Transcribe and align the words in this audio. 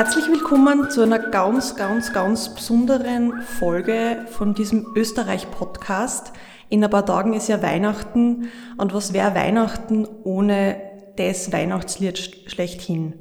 Herzlich 0.00 0.28
willkommen 0.28 0.88
zu 0.88 1.02
einer 1.02 1.18
ganz, 1.18 1.76
ganz, 1.76 2.14
ganz 2.14 2.54
besonderen 2.54 3.42
Folge 3.42 4.24
von 4.30 4.54
diesem 4.54 4.86
Österreich-Podcast. 4.96 6.32
In 6.70 6.82
ein 6.82 6.88
paar 6.88 7.04
Tagen 7.04 7.34
ist 7.34 7.50
ja 7.50 7.62
Weihnachten 7.62 8.48
und 8.78 8.94
was 8.94 9.12
wäre 9.12 9.34
Weihnachten 9.34 10.08
ohne 10.24 10.80
das 11.16 11.52
Weihnachtslied 11.52 12.16
schlechthin? 12.46 13.12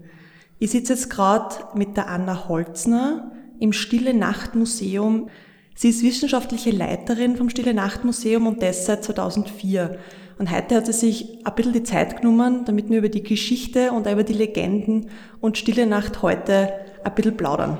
Ich 0.57 0.71
sitze 0.71 0.93
jetzt 0.93 1.09
gerade 1.09 1.53
mit 1.75 1.97
der 1.97 2.07
Anna 2.07 2.47
Holzner 2.47 3.33
im 3.59 3.73
Stille 3.73 4.13
Nacht 4.13 4.55
Museum. 4.55 5.27
Sie 5.75 5.89
ist 5.89 6.01
wissenschaftliche 6.01 6.71
Leiterin 6.71 7.35
vom 7.35 7.49
Stille 7.49 7.73
Nacht 7.73 8.05
Museum 8.05 8.47
und 8.47 8.63
das 8.63 8.85
seit 8.85 9.03
2004. 9.03 9.99
Und 10.39 10.49
heute 10.51 10.75
hat 10.75 10.85
sie 10.85 10.93
sich 10.93 11.45
ein 11.45 11.53
bisschen 11.53 11.73
die 11.73 11.83
Zeit 11.83 12.21
genommen, 12.21 12.63
damit 12.63 12.89
wir 12.89 12.99
über 12.99 13.09
die 13.09 13.23
Geschichte 13.23 13.91
und 13.91 14.07
über 14.07 14.23
die 14.23 14.33
Legenden 14.33 15.09
und 15.41 15.57
Stille 15.57 15.85
Nacht 15.85 16.21
heute 16.21 16.73
ein 17.03 17.13
bisschen 17.13 17.35
plaudern. 17.35 17.77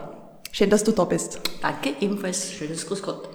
Schön, 0.51 0.69
dass 0.69 0.83
du 0.83 0.91
da 0.91 1.05
bist. 1.05 1.39
Danke, 1.61 1.93
ebenfalls 2.01 2.51
schönes 2.51 2.85
Grüß 2.85 3.01
Gott. 3.01 3.29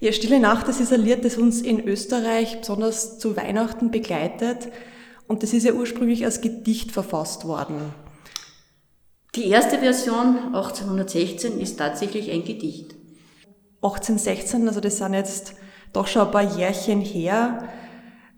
Ja, 0.00 0.10
Stille 0.10 0.40
Nacht, 0.40 0.68
das 0.68 0.80
ist 0.80 0.90
ein 0.90 1.02
Lied, 1.02 1.22
das 1.22 1.36
uns 1.36 1.60
in 1.60 1.86
Österreich 1.86 2.60
besonders 2.60 3.18
zu 3.18 3.36
Weihnachten 3.36 3.90
begleitet. 3.90 4.68
Und 5.28 5.42
das 5.42 5.52
ist 5.52 5.64
ja 5.64 5.74
ursprünglich 5.74 6.24
als 6.24 6.40
Gedicht 6.40 6.92
verfasst 6.92 7.46
worden. 7.46 7.92
Die 9.34 9.48
erste 9.48 9.78
Version 9.78 10.54
1816 10.54 11.60
ist 11.60 11.76
tatsächlich 11.76 12.30
ein 12.30 12.42
Gedicht. 12.42 12.94
1816, 13.82 14.66
also 14.66 14.80
das 14.80 14.96
sind 14.96 15.12
jetzt 15.12 15.56
doch 15.96 16.06
schon 16.06 16.22
ein 16.22 16.30
paar 16.30 16.56
Jährchen 16.56 17.00
her. 17.00 17.68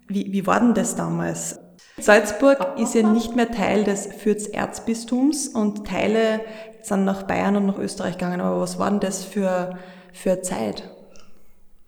Wie, 0.06 0.32
wie 0.32 0.46
war 0.46 0.60
denn 0.60 0.74
das 0.74 0.96
damals? 0.96 1.60
Salzburg 1.98 2.78
ist 2.78 2.94
ja 2.94 3.02
nicht 3.02 3.34
mehr 3.34 3.50
Teil 3.50 3.84
des 3.84 4.06
Fürth-Erzbistums 4.06 5.48
und 5.48 5.86
Teile 5.86 6.40
sind 6.82 7.04
nach 7.04 7.24
Bayern 7.24 7.56
und 7.56 7.66
nach 7.66 7.78
Österreich 7.78 8.16
gegangen. 8.16 8.40
Aber 8.40 8.60
was 8.60 8.78
war 8.78 8.90
denn 8.90 9.00
das 9.00 9.24
für, 9.24 9.76
für 10.12 10.40
Zeit? 10.42 10.84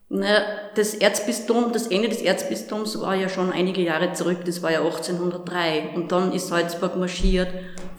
Na, 0.08 0.42
das 0.74 0.94
Erzbistum, 0.94 1.72
das 1.72 1.86
Ende 1.86 2.08
des 2.08 2.22
Erzbistums 2.22 3.00
war 3.00 3.14
ja 3.14 3.28
schon 3.28 3.52
einige 3.52 3.80
Jahre 3.80 4.12
zurück, 4.12 4.38
das 4.44 4.60
war 4.60 4.72
ja 4.72 4.80
1803. 4.80 5.91
Und 5.94 6.10
dann 6.10 6.32
ist 6.32 6.48
Salzburg 6.48 6.96
marschiert 6.96 7.48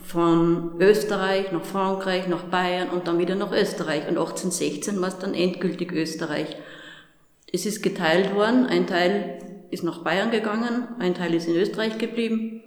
von 0.04 0.72
Österreich 0.78 1.50
nach 1.52 1.64
Frankreich, 1.64 2.28
nach 2.28 2.42
Bayern 2.42 2.90
und 2.90 3.08
dann 3.08 3.18
wieder 3.18 3.34
nach 3.34 3.50
Österreich. 3.50 4.02
Und 4.02 4.18
1816 4.18 5.00
war 5.00 5.08
es 5.08 5.18
dann 5.18 5.32
endgültig 5.32 5.90
Österreich. 5.92 6.54
Es 7.52 7.66
ist 7.66 7.82
geteilt 7.82 8.34
worden, 8.34 8.66
ein 8.66 8.86
Teil 8.86 9.38
ist 9.70 9.84
nach 9.84 10.02
Bayern 10.02 10.30
gegangen, 10.30 10.88
ein 10.98 11.14
Teil 11.14 11.34
ist 11.34 11.46
in 11.46 11.54
Österreich 11.54 11.98
geblieben. 11.98 12.62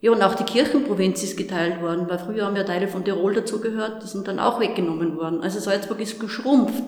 Ja, 0.00 0.10
und 0.10 0.22
auch 0.22 0.34
die 0.34 0.44
Kirchenprovinz 0.44 1.22
ist 1.22 1.36
geteilt 1.36 1.80
worden, 1.80 2.08
weil 2.08 2.18
früher 2.18 2.44
haben 2.44 2.56
ja 2.56 2.64
Teile 2.64 2.88
von 2.88 3.04
Tirol 3.04 3.34
dazugehört, 3.34 4.02
die 4.02 4.08
sind 4.08 4.28
dann 4.28 4.40
auch 4.40 4.60
weggenommen 4.60 5.16
worden. 5.16 5.42
Also 5.42 5.60
Salzburg 5.60 6.00
ist 6.00 6.20
geschrumpft. 6.20 6.82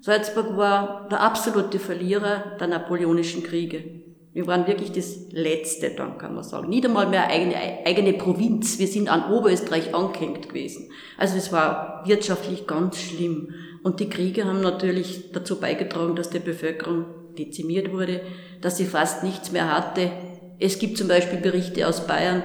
Salzburg 0.00 0.56
war 0.56 1.08
der 1.10 1.20
absolute 1.20 1.80
Verlierer 1.80 2.56
der 2.60 2.68
napoleonischen 2.68 3.42
Kriege. 3.42 3.84
Wir 4.32 4.46
waren 4.46 4.68
wirklich 4.68 4.92
das 4.92 5.32
Letzte, 5.32 5.90
dann 5.90 6.16
kann 6.16 6.34
man 6.34 6.44
sagen. 6.44 6.68
Nicht 6.68 6.84
einmal 6.84 7.08
mehr 7.08 7.26
eigene, 7.28 7.56
eigene 7.84 8.12
Provinz. 8.12 8.78
Wir 8.78 8.86
sind 8.86 9.08
an 9.08 9.32
Oberösterreich 9.32 9.94
angehängt 9.94 10.48
gewesen. 10.48 10.90
Also 11.16 11.36
es 11.36 11.50
war 11.50 12.02
wirtschaftlich 12.06 12.66
ganz 12.66 12.98
schlimm. 12.98 13.52
Und 13.88 14.00
die 14.00 14.10
Kriege 14.10 14.44
haben 14.44 14.60
natürlich 14.60 15.32
dazu 15.32 15.58
beigetragen, 15.58 16.14
dass 16.14 16.28
die 16.28 16.40
Bevölkerung 16.40 17.06
dezimiert 17.38 17.90
wurde, 17.90 18.20
dass 18.60 18.76
sie 18.76 18.84
fast 18.84 19.24
nichts 19.24 19.50
mehr 19.50 19.74
hatte. 19.74 20.10
Es 20.58 20.78
gibt 20.78 20.98
zum 20.98 21.08
Beispiel 21.08 21.38
Berichte 21.38 21.88
aus 21.88 22.06
Bayern, 22.06 22.42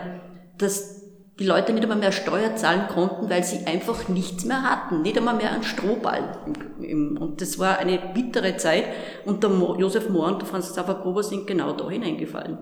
dass 0.57 1.01
die 1.37 1.43
Leute 1.43 1.73
nicht 1.73 1.83
einmal 1.83 1.97
mehr 1.97 2.13
Steuer 2.13 2.55
zahlen 2.55 2.87
konnten, 2.87 3.29
weil 3.29 3.43
sie 3.43 3.67
einfach 3.67 4.07
nichts 4.07 4.45
mehr 4.45 4.61
hatten, 4.63 5.01
nicht 5.01 5.17
einmal 5.17 5.35
mehr 5.35 5.51
einen 5.51 5.63
Strohball. 5.63 6.37
Und 6.79 7.41
das 7.41 7.59
war 7.59 7.77
eine 7.77 7.99
bittere 8.13 8.55
Zeit 8.55 8.85
und 9.25 9.43
der 9.43 9.49
Josef 9.49 10.07
Mohr 10.07 10.27
und 10.27 10.41
der 10.41 10.47
Franz 10.47 10.71
Xaver 10.71 11.01
Gruber 11.01 11.23
sind 11.23 11.45
genau 11.45 11.73
da 11.73 11.89
hineingefallen. 11.89 12.57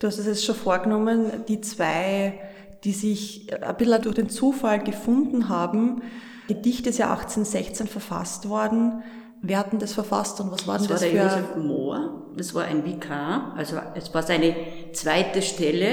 Du 0.00 0.08
hast 0.08 0.18
es 0.18 0.26
jetzt 0.26 0.44
schon 0.44 0.56
vorgenommen, 0.56 1.44
die 1.46 1.60
zwei, 1.60 2.40
die 2.82 2.90
sich 2.90 3.46
ein 3.62 3.76
bisschen 3.76 4.02
durch 4.02 4.16
den 4.16 4.28
Zufall 4.28 4.82
gefunden 4.82 5.48
haben, 5.48 6.02
Gedicht 6.50 6.88
ist 6.88 6.98
ja 6.98 7.10
1816 7.12 7.86
verfasst 7.86 8.48
worden. 8.48 9.04
Wer 9.40 9.58
hat 9.58 9.70
denn 9.70 9.78
das 9.78 9.92
verfasst 9.92 10.40
und 10.40 10.50
was 10.50 10.66
war 10.66 10.78
denn 10.78 10.88
das, 10.88 11.00
das 11.00 11.08
war 11.08 11.14
der 11.14 11.24
Josef 11.24 11.56
Mohr, 11.56 12.26
das 12.36 12.54
war 12.54 12.64
ein 12.64 12.84
Vikar, 12.84 13.54
also 13.56 13.76
es 13.94 14.12
war 14.12 14.22
seine 14.22 14.54
zweite 14.92 15.42
Stelle 15.42 15.86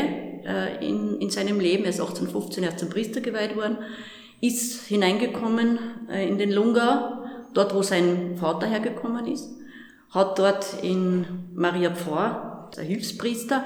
äh, 0.43 0.85
in, 0.85 1.21
in 1.21 1.29
seinem 1.29 1.59
Leben, 1.59 1.83
er 1.83 1.91
ist 1.91 2.01
1815 2.01 2.63
erst 2.63 2.79
zum 2.79 2.89
Priester 2.89 3.21
geweiht 3.21 3.55
worden, 3.55 3.77
ist 4.41 4.87
hineingekommen 4.87 5.79
äh, 6.09 6.27
in 6.27 6.39
den 6.39 6.51
Lungau, 6.51 7.23
dort 7.53 7.73
wo 7.73 7.83
sein 7.83 8.35
Vater 8.37 8.67
hergekommen 8.67 9.27
ist, 9.27 9.47
hat 10.09 10.39
dort 10.39 10.65
in 10.81 11.25
Maria 11.53 11.91
Pfarr, 11.91 12.71
der 12.75 12.83
Hilfspriester, 12.83 13.63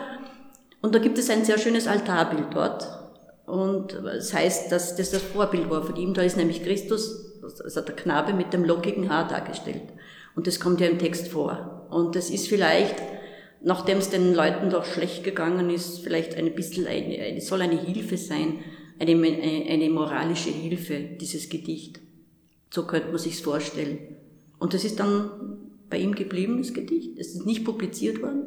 und 0.82 0.94
da 0.94 1.00
gibt 1.00 1.18
es 1.18 1.30
ein 1.30 1.46
sehr 1.46 1.58
schönes 1.58 1.88
Altarbild 1.88 2.54
dort, 2.54 3.01
und 3.46 3.94
das 3.94 4.34
heißt, 4.34 4.72
dass 4.72 4.96
das 4.96 5.12
das 5.12 5.22
Vorbild 5.22 5.70
war 5.70 5.84
von 5.84 5.96
ihm. 5.96 6.14
Da 6.14 6.22
ist 6.22 6.38
nämlich 6.38 6.64
Christus, 6.64 7.42
also 7.44 7.82
der 7.82 7.96
Knabe 7.96 8.34
mit 8.34 8.54
dem 8.54 8.64
lockigen 8.64 9.10
Haar 9.10 9.28
dargestellt. 9.28 9.84
Und 10.36 10.48
das 10.48 10.60
kommt 10.60 10.80
ja 10.80 10.88
im 10.88 11.00
Text 11.00 11.28
vor. 11.28 11.88
Und 11.90 12.16
das 12.16 12.30
ist 12.30 12.48
vielleicht, 12.48 12.96
nachdem 13.62 13.98
es 13.98 14.10
den 14.10 14.34
Leuten 14.34 14.70
doch 14.70 14.86
schlecht 14.86 15.24
gegangen 15.24 15.70
ist, 15.70 16.00
vielleicht 16.00 16.36
ein 16.36 16.54
bisschen 16.56 16.88
eine, 16.88 17.20
eine 17.20 17.42
soll 17.42 17.62
eine 17.62 17.80
Hilfe 17.80 18.18
sein, 18.18 18.60
eine, 19.00 19.14
eine 19.14 19.90
moralische 19.90 20.52
Hilfe, 20.52 21.00
dieses 21.20 21.50
Gedicht. 21.50 22.00
So 22.70 22.86
könnte 22.86 23.10
man 23.10 23.18
sich's 23.18 23.42
vorstellen. 23.42 23.98
Und 24.60 24.74
das 24.74 24.86
ist 24.86 25.00
dann 25.00 25.32
bei 25.90 25.98
ihm 25.98 26.16
geblieben, 26.16 26.60
das 26.60 26.74
Gedicht. 26.74 27.18
Es 27.18 27.36
ist 27.36 27.46
nicht 27.46 27.66
publiziert 27.66 28.22
worden. 28.22 28.44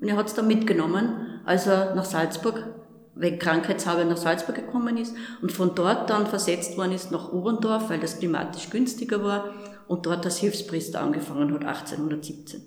Und 0.00 0.08
er 0.08 0.16
hat 0.16 0.28
es 0.28 0.34
dann 0.34 0.46
mitgenommen, 0.46 1.40
als 1.44 1.66
er 1.66 1.94
nach 1.94 2.04
Salzburg 2.04 2.75
wegen 3.16 3.38
Krankheitshabe 3.38 4.04
nach 4.04 4.18
Salzburg 4.18 4.56
gekommen 4.56 4.96
ist 4.98 5.16
und 5.40 5.50
von 5.50 5.74
dort 5.74 6.10
dann 6.10 6.26
versetzt 6.26 6.76
worden 6.76 6.92
ist 6.92 7.10
nach 7.10 7.32
Oberndorf, 7.32 7.88
weil 7.88 7.98
das 7.98 8.18
klimatisch 8.18 8.70
günstiger 8.70 9.24
war 9.24 9.54
und 9.88 10.06
dort 10.06 10.24
als 10.24 10.36
Hilfspriester 10.36 11.00
angefangen 11.00 11.52
hat 11.54 11.64
1817. 11.64 12.62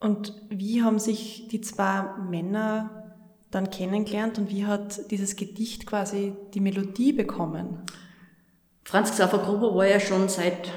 Und 0.00 0.34
wie 0.50 0.82
haben 0.82 0.98
sich 0.98 1.48
die 1.48 1.60
zwei 1.60 2.04
Männer 2.28 3.14
dann 3.50 3.70
kennengelernt 3.70 4.38
und 4.38 4.50
wie 4.50 4.66
hat 4.66 5.10
dieses 5.10 5.36
Gedicht 5.36 5.86
quasi 5.86 6.34
die 6.54 6.60
Melodie 6.60 7.12
bekommen? 7.12 7.82
Franz 8.84 9.12
Xaver 9.12 9.38
Gruber 9.38 9.74
war 9.74 9.86
ja 9.86 10.00
schon 10.00 10.28
seit 10.28 10.70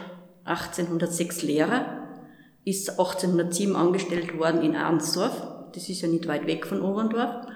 1806 0.44 1.44
Lehrer, 1.44 2.08
ist 2.64 2.92
1807 2.92 3.76
angestellt 3.76 4.38
worden 4.38 4.62
in 4.62 4.76
Arnsdorf, 4.76 5.48
das 5.74 5.90
ist 5.90 6.02
ja 6.02 6.08
nicht 6.08 6.28
weit 6.28 6.46
weg 6.46 6.68
von 6.68 6.82
Oberndorf 6.82 7.48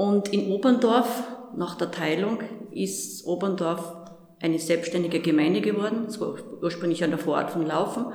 und 0.00 0.32
in 0.32 0.50
Oberndorf, 0.50 1.24
nach 1.54 1.74
der 1.74 1.90
Teilung, 1.90 2.38
ist 2.70 3.26
Oberndorf 3.26 3.96
eine 4.40 4.58
selbstständige 4.58 5.20
Gemeinde 5.20 5.60
geworden. 5.60 6.06
Es 6.08 6.18
war 6.18 6.36
ursprünglich 6.62 7.04
an 7.04 7.10
der 7.10 7.18
Vorort 7.18 7.50
von 7.50 7.66
Laufen. 7.66 8.06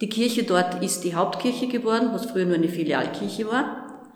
Die 0.00 0.08
Kirche 0.08 0.42
dort 0.42 0.82
ist 0.82 1.04
die 1.04 1.14
Hauptkirche 1.14 1.68
geworden, 1.68 2.08
was 2.12 2.26
früher 2.26 2.44
nur 2.44 2.56
eine 2.56 2.68
Filialkirche 2.68 3.46
war. 3.46 4.10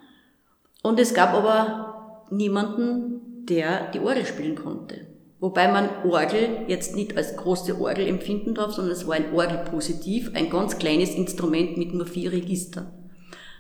Und 0.82 0.98
es 0.98 1.14
gab 1.14 1.32
aber 1.32 2.24
niemanden, 2.30 3.44
der 3.48 3.92
die 3.92 4.00
Orgel 4.00 4.26
spielen 4.26 4.56
konnte. 4.56 5.06
Wobei 5.38 5.70
man 5.70 5.90
Orgel 6.04 6.64
jetzt 6.66 6.96
nicht 6.96 7.16
als 7.16 7.36
große 7.36 7.80
Orgel 7.80 8.08
empfinden 8.08 8.54
darf, 8.54 8.72
sondern 8.72 8.94
es 8.94 9.06
war 9.06 9.14
ein 9.14 9.32
Orgelpositiv, 9.32 10.32
ein 10.34 10.50
ganz 10.50 10.76
kleines 10.76 11.14
Instrument 11.14 11.76
mit 11.76 11.94
nur 11.94 12.06
vier 12.06 12.32
Registern. 12.32 12.90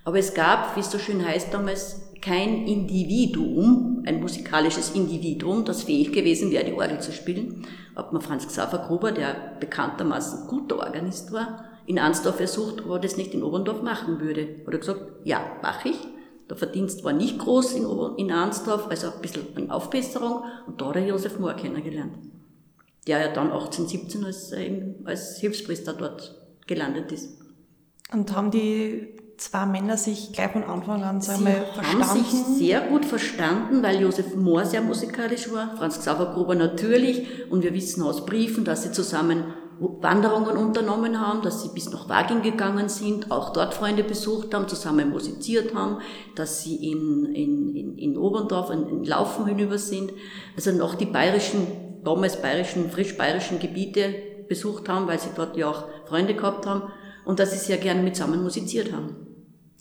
Aber 0.04 0.18
es 0.18 0.34
gab, 0.34 0.74
wie 0.74 0.80
es 0.80 0.90
so 0.90 0.98
schön 0.98 1.24
heißt 1.24 1.54
damals, 1.54 2.01
kein 2.22 2.66
Individuum, 2.66 4.04
ein 4.06 4.20
musikalisches 4.20 4.92
Individuum, 4.94 5.64
das 5.64 5.82
fähig 5.82 6.12
gewesen 6.12 6.50
wäre, 6.50 6.64
die 6.64 6.72
Orgel 6.72 7.00
zu 7.00 7.12
spielen. 7.12 7.66
Ob 7.96 8.12
man 8.12 8.22
Franz 8.22 8.46
Xaver 8.46 8.86
Gruber, 8.86 9.12
der 9.12 9.56
bekanntermaßen 9.60 10.46
guter 10.46 10.78
Organist 10.78 11.32
war, 11.32 11.64
in 11.84 11.98
Ansdorf 11.98 12.36
versucht, 12.36 12.84
ob 12.84 12.92
er 12.92 12.98
das 13.00 13.16
nicht 13.16 13.34
in 13.34 13.42
Oberndorf 13.42 13.82
machen 13.82 14.20
würde. 14.20 14.60
Hat 14.64 14.72
er 14.72 14.78
gesagt, 14.78 15.00
ja, 15.24 15.40
mache 15.62 15.90
ich. 15.90 15.98
Der 16.48 16.56
Verdienst 16.56 17.02
war 17.02 17.12
nicht 17.12 17.38
groß 17.38 17.72
in, 17.74 17.86
Ober 17.86 18.14
in 18.16 18.30
Arnsdorf, 18.30 18.86
also 18.88 19.08
ein 19.08 19.20
bisschen 19.20 19.42
eine 19.56 19.74
Aufbesserung. 19.74 20.44
Und 20.66 20.80
da 20.80 20.88
hat 20.90 20.96
er 20.96 21.06
Josef 21.06 21.38
Mohr 21.38 21.54
kennengelernt, 21.54 22.18
der 23.06 23.20
ja 23.20 23.32
dann 23.32 23.50
1817 23.50 24.24
als, 24.24 24.52
äh, 24.52 24.94
als 25.04 25.38
Hilfspriester 25.38 25.94
dort 25.94 26.38
gelandet 26.66 27.10
ist. 27.10 27.40
Und 28.12 28.34
haben 28.36 28.50
die 28.50 29.16
zwei 29.42 29.66
Männer 29.66 29.96
sich 29.96 30.32
gleich 30.32 30.52
von 30.52 30.64
Anfang 30.64 31.02
an 31.02 31.20
sagen 31.20 31.44
wir, 31.44 31.52
verstanden? 31.52 32.04
haben 32.04 32.22
sich 32.22 32.32
sehr 32.58 32.80
gut 32.82 33.04
verstanden, 33.04 33.82
weil 33.82 34.00
Josef 34.00 34.36
Mohr 34.36 34.64
sehr 34.64 34.82
musikalisch 34.82 35.52
war, 35.52 35.76
Franz 35.76 35.98
Xaver 35.98 36.32
Gruber 36.32 36.54
natürlich 36.54 37.26
und 37.50 37.62
wir 37.62 37.74
wissen 37.74 38.02
aus 38.02 38.24
Briefen, 38.24 38.64
dass 38.64 38.84
sie 38.84 38.92
zusammen 38.92 39.44
Wanderungen 39.78 40.56
unternommen 40.56 41.20
haben, 41.20 41.42
dass 41.42 41.62
sie 41.62 41.70
bis 41.74 41.90
nach 41.90 42.08
Waging 42.08 42.42
gegangen 42.42 42.88
sind, 42.88 43.32
auch 43.32 43.52
dort 43.52 43.74
Freunde 43.74 44.04
besucht 44.04 44.54
haben, 44.54 44.68
zusammen 44.68 45.10
musiziert 45.10 45.74
haben, 45.74 45.98
dass 46.36 46.62
sie 46.62 46.76
in, 46.76 47.24
in, 47.34 47.74
in, 47.74 47.98
in 47.98 48.16
Oberndorf 48.16 48.70
in, 48.70 48.86
in 48.88 49.04
Laufen 49.04 49.46
hinüber 49.46 49.78
sind, 49.78 50.12
also 50.54 50.70
noch 50.70 50.94
die 50.94 51.06
bayerischen, 51.06 51.66
damals 52.04 52.40
bayerischen, 52.40 52.90
frisch 52.90 53.16
bayerischen 53.18 53.58
Gebiete 53.58 54.14
besucht 54.48 54.88
haben, 54.88 55.08
weil 55.08 55.18
sie 55.18 55.30
dort 55.34 55.56
ja 55.56 55.68
auch 55.68 55.84
Freunde 56.06 56.34
gehabt 56.34 56.64
haben 56.64 56.82
und 57.24 57.40
dass 57.40 57.50
sie 57.50 57.58
sehr 57.58 57.78
gerne 57.78 58.02
mit 58.02 58.14
zusammen 58.14 58.42
musiziert 58.42 58.92
haben. 58.92 59.31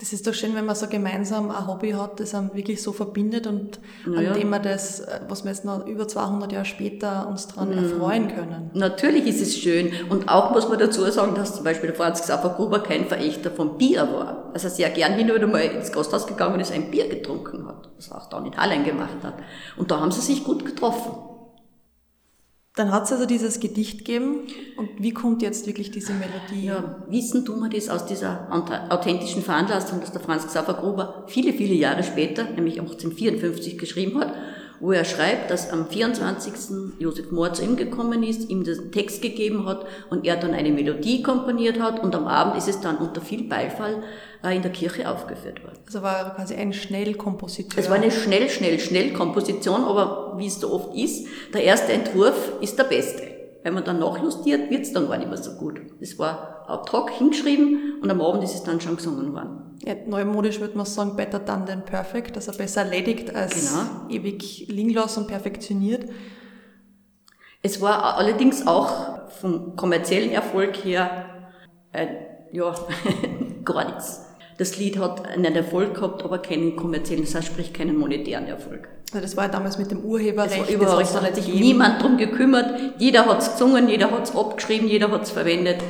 Das 0.01 0.13
ist 0.13 0.25
doch 0.25 0.33
schön, 0.33 0.55
wenn 0.55 0.65
man 0.65 0.75
so 0.75 0.87
gemeinsam 0.87 1.51
ein 1.51 1.67
Hobby 1.67 1.91
hat, 1.91 2.19
das 2.19 2.33
einem 2.33 2.55
wirklich 2.55 2.81
so 2.81 2.91
verbindet 2.91 3.45
und 3.45 3.79
naja. 4.03 4.31
an 4.31 4.39
dem 4.39 4.49
wir 4.49 4.57
das, 4.57 5.01
äh, 5.01 5.19
was 5.29 5.43
wir 5.43 5.51
jetzt 5.51 5.63
noch 5.63 5.85
über 5.85 6.07
200 6.07 6.51
Jahre 6.51 6.65
später 6.65 7.27
uns 7.27 7.47
daran 7.47 7.69
mhm. 7.69 7.83
erfreuen 7.83 8.27
können. 8.29 8.71
Natürlich 8.73 9.27
ist 9.27 9.39
es 9.43 9.55
schön. 9.55 9.91
Und 10.09 10.27
auch 10.27 10.53
muss 10.53 10.67
man 10.67 10.79
dazu 10.79 11.03
sagen, 11.11 11.35
dass 11.35 11.53
zum 11.53 11.63
Beispiel 11.63 11.89
der 11.91 11.95
Franz 11.95 12.23
Xaver 12.23 12.49
Gruber 12.49 12.79
kein 12.79 13.05
Verächter 13.05 13.51
von 13.51 13.77
Bier 13.77 14.11
war. 14.11 14.49
Also 14.55 14.69
sehr 14.69 14.89
gern 14.89 15.13
hin 15.13 15.29
und 15.29 15.51
mal 15.51 15.61
ins 15.61 15.91
Gasthaus 15.91 16.25
gegangen 16.25 16.59
ist, 16.59 16.71
ein 16.71 16.89
Bier 16.89 17.07
getrunken 17.07 17.67
hat. 17.67 17.89
Was 17.95 18.09
er 18.09 18.17
auch 18.17 18.29
dann 18.29 18.47
in 18.47 18.57
Hallen 18.57 18.83
gemacht 18.83 19.17
hat. 19.21 19.35
Und 19.77 19.91
da 19.91 19.99
haben 19.99 20.11
sie 20.11 20.21
sich 20.21 20.43
gut 20.43 20.65
getroffen. 20.65 21.11
Dann 22.75 22.91
hat 22.91 23.03
es 23.03 23.11
also 23.11 23.25
dieses 23.25 23.59
Gedicht 23.59 23.99
gegeben. 23.99 24.47
Und 24.77 24.89
wie 24.99 25.13
kommt 25.13 25.41
jetzt 25.41 25.67
wirklich 25.67 25.91
diese 25.91 26.13
Melodie? 26.13 26.67
Ja, 26.67 27.03
wissen 27.09 27.43
tun 27.43 27.59
wir 27.59 27.69
das 27.69 27.89
aus 27.89 28.05
dieser 28.05 28.47
authentischen 28.89 29.41
Veranlassung, 29.41 29.99
dass 29.99 30.13
der 30.13 30.21
Franz 30.21 30.47
Xaver 30.47 30.75
Gruber 30.75 31.25
viele, 31.27 31.51
viele 31.51 31.73
Jahre 31.73 32.03
später, 32.03 32.45
nämlich 32.45 32.79
1854, 32.79 33.77
geschrieben 33.77 34.19
hat 34.19 34.33
wo 34.81 34.91
er 34.91 35.05
schreibt, 35.05 35.51
dass 35.51 35.69
am 35.69 35.87
24. 35.87 36.53
Josef 36.99 37.31
Mohr 37.31 37.53
zu 37.53 37.63
ihm 37.63 37.75
gekommen 37.75 38.23
ist, 38.23 38.49
ihm 38.49 38.63
den 38.63 38.91
Text 38.91 39.21
gegeben 39.21 39.67
hat 39.67 39.85
und 40.09 40.25
er 40.25 40.37
dann 40.37 40.53
eine 40.53 40.71
Melodie 40.71 41.21
komponiert 41.21 41.79
hat 41.79 42.03
und 42.03 42.15
am 42.15 42.27
Abend 42.27 42.57
ist 42.57 42.67
es 42.67 42.81
dann 42.81 42.97
unter 42.97 43.21
viel 43.21 43.47
Beifall 43.47 44.01
äh, 44.43 44.55
in 44.55 44.63
der 44.63 44.71
Kirche 44.71 45.07
aufgeführt 45.07 45.63
worden. 45.63 45.77
Also 45.85 46.01
war 46.01 46.35
quasi 46.35 46.55
ein 46.55 46.73
Schnellkomposition. 46.73 47.79
Es 47.79 47.89
war 47.89 47.97
eine 47.97 48.11
schnell, 48.11 48.49
schnell, 48.49 48.79
schnell 48.79 49.13
Komposition, 49.13 49.83
aber 49.83 50.33
wie 50.37 50.47
es 50.47 50.59
so 50.59 50.73
oft 50.73 50.95
ist, 50.95 51.27
der 51.53 51.63
erste 51.63 51.93
Entwurf 51.93 52.53
ist 52.59 52.77
der 52.79 52.85
beste. 52.85 53.23
Wenn 53.63 53.75
man 53.75 53.83
dann 53.83 53.99
nachjustiert, 53.99 54.71
wird 54.71 54.81
es 54.81 54.93
dann 54.93 55.07
gar 55.07 55.17
nicht 55.17 55.29
mehr 55.29 55.37
so 55.37 55.51
gut. 55.53 55.79
Es 55.99 56.17
war 56.17 56.50
hoc 56.67 57.11
hingeschrieben 57.11 57.99
und 58.01 58.09
am 58.09 58.21
Abend 58.21 58.43
ist 58.43 58.55
es 58.55 58.63
dann 58.63 58.81
schon 58.81 58.97
gesungen 58.97 59.33
worden. 59.33 59.77
Ja, 59.83 59.95
neumodisch 60.05 60.59
würde 60.59 60.77
man 60.77 60.85
sagen, 60.85 61.15
better 61.15 61.39
done 61.39 61.65
than 61.65 61.83
perfect, 61.83 62.35
also 62.35 62.51
besser 62.51 62.81
erledigt 62.81 63.33
als 63.35 63.71
genau. 63.71 64.09
ewig 64.09 64.67
liegen 64.67 64.91
lassen 64.91 65.21
und 65.21 65.27
perfektioniert. 65.27 66.09
Es 67.63 67.81
war 67.81 68.17
allerdings 68.17 68.67
auch 68.67 69.29
vom 69.29 69.75
kommerziellen 69.75 70.31
Erfolg 70.31 70.83
her, 70.83 71.25
äh, 71.93 72.07
ja, 72.51 72.75
gar 73.65 73.85
nichts. 73.85 74.25
Das 74.57 74.77
Lied 74.77 74.99
hat 74.99 75.27
einen 75.27 75.55
Erfolg 75.55 75.95
gehabt, 75.95 76.23
aber 76.23 76.39
keinen 76.39 76.75
kommerziellen, 76.75 77.23
das 77.23 77.33
heißt, 77.33 77.47
sprich 77.47 77.73
keinen 77.73 77.97
monetären 77.97 78.45
Erfolg. 78.45 78.89
Also 79.11 79.23
das 79.23 79.35
war 79.35 79.47
damals 79.49 79.77
mit 79.77 79.91
dem 79.91 80.05
Urheberrecht. 80.05 80.61
Das 80.61 80.67
war 80.67 80.75
überhaupt, 80.75 81.15
da 81.15 81.21
hat 81.21 81.35
sich 81.35 81.53
niemand 81.53 82.01
drum 82.01 82.17
gekümmert. 82.17 82.79
Jeder 82.97 83.25
hat's 83.25 83.53
gesungen, 83.53 83.89
jeder 83.89 84.11
hat's 84.11 84.35
abgeschrieben, 84.35 84.87
jeder 84.87 85.11
hat's 85.11 85.31
verwendet. 85.31 85.83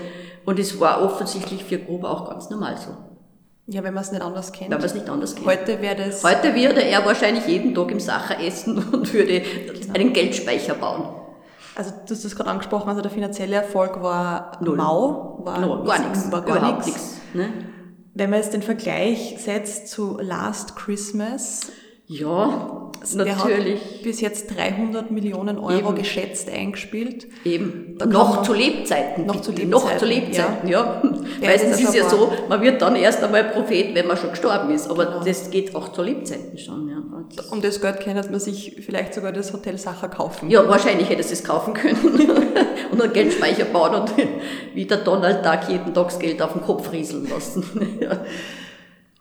Und 0.45 0.59
es 0.59 0.79
war 0.79 1.01
offensichtlich 1.03 1.63
für 1.63 1.77
Gruber 1.77 2.09
auch 2.09 2.29
ganz 2.29 2.49
normal 2.49 2.77
so. 2.77 2.95
Ja, 3.67 3.83
wenn 3.83 3.93
man 3.93 4.03
es 4.03 4.11
nicht 4.11 4.21
anders 4.21 4.51
kennt. 4.51 4.71
Wenn 4.71 4.79
man 4.79 4.85
es 4.85 4.93
nicht 4.93 5.09
anders 5.09 5.35
kennt. 5.35 5.47
Heute 5.47 5.81
wäre 5.81 5.95
das. 5.95 6.23
Heute 6.23 6.55
würde 6.55 6.83
er 6.83 7.05
wahrscheinlich 7.05 7.45
jeden 7.47 7.73
Tag 7.73 7.91
im 7.91 7.99
Sacher 7.99 8.39
essen 8.39 8.77
und 8.91 9.13
würde 9.13 9.41
genau. 9.41 9.93
einen 9.93 10.13
Geldspeicher 10.13 10.75
bauen. 10.75 11.15
Also 11.75 11.91
du 12.05 12.13
hast 12.13 12.25
das 12.25 12.35
gerade 12.35 12.49
angesprochen, 12.49 12.89
also 12.89 13.01
der 13.01 13.11
finanzielle 13.11 13.55
Erfolg 13.55 14.01
war 14.01 14.57
Null. 14.61 14.75
mau, 14.75 15.39
war 15.43 15.59
no, 15.59 15.83
gar 15.83 15.99
nichts, 15.99 16.29
war 16.31 16.41
gar 16.41 16.75
nichts. 16.75 17.21
Ne? 17.33 17.49
Wenn 18.13 18.29
man 18.29 18.39
jetzt 18.39 18.53
den 18.53 18.61
Vergleich 18.61 19.37
setzt 19.39 19.87
zu 19.87 20.17
Last 20.19 20.75
Christmas, 20.75 21.71
ja, 22.11 22.91
der 23.13 23.35
natürlich. 23.35 24.01
Bis 24.03 24.19
jetzt 24.19 24.53
300 24.55 25.11
Millionen 25.11 25.57
Euro 25.57 25.89
Eben. 25.89 25.95
geschätzt 25.95 26.49
eingespielt. 26.49 27.27
Eben. 27.45 27.97
noch 28.07 28.43
zu 28.43 28.53
Lebzeiten. 28.53 29.25
Noch 29.25 29.41
zu 29.41 29.51
Lebzeiten. 29.51 29.69
Noch 29.69 29.97
zu 29.97 30.05
Lebzeiten, 30.05 30.67
ja. 30.67 31.01
ja. 31.41 31.51
Ist 31.51 31.63
es 31.63 31.95
ja 31.95 32.09
so, 32.09 32.31
man 32.49 32.61
wird 32.61 32.81
dann 32.81 32.97
erst 32.97 33.23
einmal 33.23 33.45
Prophet, 33.45 33.95
wenn 33.95 34.07
man 34.07 34.17
schon 34.17 34.31
gestorben 34.31 34.71
ist. 34.71 34.89
Aber 34.89 35.05
genau. 35.05 35.23
das 35.23 35.49
geht 35.49 35.73
auch 35.73 35.93
zu 35.93 36.03
Lebzeiten 36.03 36.57
schon, 36.57 36.89
ja. 36.89 36.97
um 37.49 37.61
das 37.61 37.79
Geld 37.79 38.01
kann 38.01 38.15
man 38.15 38.39
sich 38.39 38.81
vielleicht 38.85 39.13
sogar 39.13 39.31
das 39.31 39.53
Hotel 39.53 39.77
Sacher 39.77 40.09
kaufen. 40.09 40.49
Ja, 40.49 40.67
wahrscheinlich 40.67 41.09
hätte 41.09 41.21
es 41.21 41.31
es 41.31 41.45
kaufen 41.45 41.73
können. 41.73 41.97
und 42.91 43.01
einen 43.01 43.13
Geldspeicher 43.13 43.65
bauen 43.65 44.01
und 44.01 44.11
wie 44.73 44.85
der 44.85 44.97
Donald 44.97 45.45
Duck 45.45 45.69
jeden 45.69 45.93
Tag 45.93 46.09
das 46.09 46.19
Geld 46.19 46.41
auf 46.41 46.53
den 46.53 46.61
Kopf 46.61 46.91
rieseln 46.91 47.29
lassen. 47.29 47.63
ja. 48.01 48.19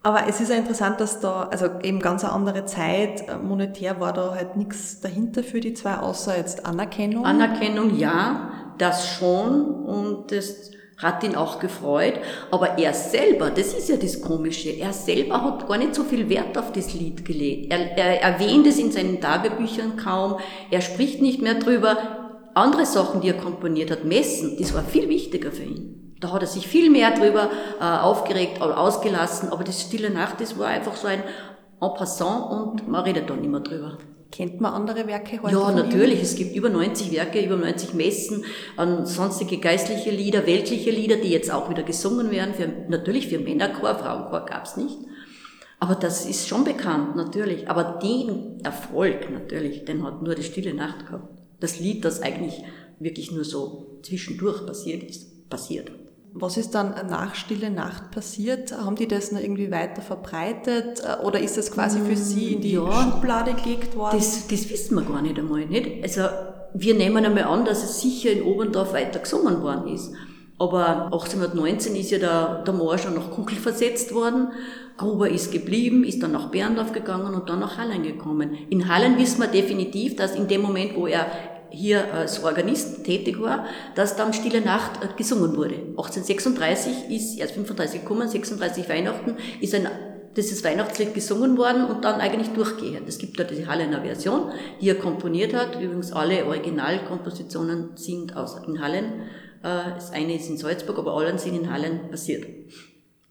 Aber 0.02 0.26
es 0.26 0.40
ist 0.40 0.48
ja 0.48 0.56
interessant, 0.56 0.98
dass 1.00 1.20
da, 1.20 1.48
also 1.50 1.66
eben 1.82 2.00
ganz 2.00 2.24
eine 2.24 2.32
andere 2.32 2.64
Zeit, 2.64 3.28
äh, 3.28 3.36
monetär 3.36 4.00
war 4.00 4.14
da 4.14 4.34
halt 4.34 4.56
nichts 4.56 5.00
dahinter 5.00 5.42
für 5.42 5.60
die 5.60 5.74
zwei, 5.74 5.96
außer 5.96 6.36
jetzt 6.38 6.64
Anerkennung. 6.64 7.26
Anerkennung, 7.26 7.98
ja, 7.98 8.50
das 8.78 9.08
schon 9.08 9.66
und 9.84 10.32
das 10.32 10.70
hat 10.96 11.22
ihn 11.22 11.34
auch 11.34 11.58
gefreut. 11.58 12.14
Aber 12.50 12.78
er 12.78 12.94
selber, 12.94 13.50
das 13.50 13.74
ist 13.74 13.90
ja 13.90 13.96
das 13.96 14.22
Komische, 14.22 14.70
er 14.70 14.94
selber 14.94 15.42
hat 15.42 15.68
gar 15.68 15.76
nicht 15.76 15.94
so 15.94 16.04
viel 16.04 16.28
Wert 16.30 16.56
auf 16.56 16.72
das 16.72 16.94
Lied 16.94 17.24
gelegt. 17.24 17.70
Er, 17.70 17.98
er 17.98 18.22
erwähnt 18.22 18.66
es 18.66 18.78
in 18.78 18.92
seinen 18.92 19.20
Tagebüchern 19.20 19.96
kaum, 19.96 20.36
er 20.70 20.80
spricht 20.80 21.20
nicht 21.20 21.42
mehr 21.42 21.54
drüber. 21.54 21.96
Andere 22.54 22.86
Sachen, 22.86 23.20
die 23.20 23.28
er 23.28 23.36
komponiert 23.36 23.90
hat, 23.90 24.04
Messen, 24.04 24.56
das 24.58 24.74
war 24.74 24.82
viel 24.82 25.08
wichtiger 25.08 25.52
für 25.52 25.62
ihn. 25.62 26.09
Da 26.20 26.32
hat 26.32 26.42
er 26.42 26.48
sich 26.48 26.68
viel 26.68 26.90
mehr 26.90 27.12
drüber 27.12 27.50
äh, 27.80 27.84
aufgeregt 27.84 28.60
oder 28.60 28.78
ausgelassen, 28.78 29.50
aber 29.50 29.64
das 29.64 29.80
Stille 29.80 30.10
Nacht, 30.10 30.40
das 30.40 30.58
war 30.58 30.68
einfach 30.68 30.94
so 30.94 31.08
ein 31.08 31.22
en 31.80 31.94
passant 31.94 32.50
und 32.50 32.88
man 32.88 33.04
redet 33.04 33.30
da 33.30 33.34
nicht 33.34 33.50
mehr 33.50 33.60
drüber. 33.60 33.96
Kennt 34.30 34.60
man 34.60 34.72
andere 34.72 35.06
Werke 35.06 35.42
heute? 35.42 35.54
Ja, 35.54 35.72
natürlich. 35.72 36.18
Ihm? 36.18 36.24
Es 36.24 36.36
gibt 36.36 36.54
über 36.54 36.68
90 36.68 37.10
Werke, 37.10 37.44
über 37.44 37.56
90 37.56 37.94
Messen, 37.94 38.44
an 38.76 39.06
sonstige 39.06 39.58
geistliche 39.58 40.10
Lieder, 40.10 40.46
weltliche 40.46 40.90
Lieder, 40.90 41.16
die 41.16 41.30
jetzt 41.30 41.50
auch 41.50 41.68
wieder 41.68 41.82
gesungen 41.82 42.30
werden. 42.30 42.54
Für, 42.54 42.68
natürlich 42.88 43.26
für 43.26 43.40
Männerchor, 43.40 43.96
Frauenchor 43.96 44.46
gab's 44.46 44.76
nicht. 44.76 44.98
Aber 45.80 45.94
das 45.94 46.26
ist 46.26 46.46
schon 46.46 46.62
bekannt, 46.62 47.16
natürlich. 47.16 47.68
Aber 47.68 47.98
den 48.02 48.60
Erfolg, 48.62 49.30
natürlich, 49.32 49.84
den 49.84 50.04
hat 50.04 50.22
nur 50.22 50.34
die 50.34 50.44
Stille 50.44 50.74
Nacht 50.74 51.06
gehabt. 51.06 51.36
Das 51.58 51.80
Lied, 51.80 52.04
das 52.04 52.22
eigentlich 52.22 52.62
wirklich 53.00 53.32
nur 53.32 53.44
so 53.44 53.98
zwischendurch 54.02 54.64
passiert 54.64 55.02
ist, 55.02 55.48
passiert. 55.48 55.90
Was 56.32 56.56
ist 56.56 56.74
dann 56.74 56.94
nach 57.08 57.34
Stille 57.34 57.70
Nacht 57.70 58.12
passiert? 58.12 58.72
Haben 58.72 58.94
die 58.94 59.08
das 59.08 59.32
noch 59.32 59.40
irgendwie 59.40 59.70
weiter 59.70 60.00
verbreitet 60.00 61.00
äh, 61.00 61.24
oder 61.24 61.40
ist 61.40 61.56
das 61.56 61.72
quasi 61.72 62.00
für 62.00 62.16
Sie 62.16 62.54
in 62.54 62.60
die 62.60 62.72
ja, 62.72 62.90
Schublade 62.90 63.54
gelegt 63.54 63.96
worden? 63.96 64.18
Das, 64.18 64.46
das 64.46 64.70
wissen 64.70 64.94
wir 64.94 65.02
gar 65.02 65.22
nicht 65.22 65.38
einmal. 65.38 65.66
Nicht? 65.66 66.02
Also 66.02 66.22
wir 66.72 66.94
nehmen 66.94 67.24
einmal 67.24 67.44
an, 67.44 67.64
dass 67.64 67.82
es 67.82 68.00
sicher 68.00 68.30
in 68.30 68.42
Oberndorf 68.42 68.92
weiter 68.92 69.18
gesungen 69.18 69.62
worden 69.62 69.92
ist. 69.92 70.12
Aber 70.58 71.06
1819 71.06 71.96
ist 71.96 72.10
ja 72.10 72.18
der, 72.18 72.62
der 72.64 72.74
Moor 72.74 72.98
schon 72.98 73.14
nach 73.14 73.30
Kugel 73.30 73.56
versetzt 73.56 74.14
worden. 74.14 74.48
Gruber 74.98 75.30
ist 75.30 75.50
geblieben, 75.50 76.04
ist 76.04 76.22
dann 76.22 76.32
nach 76.32 76.50
Berndorf 76.50 76.92
gegangen 76.92 77.34
und 77.34 77.48
dann 77.48 77.60
nach 77.60 77.78
Hallen 77.78 78.02
gekommen. 78.02 78.52
In 78.68 78.86
Hallen 78.86 79.16
wissen 79.16 79.40
wir 79.40 79.48
definitiv, 79.48 80.16
dass 80.16 80.36
in 80.36 80.48
dem 80.48 80.60
Moment, 80.60 80.94
wo 80.94 81.06
er 81.06 81.26
hier 81.70 82.12
als 82.12 82.42
Organist 82.42 83.04
tätig 83.04 83.40
war, 83.40 83.66
dass 83.94 84.16
dann 84.16 84.32
Stille 84.32 84.60
Nacht 84.60 85.02
äh, 85.02 85.08
gesungen 85.16 85.56
wurde. 85.56 85.74
1836 85.74 87.10
ist 87.10 87.38
erst 87.38 87.54
35 87.54 88.02
gekommen, 88.02 88.28
36 88.28 88.88
Weihnachten 88.88 89.36
ist 89.60 89.74
ein 89.74 89.88
dieses 90.36 90.62
Weihnachtslied 90.62 91.12
gesungen 91.12 91.58
worden 91.58 91.84
und 91.84 92.04
dann 92.04 92.20
eigentlich 92.20 92.50
durchgehend. 92.50 93.08
Es 93.08 93.18
gibt 93.18 93.38
da 93.38 93.44
diese 93.44 93.66
Hallener 93.66 94.02
Version, 94.02 94.52
die 94.80 94.88
er 94.88 94.94
komponiert 94.94 95.54
hat. 95.54 95.80
Übrigens 95.80 96.12
alle 96.12 96.46
Originalkompositionen 96.46 97.96
sind 97.96 98.36
aus 98.36 98.56
in 98.66 98.80
Hallen. 98.80 99.22
Äh, 99.62 99.90
das 99.94 100.12
eine 100.12 100.36
ist 100.36 100.48
in 100.48 100.56
Salzburg, 100.56 100.98
aber 100.98 101.14
alle 101.14 101.36
sind 101.38 101.56
in 101.56 101.72
Hallen 101.72 102.10
passiert. 102.10 102.46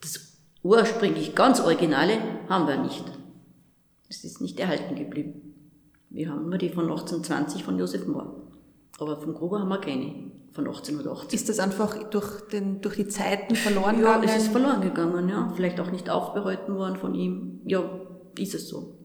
Das 0.01 0.19
ursprünglich 0.61 1.35
ganz 1.35 1.61
Originale 1.61 2.17
haben 2.49 2.67
wir 2.67 2.77
nicht. 2.77 3.05
Das 4.07 4.23
ist 4.23 4.41
nicht 4.41 4.59
erhalten 4.59 4.95
geblieben. 4.95 5.48
Wir 6.09 6.29
haben 6.29 6.49
nur 6.49 6.57
die 6.57 6.69
von 6.69 6.85
1820 6.85 7.63
von 7.63 7.77
Josef 7.77 8.07
Mohr. 8.07 8.41
Aber 8.99 9.17
vom 9.17 9.33
Gruber 9.33 9.59
haben 9.59 9.69
wir 9.69 9.79
keine 9.79 10.31
von 10.51 10.65
1880. 10.67 11.33
Ist 11.39 11.49
das 11.49 11.59
einfach 11.59 12.09
durch, 12.09 12.41
den, 12.51 12.81
durch 12.81 12.95
die 12.95 13.07
Zeiten 13.07 13.55
verloren 13.55 13.97
gegangen? 13.97 14.23
Ja, 14.23 14.35
es 14.35 14.43
ist 14.43 14.51
verloren 14.51 14.81
gegangen, 14.81 15.29
ja. 15.29 15.51
Vielleicht 15.55 15.79
auch 15.79 15.91
nicht 15.91 16.09
aufbereiten 16.09 16.75
worden 16.75 16.95
von 16.95 17.13
ihm. 17.13 17.61
Ja, 17.65 17.83
ist 18.37 18.55
es 18.55 18.67
so. 18.67 18.97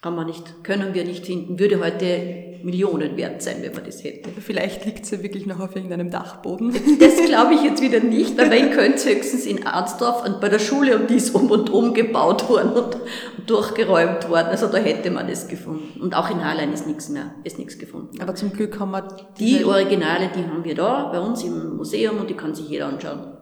Kann 0.00 0.14
man 0.14 0.26
nicht, 0.26 0.64
können 0.64 0.94
wir 0.94 1.04
nicht 1.04 1.26
finden. 1.26 1.58
Würde 1.58 1.80
heute 1.80 2.49
Millionen 2.64 3.16
wert 3.16 3.42
sein, 3.42 3.56
wenn 3.60 3.72
man 3.72 3.84
das 3.84 4.02
hätte. 4.04 4.30
Vielleicht 4.40 4.84
liegt 4.84 5.06
sie 5.06 5.16
ja 5.16 5.22
wirklich 5.22 5.46
noch 5.46 5.60
auf 5.60 5.74
irgendeinem 5.74 6.10
Dachboden. 6.10 6.72
Das 6.98 7.16
glaube 7.24 7.54
ich 7.54 7.62
jetzt 7.62 7.82
wieder 7.82 8.00
nicht, 8.00 8.36
weil 8.36 8.50
wenn 8.50 8.70
könnte 8.70 9.08
höchstens 9.08 9.46
in 9.46 9.66
Arnsdorf 9.66 10.24
und 10.26 10.40
bei 10.40 10.48
der 10.48 10.58
Schule 10.58 10.98
und 10.98 11.10
die 11.10 11.16
ist 11.16 11.34
um 11.34 11.50
und 11.50 11.70
um 11.70 11.94
gebaut 11.94 12.48
worden 12.48 12.72
und 12.72 12.98
durchgeräumt 13.46 14.28
worden. 14.28 14.48
Also 14.48 14.66
da 14.66 14.78
hätte 14.78 15.10
man 15.10 15.28
das 15.28 15.48
gefunden. 15.48 16.00
Und 16.00 16.14
auch 16.14 16.30
in 16.30 16.44
Harlein 16.44 16.72
ist 16.72 16.86
nichts 16.86 17.08
mehr, 17.08 17.34
ist 17.44 17.58
nichts 17.58 17.78
gefunden. 17.78 18.20
Aber 18.20 18.34
zum 18.34 18.52
Glück 18.52 18.78
haben 18.78 18.90
wir 18.90 19.08
die 19.38 19.64
Originale, 19.64 20.30
die 20.34 20.44
haben 20.44 20.64
wir 20.64 20.74
da 20.74 21.08
bei 21.12 21.20
uns 21.20 21.42
im 21.44 21.76
Museum 21.76 22.18
und 22.18 22.30
die 22.30 22.34
kann 22.34 22.54
sich 22.54 22.68
jeder 22.68 22.86
anschauen. 22.86 23.36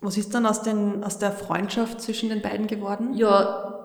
Was 0.00 0.18
ist 0.18 0.34
dann 0.34 0.44
aus, 0.44 0.62
den, 0.62 1.02
aus 1.02 1.18
der 1.18 1.32
Freundschaft 1.32 2.00
zwischen 2.00 2.28
den 2.28 2.42
beiden 2.42 2.66
geworden? 2.66 3.14
Ja, 3.14 3.75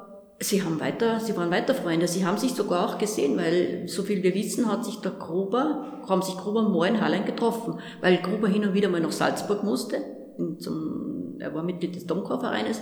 sie 0.42 0.64
haben 0.64 0.80
weiter, 0.80 1.20
sie 1.20 1.38
waren 1.38 1.52
weiter 1.52 1.74
Freunde. 1.74 2.08
Sie 2.08 2.26
haben 2.26 2.38
sich 2.38 2.54
sogar 2.54 2.86
auch 2.86 2.98
gesehen, 2.98 3.38
weil 3.38 3.88
so 3.88 4.04
viel 4.04 4.24
wir 4.24 4.34
wissen, 4.34 4.70
hat 4.70 4.84
sich 4.84 4.98
der 4.98 5.12
Gruber, 5.12 6.02
haben 6.10 6.22
sich 6.22 6.36
Gruber 6.36 6.64
mal 6.64 6.88
in 6.88 7.00
Hallein 7.00 7.26
getroffen, 7.26 7.80
weil 8.02 8.18
Gruber 8.18 8.48
hin 8.48 8.66
und 8.66 8.74
wieder 8.74 8.90
mal 8.90 9.02
nach 9.02 9.12
Salzburg 9.12 9.64
musste. 9.64 9.98
Zum, 10.60 11.36
er 11.40 11.54
war 11.54 11.64
Mitglied 11.64 11.96
des 11.96 12.08
Domchorvereines 12.08 12.82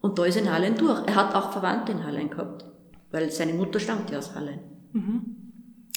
und 0.00 0.18
da 0.18 0.24
ist 0.24 0.36
in 0.36 0.52
Hallein 0.52 0.76
durch. 0.76 1.06
Er 1.06 1.16
hat 1.16 1.34
auch 1.34 1.50
Verwandte 1.52 1.92
in 1.92 2.04
Hallein 2.04 2.30
gehabt, 2.30 2.64
weil 3.10 3.30
seine 3.30 3.54
Mutter 3.54 3.80
stammt 3.80 4.10
ja 4.10 4.18
aus 4.18 4.34
Hallein. 4.34 4.60
Mhm. 4.92 5.36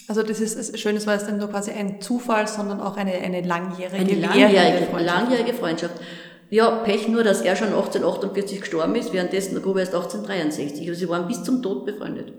Also 0.07 0.23
das 0.23 0.39
ist 0.39 0.79
schön, 0.79 0.95
es 0.95 1.05
war 1.05 1.15
jetzt 1.15 1.27
nicht 1.27 1.37
nur 1.37 1.49
quasi 1.49 1.71
ein 1.71 1.99
Zufall, 2.01 2.47
sondern 2.47 2.79
auch 2.79 2.95
eine, 2.95 3.11
eine 3.11 3.41
langjährige, 3.41 3.97
eine 3.97 4.15
langjährige 4.15 4.85
Freundschaft. 4.85 5.05
Langjährige 5.05 5.53
Freundschaft. 5.53 6.01
Ja, 6.49 6.83
Pech 6.83 7.07
nur, 7.07 7.23
dass 7.23 7.41
er 7.41 7.55
schon 7.55 7.67
1848 7.67 8.61
gestorben 8.61 8.95
ist, 8.95 9.11
währenddessen 9.11 9.53
der 9.53 9.63
Gruber 9.63 9.81
erst 9.81 9.93
1863. 9.93 10.87
Also 10.87 10.99
sie 10.99 11.09
waren 11.09 11.27
bis 11.27 11.43
zum 11.43 11.61
Tod 11.61 11.85
befreundet. 11.85 12.33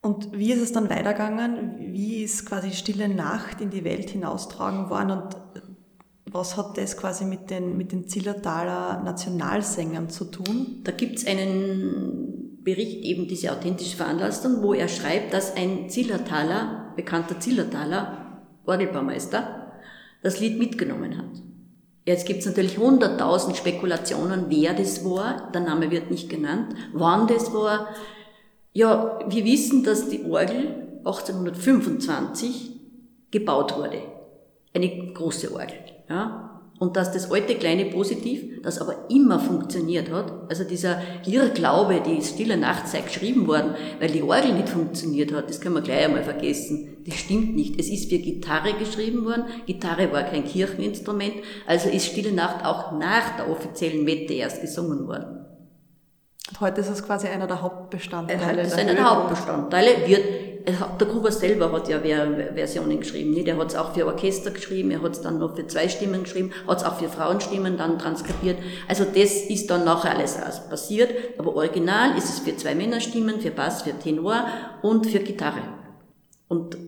Und 0.00 0.32
wie 0.32 0.52
ist 0.52 0.60
es 0.60 0.72
dann 0.72 0.90
weitergegangen? 0.90 1.92
Wie 1.92 2.22
ist 2.22 2.46
quasi 2.46 2.72
Stille 2.72 3.08
Nacht 3.08 3.60
in 3.60 3.70
die 3.70 3.84
Welt 3.84 4.10
hinaustragen 4.10 4.90
worden 4.90 5.10
und 5.12 5.36
was 6.30 6.56
hat 6.56 6.76
das 6.76 6.96
quasi 6.96 7.24
mit 7.24 7.48
den, 7.48 7.76
mit 7.76 7.92
den 7.92 8.08
Zillertaler 8.08 9.02
Nationalsängern 9.02 10.10
zu 10.10 10.24
tun? 10.24 10.80
Da 10.82 10.92
gibt's 10.92 11.26
einen 11.26 12.58
Bericht, 12.62 13.04
eben 13.04 13.28
diese 13.28 13.52
authentische 13.52 13.96
Veranlassung, 13.96 14.62
wo 14.62 14.74
er 14.74 14.88
schreibt, 14.88 15.32
dass 15.32 15.56
ein 15.56 15.88
Zillertaler, 15.88 16.92
bekannter 16.96 17.38
Zillertaler, 17.38 18.42
Orgelbaumeister, 18.66 19.63
das 20.24 20.40
Lied 20.40 20.58
mitgenommen 20.58 21.16
hat. 21.18 21.42
Jetzt 22.06 22.26
gibt 22.26 22.40
es 22.40 22.46
natürlich 22.46 22.78
hunderttausend 22.78 23.56
Spekulationen, 23.56 24.46
wer 24.48 24.74
das 24.74 25.04
war. 25.04 25.50
Der 25.52 25.60
Name 25.60 25.90
wird 25.90 26.10
nicht 26.10 26.28
genannt. 26.28 26.74
Wann 26.92 27.26
das 27.26 27.52
war. 27.54 27.88
Ja, 28.72 29.20
wir 29.28 29.44
wissen, 29.44 29.84
dass 29.84 30.08
die 30.08 30.24
Orgel 30.24 30.98
1825 31.04 32.72
gebaut 33.30 33.76
wurde. 33.76 34.02
Eine 34.74 35.12
große 35.12 35.52
Orgel. 35.52 35.78
Ja? 36.08 36.43
Und 36.80 36.96
dass 36.96 37.12
das 37.12 37.30
alte 37.30 37.54
kleine 37.54 37.84
Positiv, 37.86 38.60
das 38.62 38.80
aber 38.80 39.08
immer 39.08 39.38
funktioniert 39.38 40.10
hat, 40.10 40.32
also 40.48 40.64
dieser 40.64 41.00
Irrglaube, 41.24 42.02
die 42.04 42.20
Stille 42.20 42.56
Nacht 42.56 42.88
sei 42.88 43.00
geschrieben 43.00 43.46
worden, 43.46 43.76
weil 44.00 44.10
die 44.10 44.22
Orgel 44.22 44.54
nicht 44.54 44.68
funktioniert 44.68 45.32
hat, 45.32 45.48
das 45.48 45.60
können 45.60 45.76
wir 45.76 45.82
gleich 45.82 46.04
einmal 46.04 46.24
vergessen. 46.24 46.96
Das 47.06 47.14
stimmt 47.14 47.54
nicht. 47.54 47.78
Es 47.78 47.88
ist 47.88 48.10
für 48.10 48.18
Gitarre 48.18 48.74
geschrieben 48.74 49.24
worden. 49.24 49.44
Gitarre 49.66 50.10
war 50.12 50.24
kein 50.24 50.44
Kircheninstrument, 50.44 51.34
also 51.66 51.88
ist 51.88 52.06
Stille 52.06 52.32
Nacht 52.32 52.64
auch 52.64 52.92
nach 52.92 53.36
der 53.36 53.48
offiziellen 53.50 54.04
Mette 54.04 54.34
erst 54.34 54.60
gesungen 54.60 55.06
worden. 55.06 55.46
Und 56.50 56.60
heute 56.60 56.80
ist 56.80 56.90
es 56.90 57.04
quasi 57.04 57.28
einer 57.28 57.46
der 57.46 57.62
Hauptbestandteile. 57.62 58.62
Das 58.62 58.72
ist 58.72 58.78
einer 58.78 58.94
der 58.94 59.10
Hauptbestandteile, 59.10 60.06
wird 60.06 60.53
der 60.66 61.06
Gruber 61.06 61.30
selber 61.30 61.70
hat 61.72 61.88
ja 61.88 62.00
Versionen 62.00 63.00
geschrieben. 63.00 63.32
Nicht? 63.32 63.48
Er 63.48 63.58
hat 63.58 63.68
es 63.68 63.76
auch 63.76 63.92
für 63.92 64.06
Orchester 64.06 64.50
geschrieben, 64.50 64.90
er 64.92 65.02
hat 65.02 65.12
es 65.12 65.20
dann 65.20 65.38
noch 65.38 65.54
für 65.54 65.66
zwei 65.66 65.88
Stimmen 65.88 66.22
geschrieben, 66.22 66.52
hat 66.66 66.78
es 66.78 66.84
auch 66.84 66.96
für 66.96 67.08
Frauenstimmen 67.08 67.76
dann 67.76 67.98
transkribiert. 67.98 68.58
Also 68.88 69.04
das 69.04 69.42
ist 69.42 69.68
dann 69.68 69.84
nachher 69.84 70.16
alles 70.16 70.38
passiert. 70.70 71.10
Aber 71.38 71.54
original 71.54 72.16
ist 72.16 72.30
es 72.30 72.38
für 72.38 72.56
zwei 72.56 72.74
Männerstimmen, 72.74 73.40
für 73.40 73.50
Bass, 73.50 73.82
für 73.82 73.98
Tenor 73.98 74.46
und 74.80 75.06
für 75.06 75.18
Gitarre. 75.18 75.60
Und 76.48 76.78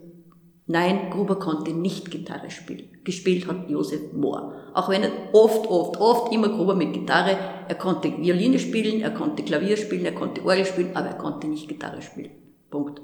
nein, 0.67 1.11
Gruber 1.11 1.39
konnte 1.39 1.73
nicht 1.73 2.11
Gitarre 2.11 2.51
spielen. 2.51 2.89
Gespielt 3.05 3.47
hat 3.47 3.69
Josef 3.69 4.15
Mohr. 4.15 4.55
Auch 4.73 4.89
wenn 4.89 5.03
er 5.03 5.11
oft, 5.33 5.67
oft, 5.67 6.01
oft 6.01 6.33
immer 6.33 6.49
Gruber 6.49 6.75
mit 6.75 6.95
Gitarre, 6.95 7.37
er 7.69 7.75
konnte 7.75 8.09
Violine 8.17 8.59
spielen, 8.59 9.03
er 9.03 9.11
konnte 9.11 9.43
Klavier 9.43 9.77
spielen, 9.77 10.07
er 10.07 10.15
konnte 10.15 10.43
Orgel 10.47 10.65
spielen, 10.65 10.97
aber 10.97 11.09
er 11.09 11.19
konnte 11.19 11.47
nicht 11.47 11.69
Gitarre 11.69 12.01
spielen. 12.01 12.31
Punkt 12.71 13.03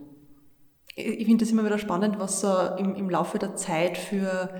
ich 0.94 1.26
finde 1.26 1.44
das 1.44 1.52
immer 1.52 1.64
wieder 1.64 1.78
spannend, 1.78 2.18
was 2.18 2.40
so 2.40 2.54
im, 2.78 2.94
im 2.94 3.08
Laufe 3.08 3.38
der 3.38 3.56
Zeit 3.56 3.96
für 3.96 4.50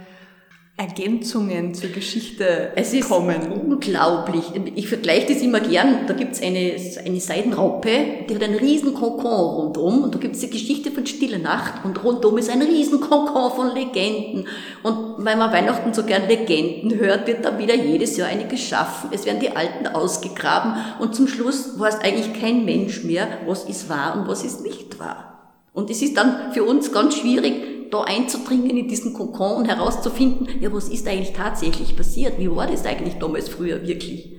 Ergänzungen 0.79 1.75
zur 1.75 1.91
Geschichte 1.91 2.73
es 2.75 2.95
ist 2.95 3.09
kommen. 3.09 3.53
unglaublich. 3.53 4.43
Ich 4.75 4.89
vergleiche 4.89 5.35
das 5.35 5.43
immer 5.43 5.61
gern. 5.61 6.07
Da 6.07 6.15
gibt's 6.15 6.41
eine, 6.41 6.75
eine 7.05 7.21
Seidenraupe, 7.21 8.25
die 8.29 8.35
hat 8.35 8.43
einen 8.43 8.59
riesen 8.59 8.95
Kokon 8.95 9.31
rundum. 9.31 10.03
Und 10.03 10.15
da 10.15 10.19
gibt's 10.19 10.41
die 10.41 10.49
Geschichte 10.49 10.91
von 10.91 11.07
Stille 11.07 11.39
Nacht. 11.39 11.85
Und 11.85 12.03
rundum 12.03 12.39
ist 12.39 12.51
ein 12.51 12.63
riesen 12.63 13.01
Kokon 13.01 13.53
von 13.53 13.75
Legenden. 13.75 14.49
Und 14.83 15.25
weil 15.25 15.37
man 15.37 15.53
Weihnachten 15.53 15.93
so 15.93 16.05
gern 16.05 16.27
Legenden 16.27 16.99
hört, 16.99 17.27
wird 17.27 17.45
da 17.45 17.59
wieder 17.59 17.75
jedes 17.75 18.17
Jahr 18.17 18.29
eine 18.29 18.49
geschaffen. 18.49 19.11
Es 19.13 19.27
werden 19.27 19.41
die 19.41 19.55
Alten 19.55 19.87
ausgegraben. 19.87 20.75
Und 21.01 21.15
zum 21.15 21.29
Schluss 21.29 21.79
weiß 21.79 22.01
eigentlich 22.01 22.33
kein 22.41 22.65
Mensch 22.65 23.05
mehr, 23.05 23.29
was 23.47 23.65
ist 23.65 23.91
wahr 23.91 24.17
und 24.17 24.27
was 24.27 24.43
ist 24.43 24.63
nicht 24.63 24.99
wahr. 24.99 25.32
Und 25.73 25.91
es 25.91 26.03
ist 26.03 26.17
dann 26.17 26.53
für 26.53 26.65
uns 26.65 26.93
ganz 26.93 27.17
schwierig, 27.17 27.91
da 27.91 28.03
einzudringen 28.03 28.77
in 28.77 28.89
diesen 28.89 29.13
Kokon 29.13 29.57
und 29.57 29.65
herauszufinden, 29.67 30.49
ja, 30.61 30.73
was 30.73 30.89
ist 30.89 31.07
eigentlich 31.07 31.35
tatsächlich 31.35 31.95
passiert? 31.97 32.39
Wie 32.39 32.51
war 32.51 32.67
das 32.67 32.87
eigentlich 32.87 33.19
damals 33.19 33.49
früher 33.49 33.87
wirklich? 33.87 34.35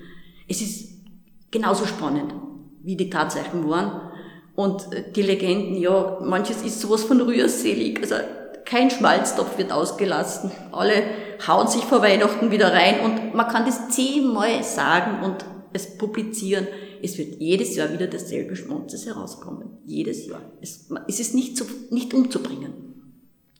Es 0.47 0.61
ist 0.61 0.93
genauso 1.51 1.85
spannend, 1.85 2.33
wie 2.81 2.95
die 2.95 3.09
Tatsachen 3.09 3.69
waren. 3.69 4.11
Und 4.55 4.91
äh, 4.91 5.11
die 5.11 5.21
Legenden, 5.21 5.77
ja, 5.77 6.19
manches 6.21 6.63
ist 6.63 6.81
sowas 6.81 7.03
von 7.03 7.21
rührselig. 7.21 7.99
Also 8.01 8.15
kein 8.65 8.89
Schmalztopf 8.89 9.57
wird 9.57 9.71
ausgelassen. 9.71 10.51
Alle 10.71 11.03
hauen 11.47 11.67
sich 11.67 11.83
vor 11.83 12.01
Weihnachten 12.01 12.51
wieder 12.51 12.73
rein 12.73 13.01
und 13.01 13.35
man 13.35 13.47
kann 13.47 13.65
das 13.65 13.89
zehnmal 13.89 14.63
sagen 14.63 15.23
und 15.23 15.45
es 15.73 15.97
publizieren. 15.97 16.67
Es 17.03 17.17
wird 17.17 17.41
jedes 17.41 17.75
Jahr 17.75 17.91
wieder 17.91 18.07
dasselbe 18.07 18.55
Schmonzes 18.55 19.05
herauskommen. 19.05 19.77
Jedes 19.85 20.25
Jahr. 20.25 20.41
Es, 20.61 20.89
es 21.07 21.19
ist 21.19 21.35
nicht, 21.35 21.57
zu, 21.57 21.65
nicht 21.89 22.13
umzubringen. 22.13 22.73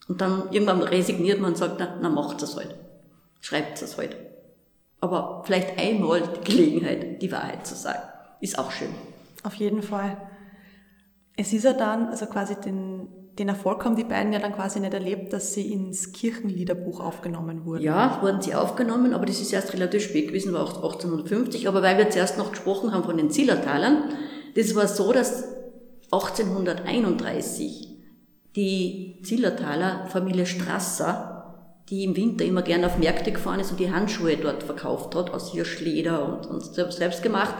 Und 0.08 0.22
dann 0.22 0.52
irgendwann 0.52 0.82
resigniert 0.82 1.42
man 1.42 1.52
und 1.52 1.58
sagt, 1.58 1.76
na, 1.78 2.00
na 2.02 2.10
macht 2.10 2.42
es 2.42 2.56
halt. 2.56 2.74
Schreibt 3.42 3.82
es 3.82 3.98
halt. 3.98 4.16
Aber 5.02 5.44
vielleicht 5.46 5.78
einmal 5.78 6.22
die 6.22 6.52
Gelegenheit, 6.52 7.22
die 7.22 7.32
Wahrheit 7.34 7.68
zu 7.68 7.76
sagen. 7.76 8.04
Ist 8.40 8.58
auch 8.58 8.72
schön. 8.72 8.94
Auf 9.44 9.56
jeden 9.56 9.84
Fall. 9.84 10.18
Es 11.36 11.52
ist 11.52 11.64
ja 11.64 11.74
dann, 11.74 12.08
also 12.08 12.26
quasi 12.28 12.56
den, 12.56 13.10
den 13.40 13.50
Erfolg 13.50 13.84
haben 13.84 13.96
die 13.96 14.04
beiden 14.04 14.32
ja 14.32 14.40
dann 14.40 14.54
quasi 14.54 14.80
nicht 14.80 14.94
erlebt, 14.94 15.34
dass 15.34 15.54
sie 15.54 15.72
ins 15.72 16.12
Kirchenliederbuch 16.12 17.00
aufgenommen 17.00 17.66
wurden. 17.66 17.84
Ja, 17.84 18.20
wurden 18.22 18.42
sie 18.42 18.54
aufgenommen, 18.54 19.13
aber 19.13 19.25
das 19.25 19.42
ist 19.42 19.52
erst 19.52 19.74
relativ 19.74 20.04
spät 20.04 20.28
gewesen, 20.28 20.54
war 20.54 20.68
1850. 20.68 21.68
Aber 21.68 21.82
weil 21.82 21.98
wir 21.98 22.10
zuerst 22.12 22.38
noch 22.38 22.52
gesprochen 22.52 22.92
haben 22.92 23.04
von 23.04 23.18
den 23.18 23.32
Zillertalern, 23.32 24.10
das 24.56 24.75
war 24.75 24.88
so, 24.88 25.12
dass 25.12 25.46
1831 26.12 27.90
die 28.56 29.20
Zillertaler 29.24 30.06
Familie 30.08 30.46
Strasser, 30.46 31.80
die 31.90 32.04
im 32.04 32.16
Winter 32.16 32.46
immer 32.46 32.62
gern 32.62 32.86
auf 32.86 33.00
Märkte 33.00 33.32
gefahren 33.32 33.60
ist 33.60 33.72
und 33.72 33.80
die 33.80 33.92
Handschuhe 33.92 34.38
dort 34.38 34.62
verkauft 34.62 35.16
hat, 35.16 35.32
aus 35.32 35.52
Hirschleder 35.52 36.24
und, 36.28 36.46
und 36.46 36.94
selbst 36.94 37.24
gemacht, 37.24 37.56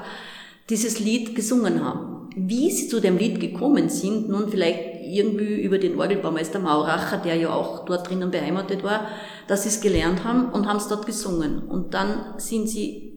dieses 0.70 1.00
Lied 1.00 1.36
gesungen 1.36 1.84
haben. 1.84 2.30
Wie 2.36 2.72
sie 2.72 2.88
zu 2.88 3.00
dem 3.00 3.18
Lied 3.18 3.40
gekommen 3.40 3.90
sind, 3.90 4.30
nun 4.30 4.50
vielleicht 4.50 4.93
irgendwie 5.04 5.62
über 5.62 5.78
den 5.78 6.00
Orgelbaumeister 6.00 6.60
Mauracher, 6.60 7.18
der 7.18 7.36
ja 7.36 7.54
auch 7.54 7.86
dort 7.86 8.10
drinnen 8.10 8.32
beheimatet 8.32 8.84
war, 8.84 9.08
dass 9.48 9.64
sie 9.64 9.70
es 9.70 9.82
gelernt 9.82 10.24
haben 10.24 10.50
und 10.50 10.68
haben 10.68 10.78
es 10.78 10.88
dort 10.88 11.06
gesungen. 11.06 11.60
Und 11.60 11.94
dann 11.94 12.36
sind 12.38 12.70
sie 12.70 13.14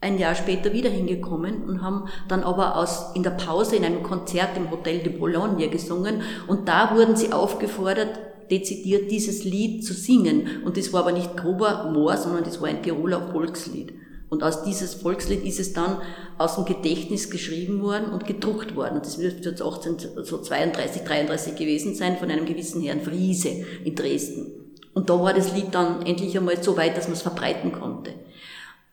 ein 0.00 0.18
Jahr 0.18 0.34
später 0.34 0.72
wieder 0.72 0.90
hingekommen 0.90 1.64
und 1.64 1.82
haben 1.82 2.08
dann 2.28 2.44
aber 2.44 2.76
aus, 2.76 3.14
in 3.14 3.22
der 3.22 3.30
Pause 3.30 3.76
in 3.76 3.84
einem 3.84 4.02
Konzert 4.02 4.56
im 4.56 4.70
Hotel 4.70 4.98
de 5.00 5.12
Boulogne 5.12 5.68
gesungen 5.68 6.22
und 6.46 6.68
da 6.68 6.94
wurden 6.94 7.16
sie 7.16 7.32
aufgefordert, 7.32 8.18
dezidiert 8.50 9.10
dieses 9.10 9.44
Lied 9.44 9.84
zu 9.84 9.92
singen. 9.92 10.62
Und 10.64 10.76
das 10.76 10.92
war 10.92 11.00
aber 11.00 11.12
nicht 11.12 11.36
Gruber 11.36 11.90
Moor, 11.92 12.16
sondern 12.16 12.44
das 12.44 12.60
war 12.60 12.68
ein 12.68 12.82
Tiroler 12.82 13.32
Volkslied. 13.32 13.92
Und 14.28 14.42
aus 14.42 14.64
dieses 14.64 14.94
Volkslied 14.94 15.44
ist 15.44 15.60
es 15.60 15.72
dann 15.72 15.98
aus 16.36 16.56
dem 16.56 16.64
Gedächtnis 16.64 17.30
geschrieben 17.30 17.82
worden 17.82 18.10
und 18.12 18.26
gedruckt 18.26 18.74
worden. 18.74 19.00
Das 19.02 19.18
wird 19.18 19.44
jetzt 19.44 19.62
1832, 19.62 21.02
33 21.02 21.56
gewesen 21.56 21.94
sein 21.94 22.16
von 22.16 22.30
einem 22.30 22.44
gewissen 22.44 22.82
Herrn 22.82 23.00
Friese 23.00 23.64
in 23.84 23.94
Dresden. 23.94 24.52
Und 24.94 25.10
da 25.10 25.20
war 25.20 25.32
das 25.32 25.52
Lied 25.54 25.74
dann 25.74 26.02
endlich 26.06 26.36
einmal 26.36 26.62
so 26.62 26.76
weit, 26.76 26.96
dass 26.96 27.04
man 27.04 27.14
es 27.14 27.22
verbreiten 27.22 27.70
konnte. 27.70 28.14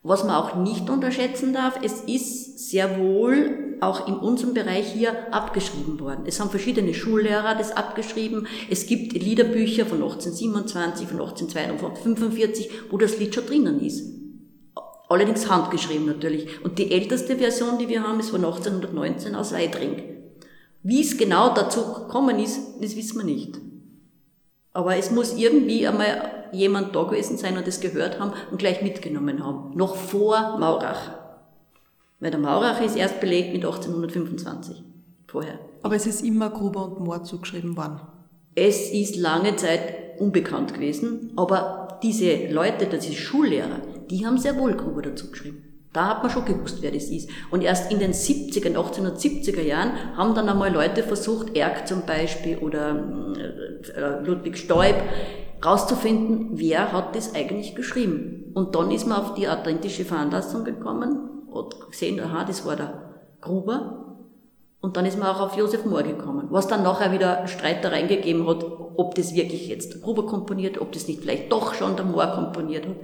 Was 0.03 0.23
man 0.23 0.35
auch 0.35 0.55
nicht 0.55 0.89
unterschätzen 0.89 1.53
darf, 1.53 1.79
es 1.81 2.01
ist 2.01 2.69
sehr 2.69 2.99
wohl 2.99 3.77
auch 3.79 4.07
in 4.07 4.15
unserem 4.15 4.53
Bereich 4.53 4.91
hier 4.91 5.33
abgeschrieben 5.33 5.99
worden. 5.99 6.23
Es 6.25 6.39
haben 6.39 6.49
verschiedene 6.49 6.93
Schullehrer 6.93 7.55
das 7.55 7.71
abgeschrieben. 7.71 8.47
Es 8.69 8.85
gibt 8.85 9.13
Liederbücher 9.13 9.85
von 9.85 10.03
1827, 10.03 11.07
von 11.07 11.21
1845, 11.21 12.69
wo 12.91 12.97
das 12.97 13.17
Lied 13.17 13.33
schon 13.33 13.45
drinnen 13.45 13.79
ist. 13.79 14.22
Allerdings 15.13 15.47
handgeschrieben 15.47 16.07
natürlich. 16.07 16.63
Und 16.63 16.79
die 16.79 16.91
älteste 16.91 17.37
Version, 17.37 17.77
die 17.77 17.87
wir 17.87 18.01
haben, 18.01 18.19
ist 18.19 18.31
von 18.31 18.43
1819 18.43 19.35
aus 19.35 19.53
Weidring. 19.53 20.01
Wie 20.81 21.01
es 21.01 21.19
genau 21.19 21.53
dazu 21.53 21.81
gekommen 21.93 22.39
ist, 22.39 22.59
das 22.81 22.95
wissen 22.95 23.19
wir 23.19 23.23
nicht. 23.23 23.59
Aber 24.73 24.97
es 24.97 25.11
muss 25.11 25.37
irgendwie 25.37 25.87
einmal 25.87 26.47
jemand 26.51 26.95
da 26.95 27.03
gewesen 27.03 27.37
sein 27.37 27.55
und 27.57 27.67
das 27.67 27.79
gehört 27.79 28.19
haben 28.19 28.33
und 28.49 28.57
gleich 28.57 28.81
mitgenommen 28.81 29.45
haben. 29.45 29.77
Noch 29.77 29.95
vor 29.95 30.57
Maurach. 30.57 31.11
Weil 32.19 32.31
der 32.31 32.39
Maurach 32.39 32.81
ist 32.81 32.95
erst 32.95 33.19
belegt 33.19 33.53
mit 33.53 33.63
1825. 33.63 34.83
Vorher. 35.27 35.59
Aber 35.83 35.95
es 35.95 36.07
ist 36.07 36.23
immer 36.23 36.49
Gruber 36.49 36.85
und 36.85 37.01
Mohr 37.01 37.23
zugeschrieben 37.23 37.77
worden. 37.77 38.01
Es 38.55 38.91
ist 38.91 39.15
lange 39.15 39.57
Zeit 39.57 40.19
unbekannt 40.19 40.73
gewesen, 40.73 41.33
aber 41.35 41.82
diese 42.03 42.47
Leute, 42.51 42.85
diese 42.85 43.13
Schullehrer, 43.13 43.79
die 44.09 44.25
haben 44.25 44.37
sehr 44.37 44.57
wohl 44.57 44.75
Gruber 44.75 45.01
dazu 45.01 45.31
geschrieben. 45.31 45.73
Da 45.93 46.07
hat 46.07 46.23
man 46.23 46.31
schon 46.31 46.45
gewusst, 46.45 46.81
wer 46.81 46.91
das 46.91 47.05
ist. 47.05 47.29
Und 47.51 47.61
erst 47.61 47.91
in 47.91 47.99
den 47.99 48.13
70er, 48.13 48.75
1870er 48.75 49.61
Jahren 49.61 50.17
haben 50.17 50.33
dann 50.33 50.49
einmal 50.49 50.73
Leute 50.73 51.03
versucht, 51.03 51.55
Erk 51.55 51.87
zum 51.87 52.05
Beispiel 52.05 52.57
oder 52.57 52.95
äh, 53.95 54.25
Ludwig 54.25 54.57
Stoib, 54.57 54.95
rauszufinden, 55.63 56.49
wer 56.53 56.91
hat 56.91 57.15
das 57.15 57.35
eigentlich 57.35 57.75
geschrieben. 57.75 58.51
Und 58.55 58.75
dann 58.75 58.89
ist 58.91 59.07
man 59.07 59.19
auf 59.19 59.35
die 59.35 59.47
authentische 59.47 60.03
Veranlassung 60.03 60.63
gekommen 60.63 61.45
und 61.51 61.79
gesehen, 61.91 62.19
aha, 62.19 62.43
das 62.43 62.65
war 62.65 62.75
der 62.75 63.21
Gruber. 63.39 64.12
Und 64.83 64.97
dann 64.97 65.05
ist 65.05 65.17
man 65.17 65.29
auch 65.29 65.39
auf 65.39 65.55
Josef 65.55 65.85
Mohr 65.85 66.03
gekommen, 66.03 66.47
was 66.49 66.67
dann 66.67 66.83
nachher 66.83 67.13
wieder 67.13 67.47
Streitereien 67.47 68.09
gegeben 68.09 68.45
hat, 68.45 68.65
ob 68.97 69.15
das 69.15 69.33
wirklich 69.33 69.69
jetzt 69.69 70.01
Gruber 70.01 70.25
komponiert, 70.25 70.77
ob 70.77 70.91
das 70.91 71.07
nicht 71.07 71.21
vielleicht 71.21 71.49
doch 71.53 71.73
schon 71.73 71.95
der 71.95 72.03
Mohr 72.03 72.27
komponiert 72.27 72.85
hat. 72.85 72.97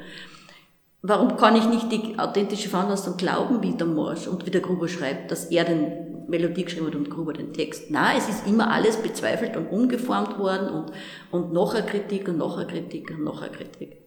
Warum 1.01 1.37
kann 1.37 1.55
ich 1.55 1.69
nicht 1.69 1.89
die 1.89 2.19
authentische 2.19 2.67
Veranlassung 2.67 3.15
glauben, 3.15 3.63
wie 3.63 3.77
der 3.77 3.87
Morsch 3.87 4.27
und 4.27 4.45
wie 4.45 4.51
der 4.51 4.59
Gruber 4.59 4.89
schreibt, 4.89 5.31
dass 5.31 5.45
er 5.45 5.63
den 5.63 6.27
Melodie 6.27 6.65
geschrieben 6.65 6.87
hat 6.87 6.95
und 6.95 7.09
Gruber 7.09 7.31
den 7.31 7.53
Text? 7.53 7.89
Nein, 7.89 8.17
es 8.17 8.27
ist 8.27 8.45
immer 8.45 8.73
alles 8.73 8.97
bezweifelt 8.97 9.55
und 9.55 9.67
umgeformt 9.67 10.37
worden 10.37 10.67
und, 10.67 10.91
und 11.31 11.53
noch 11.53 11.75
eine 11.75 11.85
Kritik 11.85 12.27
und 12.27 12.39
noch 12.39 12.57
eine 12.57 12.67
Kritik 12.67 13.09
und 13.11 13.23
noch 13.23 13.41
eine 13.41 13.51
Kritik. 13.53 14.01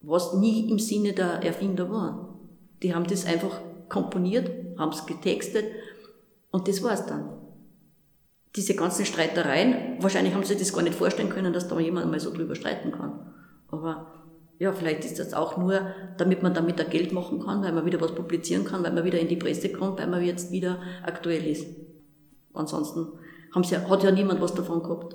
Was 0.00 0.34
nie 0.34 0.68
im 0.68 0.80
Sinne 0.80 1.12
der 1.12 1.44
Erfinder 1.44 1.88
war. 1.88 2.36
Die 2.82 2.96
haben 2.96 3.06
das 3.06 3.26
einfach 3.26 3.60
komponiert, 3.88 4.50
haben 4.76 4.90
es 4.90 5.06
getextet 5.06 5.66
und 6.56 6.66
das 6.68 6.82
war's 6.82 7.04
dann. 7.04 7.28
Diese 8.56 8.74
ganzen 8.74 9.04
Streitereien, 9.04 10.02
wahrscheinlich 10.02 10.32
haben 10.32 10.42
sie 10.42 10.56
das 10.56 10.72
gar 10.72 10.80
nicht 10.80 10.94
vorstellen 10.94 11.28
können, 11.28 11.52
dass 11.52 11.68
da 11.68 11.78
jemand 11.78 12.10
mal 12.10 12.18
so 12.18 12.32
drüber 12.32 12.54
streiten 12.54 12.92
kann. 12.92 13.34
Aber 13.68 14.06
ja, 14.58 14.72
vielleicht 14.72 15.04
ist 15.04 15.18
das 15.18 15.34
auch 15.34 15.58
nur, 15.58 15.82
damit 16.16 16.42
man 16.42 16.54
damit 16.54 16.80
ein 16.80 16.88
Geld 16.88 17.12
machen 17.12 17.44
kann, 17.44 17.62
weil 17.62 17.72
man 17.72 17.84
wieder 17.84 18.00
was 18.00 18.14
publizieren 18.14 18.64
kann, 18.64 18.82
weil 18.82 18.94
man 18.94 19.04
wieder 19.04 19.18
in 19.18 19.28
die 19.28 19.36
Presse 19.36 19.68
kommt, 19.68 19.98
weil 19.98 20.06
man 20.06 20.24
jetzt 20.24 20.50
wieder 20.50 20.80
aktuell 21.02 21.46
ist. 21.46 21.66
Ansonsten 22.54 23.08
sie, 23.62 23.76
hat 23.76 24.02
ja 24.02 24.10
niemand 24.10 24.40
was 24.40 24.54
davon 24.54 24.82
gehabt. 24.82 25.14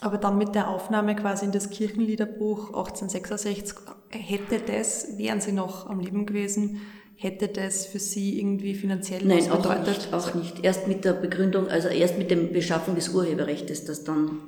Aber 0.00 0.18
dann 0.18 0.36
mit 0.36 0.54
der 0.54 0.68
Aufnahme 0.68 1.16
quasi 1.16 1.46
in 1.46 1.52
das 1.52 1.70
Kirchenliederbuch 1.70 2.74
1866, 2.74 3.74
hätte 4.10 4.58
das, 4.58 5.16
wären 5.16 5.40
Sie 5.40 5.52
noch 5.52 5.88
am 5.88 6.00
Leben 6.00 6.26
gewesen, 6.26 6.82
hätte 7.16 7.48
das 7.48 7.86
für 7.86 7.98
Sie 7.98 8.38
irgendwie 8.38 8.74
finanziell 8.74 9.24
Nein, 9.24 9.38
was 9.38 9.56
bedeutet? 9.56 9.86
Nein, 9.86 9.86
auch 9.86 9.86
nicht, 9.86 10.14
auch 10.14 10.34
nicht. 10.34 10.64
Erst 10.64 10.86
mit 10.86 11.04
der 11.04 11.14
Begründung, 11.14 11.68
also 11.68 11.88
erst 11.88 12.18
mit 12.18 12.30
der 12.30 12.36
Beschaffung 12.36 12.94
des 12.94 13.08
Urheberrechts, 13.08 13.84
das 13.84 14.04
dann 14.04 14.42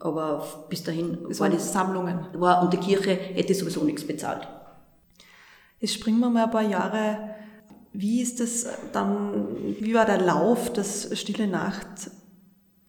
aber 0.00 0.66
bis 0.68 0.82
dahin 0.82 1.18
es 1.30 1.40
waren 1.40 1.52
das 1.52 1.72
Sammlungen. 1.72 2.26
War, 2.34 2.62
und 2.62 2.72
die 2.72 2.78
Kirche 2.78 3.12
hätte 3.12 3.54
sowieso 3.54 3.84
nichts 3.84 4.06
bezahlt. 4.06 4.46
Jetzt 5.80 5.94
springen 5.94 6.20
wir 6.20 6.30
mal 6.30 6.44
ein 6.44 6.50
paar 6.50 6.68
Jahre. 6.68 7.34
Wie 7.92 8.20
ist 8.20 8.40
das 8.40 8.66
dann, 8.92 9.76
wie 9.80 9.94
war 9.94 10.04
der 10.04 10.20
Lauf, 10.20 10.72
dass 10.72 11.16
Stille 11.18 11.46
Nacht 11.46 12.10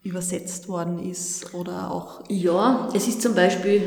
übersetzt 0.01 0.67
worden 0.67 0.99
ist 0.99 1.53
oder 1.53 1.91
auch? 1.91 2.23
Ja, 2.29 2.89
es 2.93 3.07
ist 3.07 3.21
zum 3.21 3.35
Beispiel 3.35 3.81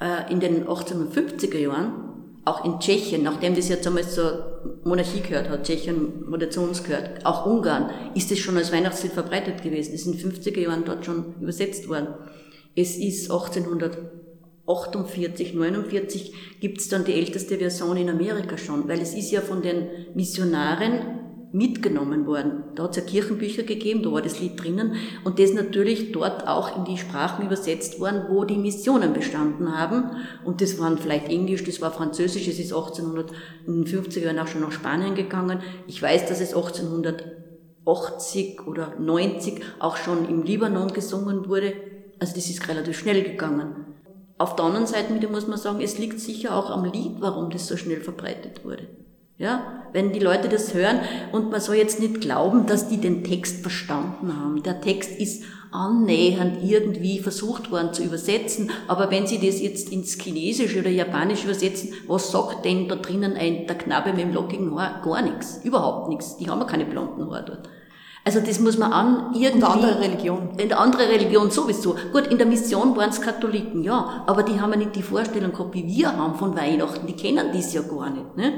äh, 0.00 0.30
in 0.32 0.40
den 0.40 0.66
1850er 0.66 1.58
Jahren 1.58 2.09
auch 2.44 2.64
in 2.64 2.80
Tschechien, 2.80 3.22
nachdem 3.22 3.54
das 3.54 3.68
jetzt 3.68 3.86
einmal 3.86 4.08
zur 4.08 4.80
Monarchie 4.84 5.20
gehört 5.20 5.50
hat, 5.50 5.64
Tschechien 5.64 6.30
wurde 6.30 6.48
zu 6.48 6.62
uns 6.62 6.82
gehört, 6.82 7.26
auch 7.26 7.44
Ungarn, 7.46 7.90
ist 8.14 8.32
es 8.32 8.38
schon 8.38 8.56
als 8.56 8.72
Weihnachtslied 8.72 9.12
verbreitet 9.12 9.62
gewesen. 9.62 9.92
Es 9.94 10.06
ist 10.06 10.06
in 10.06 10.18
den 10.18 10.32
50er 10.32 10.60
Jahren 10.60 10.84
dort 10.84 11.04
schon 11.04 11.34
übersetzt 11.40 11.88
worden. 11.88 12.14
Es 12.74 12.96
ist 12.96 13.30
1848, 13.30 15.54
49 15.54 16.32
gibt 16.60 16.80
es 16.80 16.88
dann 16.88 17.04
die 17.04 17.14
älteste 17.14 17.58
Version 17.58 17.96
in 17.96 18.08
Amerika 18.08 18.56
schon, 18.56 18.88
weil 18.88 19.00
es 19.00 19.14
ist 19.14 19.30
ja 19.30 19.42
von 19.42 19.60
den 19.60 19.88
Missionaren 20.14 21.19
mitgenommen 21.52 22.26
worden. 22.26 22.64
Da 22.74 22.84
hat 22.84 22.96
es 22.96 22.98
ja 22.98 23.02
Kirchenbücher 23.02 23.64
gegeben, 23.64 24.02
da 24.02 24.12
war 24.12 24.22
das 24.22 24.40
Lied 24.40 24.62
drinnen 24.62 24.94
und 25.24 25.38
das 25.38 25.52
natürlich 25.52 26.12
dort 26.12 26.46
auch 26.46 26.76
in 26.76 26.84
die 26.84 26.98
Sprachen 26.98 27.44
übersetzt 27.44 27.98
worden, 27.98 28.26
wo 28.28 28.44
die 28.44 28.56
Missionen 28.56 29.12
bestanden 29.12 29.76
haben. 29.76 30.10
Und 30.44 30.60
das 30.60 30.78
waren 30.78 30.98
vielleicht 30.98 31.28
Englisch, 31.28 31.64
das 31.64 31.80
war 31.80 31.90
Französisch, 31.90 32.46
es 32.46 32.60
ist 32.60 32.72
1850er 32.72 34.20
Jahren 34.20 34.38
auch 34.38 34.46
schon 34.46 34.60
nach 34.60 34.72
Spanien 34.72 35.14
gegangen. 35.14 35.60
Ich 35.86 36.00
weiß, 36.00 36.26
dass 36.26 36.40
es 36.40 36.54
1880 36.54 38.66
oder 38.66 38.94
90 38.98 39.62
auch 39.80 39.96
schon 39.96 40.28
im 40.28 40.42
Libanon 40.42 40.92
gesungen 40.92 41.48
wurde. 41.48 41.72
Also 42.20 42.34
das 42.34 42.48
ist 42.48 42.68
relativ 42.68 42.98
schnell 42.98 43.22
gegangen. 43.22 43.86
Auf 44.38 44.56
der 44.56 44.66
anderen 44.66 44.86
Seite 44.86 45.12
muss 45.28 45.48
man 45.48 45.58
sagen, 45.58 45.80
es 45.82 45.98
liegt 45.98 46.20
sicher 46.20 46.56
auch 46.56 46.70
am 46.70 46.84
Lied, 46.84 47.16
warum 47.18 47.50
das 47.50 47.66
so 47.66 47.76
schnell 47.76 48.00
verbreitet 48.00 48.64
wurde. 48.64 48.86
Ja, 49.40 49.84
wenn 49.94 50.12
die 50.12 50.18
Leute 50.18 50.50
das 50.50 50.74
hören 50.74 51.00
und 51.32 51.50
man 51.50 51.62
soll 51.62 51.76
jetzt 51.76 51.98
nicht 51.98 52.20
glauben, 52.20 52.66
dass 52.66 52.88
die 52.90 52.98
den 52.98 53.24
Text 53.24 53.62
verstanden 53.62 54.36
haben. 54.38 54.62
Der 54.62 54.82
Text 54.82 55.18
ist 55.18 55.44
annähernd 55.70 56.58
irgendwie 56.62 57.20
versucht 57.20 57.70
worden 57.70 57.94
zu 57.94 58.02
übersetzen, 58.02 58.70
aber 58.86 59.10
wenn 59.10 59.26
sie 59.26 59.38
das 59.38 59.62
jetzt 59.62 59.90
ins 59.90 60.18
Chinesische 60.20 60.80
oder 60.80 60.90
Japanische 60.90 61.44
übersetzen, 61.44 61.94
was 62.06 62.30
sagt 62.30 62.66
denn 62.66 62.86
da 62.86 62.96
drinnen 62.96 63.32
ein, 63.38 63.66
der 63.66 63.78
Knabe 63.78 64.12
mit 64.12 64.20
dem 64.20 64.34
lockigen 64.34 64.78
Haar? 64.78 65.00
Gar 65.02 65.22
nichts, 65.22 65.60
überhaupt 65.64 66.10
nichts. 66.10 66.36
Die 66.36 66.50
haben 66.50 66.60
ja 66.60 66.66
keine 66.66 66.84
blonden 66.84 67.24
Haare 67.30 67.44
dort. 67.46 67.68
Also 68.22 68.40
das 68.40 68.60
muss 68.60 68.76
man 68.76 68.92
an 68.92 69.32
irgendwie... 69.34 69.64
Und 69.64 69.64
andere 69.64 70.00
Religion. 70.00 70.50
In 70.58 70.68
der 70.68 70.78
andere 70.78 71.08
Religion 71.08 71.50
sowieso. 71.50 71.96
Gut, 72.12 72.26
in 72.26 72.36
der 72.36 72.46
Mission 72.46 72.94
waren 72.94 73.08
es 73.08 73.22
Katholiken, 73.22 73.84
ja, 73.84 74.22
aber 74.26 74.42
die 74.42 74.60
haben 74.60 74.72
ja 74.72 74.76
nicht 74.76 74.96
die 74.96 75.02
Vorstellung 75.02 75.52
gehabt, 75.52 75.72
wie 75.72 75.86
wir 75.86 76.14
haben 76.14 76.34
von 76.34 76.54
Weihnachten. 76.54 77.06
Die 77.06 77.16
kennen 77.16 77.46
das 77.54 77.72
ja 77.72 77.80
gar 77.80 78.10
nicht. 78.10 78.36
Ne? 78.36 78.52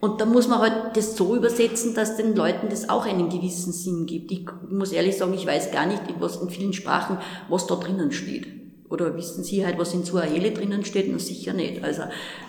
Und 0.00 0.20
da 0.20 0.26
muss 0.26 0.48
man 0.48 0.58
halt 0.60 0.96
das 0.96 1.16
so 1.16 1.34
übersetzen, 1.34 1.94
dass 1.94 2.16
den 2.16 2.34
Leuten 2.36 2.68
das 2.68 2.88
auch 2.88 3.06
einen 3.06 3.28
gewissen 3.28 3.72
Sinn 3.72 4.06
gibt. 4.06 4.30
Ich 4.32 4.46
muss 4.68 4.92
ehrlich 4.92 5.16
sagen, 5.16 5.34
ich 5.34 5.46
weiß 5.46 5.70
gar 5.70 5.86
nicht, 5.86 6.02
was 6.18 6.36
in 6.36 6.50
vielen 6.50 6.72
Sprachen, 6.72 7.18
was 7.48 7.66
da 7.66 7.76
drinnen 7.76 8.12
steht. 8.12 8.46
Oder 8.90 9.16
wissen 9.16 9.42
Sie 9.44 9.64
halt, 9.64 9.78
was 9.78 9.94
in 9.94 10.04
Suaheli 10.04 10.52
drinnen 10.52 10.84
steht? 10.84 11.10
Na, 11.10 11.18
sicher 11.18 11.52
nicht. 11.52 11.82
Also, 11.82 12.02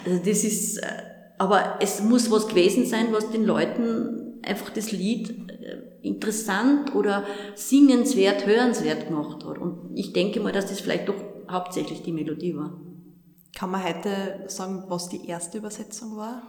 also 0.05 0.19
das 0.19 0.43
ist, 0.43 0.77
äh, 0.77 0.85
aber 1.37 1.79
es 1.81 2.01
muss 2.01 2.29
was 2.29 2.47
gewesen 2.47 2.85
sein, 2.85 3.07
was 3.11 3.31
den 3.31 3.45
Leuten 3.45 4.39
einfach 4.43 4.69
das 4.69 4.91
Lied 4.91 5.49
äh, 5.49 6.07
interessant 6.07 6.93
oder 6.93 7.23
singenswert, 7.55 8.45
hörenswert 8.45 9.07
gemacht 9.07 9.43
hat. 9.45 9.57
Und 9.57 9.91
ich 9.95 10.13
denke 10.13 10.39
mal, 10.39 10.51
dass 10.51 10.67
das 10.67 10.79
vielleicht 10.79 11.09
doch 11.09 11.15
hauptsächlich 11.49 12.03
die 12.03 12.11
Melodie 12.11 12.55
war. 12.55 12.79
Kann 13.55 13.71
man 13.71 13.83
heute 13.83 14.43
sagen, 14.47 14.83
was 14.87 15.09
die 15.09 15.27
erste 15.27 15.59
Übersetzung 15.59 16.17
war? 16.17 16.43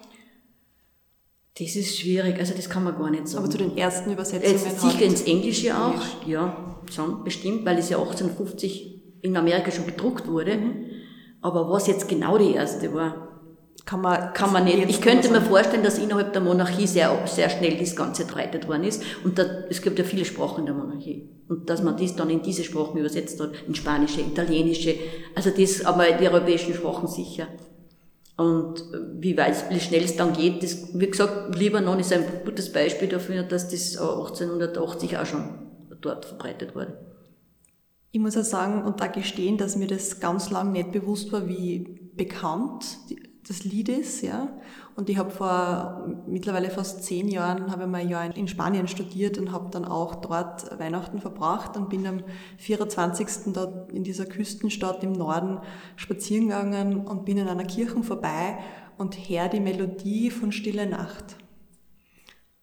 Das 1.59 1.75
ist 1.75 1.99
schwierig, 1.99 2.39
also 2.39 2.53
das 2.55 2.69
kann 2.69 2.85
man 2.85 2.99
gar 2.99 3.11
nicht 3.11 3.29
sagen. 3.29 3.45
Aber 3.45 3.51
zu 3.51 3.57
den 3.59 3.77
ersten 3.79 4.13
Übersetzungen? 4.13 4.53
Jetzt 4.53 4.81
sicher 4.81 5.05
ins 5.05 5.23
Englische 5.23 5.77
auch, 5.77 5.93
Englisch. 5.93 6.17
ja, 6.27 6.77
schon, 6.93 7.25
bestimmt, 7.25 7.65
weil 7.65 7.79
es 7.79 7.89
ja 7.89 7.99
1850 7.99 8.97
in 9.23 9.37
Amerika 9.37 9.71
schon 9.71 9.87
gedruckt 9.87 10.29
wurde. 10.29 10.57
Mhm. 10.57 10.85
Aber 11.41 11.71
was 11.71 11.87
jetzt 11.87 12.09
genau 12.09 12.37
die 12.37 12.53
erste 12.53 12.93
war, 12.93 13.27
kann 13.87 14.01
man, 14.01 14.33
kann 14.33 14.53
man 14.53 14.65
nicht. 14.65 14.91
Ich 14.91 15.01
könnte 15.01 15.31
mir 15.31 15.41
vorstellen, 15.41 15.85
dass 15.85 15.99
innerhalb 15.99 16.33
der 16.33 16.43
Monarchie 16.43 16.87
sehr, 16.87 17.17
sehr 17.27 17.49
schnell 17.49 17.79
das 17.79 17.95
Ganze 17.95 18.25
verbreitet 18.25 18.69
worden 18.69 18.85
ist. 18.85 19.03
Und 19.25 19.39
da, 19.39 19.45
es 19.71 19.81
gibt 19.81 19.99
ja 19.99 20.05
viele 20.05 20.25
Sprachen 20.25 20.61
in 20.61 20.67
der 20.67 20.75
Monarchie. 20.75 21.31
Und 21.49 21.71
dass 21.71 21.83
man 21.83 21.97
das 21.97 22.17
dann 22.17 22.29
in 22.29 22.43
diese 22.43 22.65
Sprachen 22.65 22.99
übersetzt 22.99 23.41
hat, 23.41 23.51
in 23.67 23.75
Spanische, 23.75 24.21
Italienische, 24.21 24.97
also 25.35 25.51
das, 25.57 25.85
aber 25.85 26.05
die 26.11 26.27
europäischen 26.27 26.75
Sprachen 26.75 27.07
sicher. 27.07 27.47
Und 28.37 28.85
wie 29.15 29.37
weit, 29.39 29.71
wie 29.71 29.81
schnell 29.81 30.05
es 30.05 30.17
dann 30.17 30.35
geht, 30.35 30.63
das, 30.63 30.99
wie 30.99 31.07
gesagt, 31.07 31.57
Libanon 31.57 31.99
ist 31.99 32.13
ein 32.13 32.25
gutes 32.45 32.71
Beispiel 32.71 33.09
dafür, 33.09 33.43
dass 33.43 33.69
das 33.69 33.97
1880 33.97 35.17
auch 35.17 35.27
schon 35.27 35.67
dort 36.03 36.27
verbreitet 36.27 36.75
wurde. 36.75 36.99
Ich 38.13 38.21
muss 38.21 38.35
ja 38.35 38.43
sagen 38.43 38.83
und 38.85 39.01
da 39.01 39.07
gestehen, 39.07 39.57
dass 39.57 39.77
mir 39.77 39.87
das 39.87 40.21
ganz 40.21 40.51
lang 40.51 40.73
nicht 40.73 40.93
bewusst 40.93 41.33
war, 41.33 41.49
wie 41.49 42.11
bekannt 42.15 42.85
das 43.49 43.65
Lied 43.65 43.89
ist, 43.89 44.23
ja. 44.23 44.49
Und 44.97 45.11
ich 45.11 45.19
habe 45.19 45.31
vor 45.31 46.09
mittlerweile 46.27 46.71
fast 46.71 47.05
zehn 47.05 47.29
Jahren, 47.29 47.71
habe 47.71 47.83
ich 47.83 47.89
mal 47.89 48.01
ein 48.01 48.09
Jahr 48.09 48.35
in 48.35 48.49
Spanien 48.49 48.89
studiert 48.89 49.37
und 49.37 49.53
habe 49.53 49.69
dann 49.71 49.85
auch 49.85 50.15
dort 50.15 50.79
Weihnachten 50.81 51.21
verbracht 51.21 51.77
und 51.77 51.91
bin 51.91 52.07
am 52.07 52.23
24. 52.57 53.53
dort 53.53 53.93
in 53.93 54.05
dieser 54.05 54.25
Küstenstadt 54.25 55.05
im 55.05 55.13
Norden 55.13 55.59
spazieren 55.97 56.49
gegangen 56.49 57.07
und 57.07 57.27
bin 57.27 57.37
in 57.37 57.47
einer 57.47 57.67
Kirche 57.67 58.03
vorbei 58.03 58.57
und 58.97 59.15
her 59.15 59.51
die 59.51 59.61
Melodie 59.61 60.31
von 60.31 60.51
Stille 60.51 60.87
Nacht. 60.87 61.37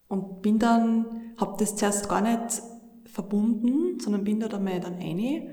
Und 0.08 0.42
bin 0.42 0.58
dann, 0.58 1.06
habe 1.36 1.54
das 1.58 1.76
zuerst 1.76 2.08
gar 2.08 2.20
nicht 2.20 2.62
verbunden, 3.04 4.00
sondern 4.00 4.24
bin 4.24 4.40
da 4.40 4.48
dann 4.48 4.64
mal 4.64 4.80
dann 4.80 4.94
rein. 4.94 5.50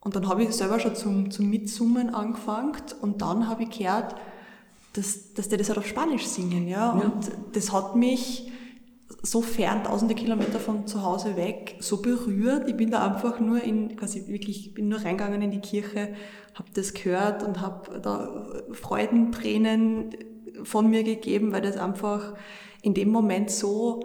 Und 0.00 0.16
dann 0.16 0.28
habe 0.30 0.44
ich 0.44 0.52
selber 0.52 0.80
schon 0.80 0.96
zum, 0.96 1.30
zum 1.30 1.50
Mitsummen 1.50 2.14
angefangen 2.14 2.72
und 3.02 3.20
dann 3.20 3.48
habe 3.48 3.64
ich 3.64 3.78
gehört, 3.78 4.14
dass, 4.94 5.34
dass 5.34 5.48
die 5.48 5.56
das 5.56 5.68
halt 5.68 5.78
auf 5.78 5.86
Spanisch 5.86 6.26
singen, 6.26 6.66
ja. 6.66 6.78
ja. 6.78 6.90
Und 6.92 7.30
das 7.52 7.72
hat 7.72 7.96
mich 7.96 8.50
so 9.22 9.42
fern, 9.42 9.84
tausende 9.84 10.14
Kilometer 10.14 10.58
von 10.58 10.86
zu 10.86 11.02
Hause 11.02 11.36
weg, 11.36 11.76
so 11.80 12.00
berührt. 12.02 12.68
Ich 12.68 12.76
bin 12.76 12.90
da 12.90 13.06
einfach 13.06 13.40
nur 13.40 13.62
in, 13.62 13.96
quasi 13.96 14.26
wirklich, 14.26 14.74
bin 14.74 14.88
nur 14.88 15.04
reingegangen 15.04 15.42
in 15.42 15.50
die 15.50 15.60
Kirche, 15.60 16.14
habe 16.54 16.68
das 16.74 16.94
gehört 16.94 17.42
und 17.42 17.60
habe 17.60 18.00
da 18.00 18.46
Freudentränen 18.72 20.10
von 20.62 20.88
mir 20.88 21.04
gegeben, 21.04 21.52
weil 21.52 21.62
das 21.62 21.76
einfach 21.76 22.34
in 22.82 22.94
dem 22.94 23.10
Moment 23.10 23.50
so 23.50 24.02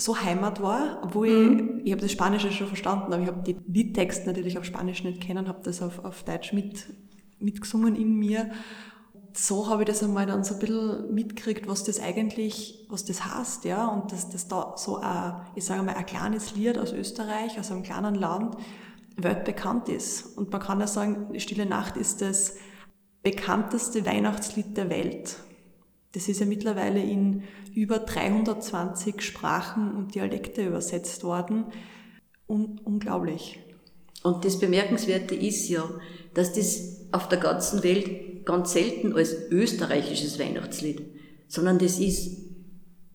so 0.00 0.22
Heimat 0.22 0.62
war, 0.62 1.00
obwohl 1.02 1.28
mhm. 1.28 1.78
ich, 1.80 1.86
ich 1.86 1.92
habe 1.92 2.02
das 2.02 2.12
Spanische 2.12 2.52
schon 2.52 2.68
verstanden, 2.68 3.12
aber 3.12 3.20
ich 3.20 3.28
habe 3.28 3.42
die 3.42 3.56
Liedtexte 3.66 4.28
natürlich 4.28 4.56
auf 4.56 4.64
Spanisch 4.64 5.02
nicht 5.02 5.20
kennen, 5.20 5.48
habe 5.48 5.58
das 5.64 5.82
auf, 5.82 6.04
auf 6.04 6.22
Deutsch 6.22 6.52
mit, 6.52 6.86
mitgesungen 7.40 7.96
in 7.96 8.14
mir. 8.14 8.50
So 9.32 9.68
habe 9.68 9.82
ich 9.82 9.88
das 9.88 10.02
einmal 10.02 10.26
dann 10.26 10.42
so 10.42 10.54
ein 10.54 10.60
bisschen 10.60 11.14
mitgekriegt, 11.14 11.68
was 11.68 11.84
das 11.84 12.00
eigentlich, 12.00 12.86
was 12.88 13.04
das 13.04 13.24
heißt, 13.24 13.64
ja, 13.64 13.86
und 13.86 14.10
dass 14.10 14.30
das 14.30 14.48
da 14.48 14.74
so 14.76 14.96
ein, 14.96 15.46
ich 15.54 15.64
sage 15.64 15.82
mal, 15.82 15.94
ein 15.94 16.06
kleines 16.06 16.54
Lied 16.54 16.78
aus 16.78 16.92
Österreich, 16.92 17.58
aus 17.58 17.70
einem 17.70 17.82
kleinen 17.82 18.14
Land, 18.14 18.56
weltbekannt 19.16 19.88
ist. 19.88 20.36
Und 20.36 20.50
man 20.50 20.60
kann 20.60 20.80
ja 20.80 20.86
sagen, 20.86 21.38
Stille 21.38 21.66
Nacht 21.66 21.96
ist 21.96 22.20
das 22.20 22.56
bekannteste 23.22 24.06
Weihnachtslied 24.06 24.76
der 24.76 24.90
Welt. 24.90 25.36
Das 26.12 26.28
ist 26.28 26.40
ja 26.40 26.46
mittlerweile 26.46 27.02
in 27.02 27.42
über 27.74 27.98
320 27.98 29.20
Sprachen 29.20 29.92
und 29.94 30.14
Dialekte 30.14 30.66
übersetzt 30.66 31.22
worden. 31.22 31.66
Un 32.48 32.80
unglaublich. 32.82 33.60
Und 34.22 34.44
das 34.44 34.58
Bemerkenswerte 34.58 35.34
ist 35.34 35.68
ja, 35.68 35.88
dass 36.34 36.54
das 36.54 37.06
auf 37.12 37.28
der 37.28 37.38
ganzen 37.38 37.82
Welt 37.82 38.27
ganz 38.48 38.72
selten 38.72 39.12
als 39.12 39.50
österreichisches 39.50 40.38
Weihnachtslied, 40.38 41.02
sondern 41.48 41.78
das 41.78 42.00
ist, 42.00 42.46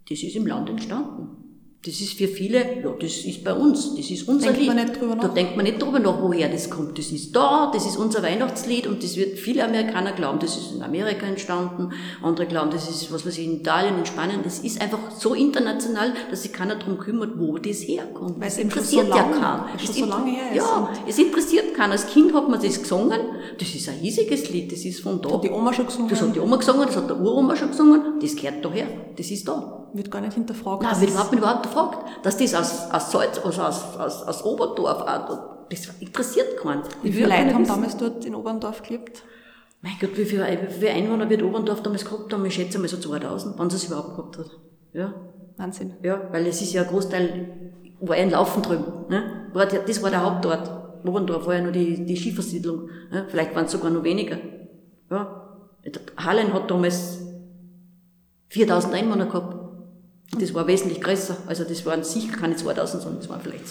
das 0.08 0.22
ist 0.22 0.36
im 0.36 0.46
Land 0.46 0.70
entstanden. 0.70 1.43
Das 1.86 2.00
ist 2.00 2.14
für 2.14 2.30
viele, 2.30 2.82
ja, 2.82 2.96
das 2.98 3.12
ist 3.26 3.44
bei 3.44 3.54
uns, 3.54 3.94
das 3.94 4.10
ist 4.10 4.26
unser 4.30 4.54
denkt 4.54 4.60
Lied. 4.62 4.68
Man 4.68 4.78
nicht 4.78 5.02
drüber 5.02 5.16
nach. 5.16 5.24
Da 5.24 5.28
denkt 5.28 5.58
man 5.58 5.66
nicht 5.66 5.82
drüber 5.82 6.00
nach, 6.00 6.22
woher 6.22 6.48
das 6.48 6.70
kommt. 6.70 6.98
Das 6.98 7.12
ist 7.12 7.36
da, 7.36 7.72
das 7.74 7.86
ist 7.86 7.98
unser 7.98 8.24
Weihnachtslied 8.24 8.88
und 8.88 9.04
das 9.04 9.18
wird 9.18 9.38
viele 9.38 9.66
Amerikaner 9.66 10.14
glauben, 10.14 10.40
das 10.40 10.56
ist 10.56 10.72
in 10.72 10.82
Amerika 10.82 11.26
entstanden, 11.26 11.90
andere 12.22 12.46
glauben, 12.46 12.72
das 12.72 12.90
ist, 12.90 13.12
was 13.12 13.26
weiß 13.26 13.38
ich, 13.38 13.46
in 13.46 13.60
Italien, 13.60 13.98
in 14.00 14.06
Spanien. 14.06 14.40
Das 14.46 14.60
ist 14.60 14.80
einfach 14.80 15.12
so 15.12 15.34
international, 15.34 16.14
dass 16.32 16.44
sich 16.44 16.54
keiner 16.54 16.76
darum 16.76 16.98
kümmert, 16.98 17.38
wo 17.38 17.58
das 17.58 17.86
herkommt. 17.86 18.40
Weil 18.40 18.48
es 18.48 18.60
interessiert 18.60 19.08
so 19.08 19.10
lange, 19.10 19.36
ja 19.36 19.68
keinen. 19.68 19.80
Schon 19.80 19.94
so 19.94 20.06
lange 20.06 20.32
her 20.32 20.52
ist. 20.52 20.58
Ja, 20.58 20.90
es 21.06 21.20
interessiert 21.20 21.74
keinen. 21.74 21.92
Als 21.92 22.08
Kind 22.08 22.34
hat 22.34 22.48
man 22.48 22.62
das 22.62 22.82
gesungen, 22.82 23.20
das 23.60 23.76
ist 23.76 23.90
ein 23.90 24.00
riesiges 24.02 24.50
Lied, 24.50 24.72
das 24.72 24.86
ist 24.86 25.02
von 25.02 25.22
da. 25.22 25.28
Das 25.28 25.34
hat 25.34 25.44
die 25.44 25.50
Oma 25.50 25.74
schon 25.74 25.88
gesungen. 25.88 26.10
Das 26.10 26.22
hat 26.22 26.34
die 26.34 26.40
Oma 26.40 26.56
gesungen, 26.56 26.86
das 26.86 26.96
hat 26.96 27.10
der 27.10 27.20
Uroma 27.20 27.58
schon 27.58 27.72
gesungen, 27.72 28.02
das 28.22 28.38
gehört 28.38 28.64
daher, 28.64 28.88
das 29.18 29.30
ist 29.30 29.46
da 29.46 29.83
wird 29.94 30.12
gar 30.12 30.22
nicht 30.22 30.34
hinterfragt. 30.34 30.84
Nein, 30.84 31.00
wird 31.00 31.12
überhaupt 31.12 31.34
überhaupt 31.34 31.64
gefragt. 31.64 32.06
Dass 32.24 32.38
das 32.38 32.54
aus, 32.56 32.92
aus 32.92 33.12
Salz, 33.12 33.40
also 33.44 33.62
aus, 33.62 33.98
aus, 33.98 34.24
aus 34.24 34.44
Oberdorf, 34.44 35.06
das 35.70 35.88
interessiert 36.00 36.58
keinen. 36.58 36.84
Wie 37.02 37.12
viele 37.12 37.28
Leute 37.28 37.54
haben 37.54 37.68
damals 37.68 37.98
dort 37.98 38.26
in 38.26 38.36
Oberndorf 38.36 38.84
gelebt? 38.84 39.24
Mein 39.82 39.94
Gott, 40.00 40.18
wie 40.18 40.26
viele, 40.26 40.46
wie 40.46 40.74
viele 40.74 40.92
Einwohner 40.92 41.30
wird 41.30 41.44
Oberndorf 41.44 41.82
damals 41.84 42.06
gehabt 42.06 42.32
haben? 42.32 42.46
Ich 42.46 42.56
schätze 42.56 42.80
mal 42.80 42.88
so 42.88 42.98
2000, 42.98 43.58
wann 43.58 43.68
es 43.68 43.84
überhaupt 43.84 44.16
gehabt 44.16 44.38
hat. 44.38 44.52
Ja. 44.94 45.14
Wahnsinn. 45.58 45.94
Ja, 46.02 46.22
weil 46.32 46.48
es 46.48 46.62
ist 46.62 46.74
ja 46.74 46.84
ein 46.84 46.88
Großteil, 46.88 47.72
war 48.00 48.16
ein 48.16 48.32
Laufen 48.32 48.64
drüben. 48.64 49.06
Ne? 49.10 49.52
Das 49.54 50.02
war 50.02 50.10
der 50.10 50.24
Hauptort. 50.24 50.70
Oberndorf 51.06 51.46
war 51.48 51.56
ja 51.56 51.62
nur 51.62 51.72
die, 51.72 52.06
die 52.06 52.16
Skiversiedlung. 52.16 52.90
Ne? 53.12 53.26
Vielleicht 53.28 53.54
waren 53.56 53.66
es 53.66 53.72
sogar 53.72 53.92
noch 53.92 54.04
weniger. 54.04 54.38
Ja. 55.12 55.60
Hallen 56.18 56.54
hat 56.54 56.72
damals 56.72 57.20
4000 58.50 58.94
Einwohner 58.94 59.26
gehabt. 59.26 59.63
Das 60.40 60.54
war 60.54 60.68
wesentlich 60.68 61.02
größer. 61.02 61.38
Also 61.48 61.64
das 61.64 61.86
waren 61.86 62.04
sicher 62.04 62.36
keine 62.36 62.56
2000, 62.56 63.04
sondern 63.04 63.22
das 63.22 63.30
waren 63.30 63.42
vielleicht 63.42 63.66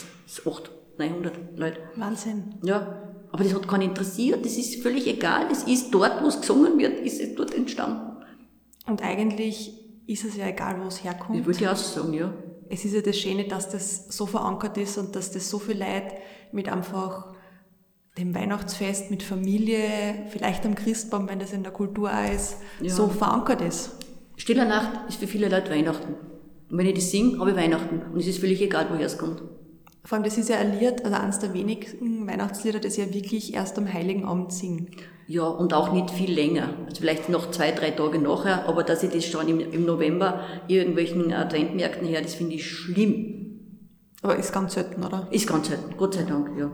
800, 0.45 0.71
900 0.97 1.33
Leute. 1.57 1.79
Wahnsinn. 1.95 2.55
Ja. 2.63 3.01
Aber 3.31 3.43
das 3.43 3.53
hat 3.53 3.67
keinen 3.67 3.89
interessiert. 3.89 4.45
Das 4.45 4.57
ist 4.57 4.81
völlig 4.83 5.07
egal. 5.07 5.47
Das 5.49 5.63
ist 5.63 5.91
dort, 5.91 6.21
wo 6.21 6.27
es 6.27 6.39
gesungen 6.39 6.77
wird, 6.77 6.99
ist 6.99 7.19
es 7.19 7.33
dort 7.35 7.53
entstanden. 7.53 8.17
Und 8.85 9.01
eigentlich 9.01 9.73
ist 10.05 10.23
es 10.23 10.37
ja 10.37 10.47
egal, 10.47 10.81
wo 10.81 10.87
es 10.87 11.03
herkommt. 11.03 11.39
Ich 11.39 11.45
würde 11.45 11.59
ja 11.59 11.71
auch 11.71 11.75
so 11.75 12.01
sagen, 12.01 12.13
ja. 12.13 12.33
Es 12.69 12.85
ist 12.85 12.93
ja 12.93 13.01
das 13.01 13.17
Schöne, 13.17 13.47
dass 13.47 13.69
das 13.69 14.07
so 14.09 14.25
verankert 14.25 14.77
ist 14.77 14.97
und 14.97 15.15
dass 15.15 15.31
das 15.31 15.49
so 15.49 15.59
viel 15.59 15.77
Leute 15.77 16.15
mit 16.51 16.69
einfach 16.69 17.33
dem 18.17 18.35
Weihnachtsfest, 18.35 19.09
mit 19.09 19.23
Familie, 19.23 20.27
vielleicht 20.29 20.65
am 20.65 20.75
Christbaum, 20.75 21.27
wenn 21.27 21.39
das 21.39 21.53
in 21.53 21.63
der 21.63 21.71
Kultur 21.71 22.11
auch 22.11 22.33
ist, 22.33 22.57
ja. 22.81 22.93
so 22.93 23.07
verankert 23.07 23.61
ist. 23.61 23.91
Stille 24.35 24.65
Nacht 24.65 25.09
ist 25.09 25.17
für 25.17 25.27
viele 25.27 25.49
Leute 25.49 25.71
Weihnachten. 25.71 26.15
Und 26.73 26.79
wenn 26.79 26.87
ich 26.87 26.95
das 26.95 27.11
singe, 27.11 27.37
habe 27.37 27.51
ich 27.51 27.55
Weihnachten. 27.55 28.01
Und 28.11 28.19
es 28.19 28.25
ist 28.25 28.39
völlig 28.39 28.59
egal, 28.59 28.87
woher 28.89 29.05
es 29.05 29.19
kommt. 29.19 29.43
Vor 30.03 30.15
allem, 30.15 30.23
das 30.23 30.39
ist 30.39 30.49
ja 30.49 30.57
ein 30.57 30.79
Lied, 30.79 31.05
also 31.05 31.15
eines 31.15 31.37
der 31.37 31.53
wenigen 31.53 32.25
Weihnachtslieder, 32.25 32.79
das 32.79 32.97
ja 32.97 33.13
wirklich 33.13 33.53
erst 33.53 33.77
am 33.77 33.93
Heiligen 33.93 34.25
Abend 34.25 34.51
singen. 34.51 34.89
Ja, 35.27 35.43
und 35.43 35.75
auch 35.75 35.93
nicht 35.93 36.09
viel 36.09 36.33
länger. 36.33 36.69
Also 36.87 37.01
vielleicht 37.01 37.29
noch 37.29 37.51
zwei, 37.51 37.73
drei 37.73 37.91
Tage 37.91 38.17
nachher, 38.17 38.65
aber 38.67 38.81
dass 38.81 39.03
ich 39.03 39.11
das 39.11 39.23
schon 39.23 39.47
im, 39.49 39.59
im 39.59 39.85
November 39.85 40.39
irgendwelchen 40.67 41.31
Adventmärkten 41.31 42.07
her, 42.07 42.23
das 42.23 42.33
finde 42.33 42.55
ich 42.55 42.65
schlimm. 42.67 43.77
Aber 44.23 44.35
ist 44.35 44.51
ganz 44.51 44.73
selten, 44.73 45.03
oder? 45.03 45.27
Ist 45.29 45.45
ganz 45.45 45.67
selten, 45.67 45.95
Gott 45.95 46.15
sei 46.15 46.23
Dank, 46.23 46.57
ja. 46.57 46.71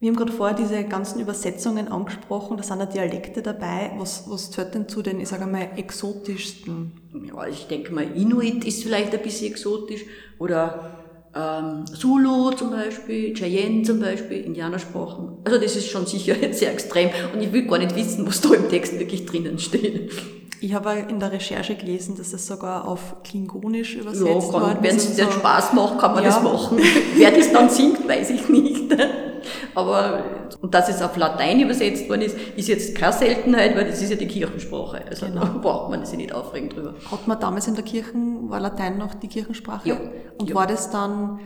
Wir 0.00 0.10
haben 0.10 0.16
gerade 0.16 0.32
vorher 0.32 0.56
diese 0.56 0.84
ganzen 0.84 1.20
Übersetzungen 1.20 1.88
angesprochen, 1.88 2.56
da 2.56 2.62
sind 2.62 2.78
ja 2.78 2.86
Dialekte 2.86 3.42
dabei. 3.42 3.90
Was, 3.98 4.24
was 4.28 4.52
zählt 4.52 4.72
denn 4.74 4.88
zu 4.88 5.02
den, 5.02 5.20
ich 5.20 5.28
sage 5.28 5.46
mal, 5.46 5.70
exotischsten? 5.76 6.92
Ja, 7.26 7.48
ich 7.48 7.66
denke 7.66 7.92
mal, 7.92 8.04
Inuit 8.16 8.64
ist 8.64 8.84
vielleicht 8.84 9.12
ein 9.12 9.22
bisschen 9.22 9.50
exotisch 9.50 10.04
oder 10.38 10.98
ähm, 11.34 11.84
Zulu 11.86 12.52
zum 12.52 12.70
Beispiel, 12.70 13.34
Cheyenne 13.34 13.82
zum 13.82 13.98
Beispiel, 13.98 14.38
Indianersprachen. 14.44 15.38
Also 15.44 15.58
das 15.60 15.74
ist 15.74 15.88
schon 15.88 16.06
sicher 16.06 16.36
sehr 16.52 16.72
extrem 16.72 17.10
und 17.34 17.42
ich 17.42 17.52
will 17.52 17.66
gar 17.66 17.78
nicht 17.78 17.96
wissen, 17.96 18.24
was 18.24 18.40
da 18.40 18.54
im 18.54 18.68
Text 18.68 18.96
wirklich 19.00 19.26
drinnen 19.26 19.58
steht. 19.58 20.12
Ich 20.60 20.74
habe 20.74 21.06
in 21.08 21.18
der 21.18 21.32
Recherche 21.32 21.74
gelesen, 21.74 22.16
dass 22.16 22.30
das 22.30 22.46
sogar 22.46 22.86
auf 22.86 23.22
Klingonisch 23.24 23.96
übersetzt 23.96 24.52
ja, 24.52 24.78
Wenn 24.80 24.96
es 24.96 25.16
dir 25.16 25.24
so 25.24 25.30
Spaß 25.32 25.72
macht, 25.72 25.98
kann 25.98 26.14
man 26.14 26.22
ja. 26.22 26.30
das 26.30 26.42
machen. 26.42 26.78
Wer 27.16 27.32
das 27.32 27.52
dann 27.52 27.68
singt, 27.68 28.06
weiß 28.06 28.30
ich 28.30 28.48
nicht. 28.48 28.92
Aber, 29.74 30.24
und 30.60 30.74
dass 30.74 30.88
es 30.88 31.02
auf 31.02 31.16
Latein 31.16 31.60
übersetzt 31.60 32.08
worden 32.08 32.22
ist, 32.22 32.36
ist 32.56 32.68
jetzt 32.68 32.94
keine 32.94 33.12
Seltenheit, 33.12 33.76
weil 33.76 33.86
das 33.86 34.02
ist 34.02 34.10
ja 34.10 34.16
die 34.16 34.28
Kirchensprache. 34.28 35.04
Also 35.08 35.26
genau. 35.26 35.40
da 35.40 35.46
braucht 35.62 35.90
man 35.90 36.04
sich 36.04 36.18
nicht 36.18 36.32
aufregen 36.32 36.68
drüber. 36.68 36.94
Hat 37.10 37.26
man 37.26 37.38
damals 37.40 37.66
in 37.68 37.74
der 37.74 37.84
Kirche, 37.84 38.12
war 38.14 38.60
Latein 38.60 38.98
noch 38.98 39.14
die 39.14 39.28
Kirchensprache? 39.28 39.88
Ja. 39.88 40.00
Und 40.38 40.50
ja. 40.50 40.54
war 40.54 40.66
das 40.66 40.90
dann 40.90 41.40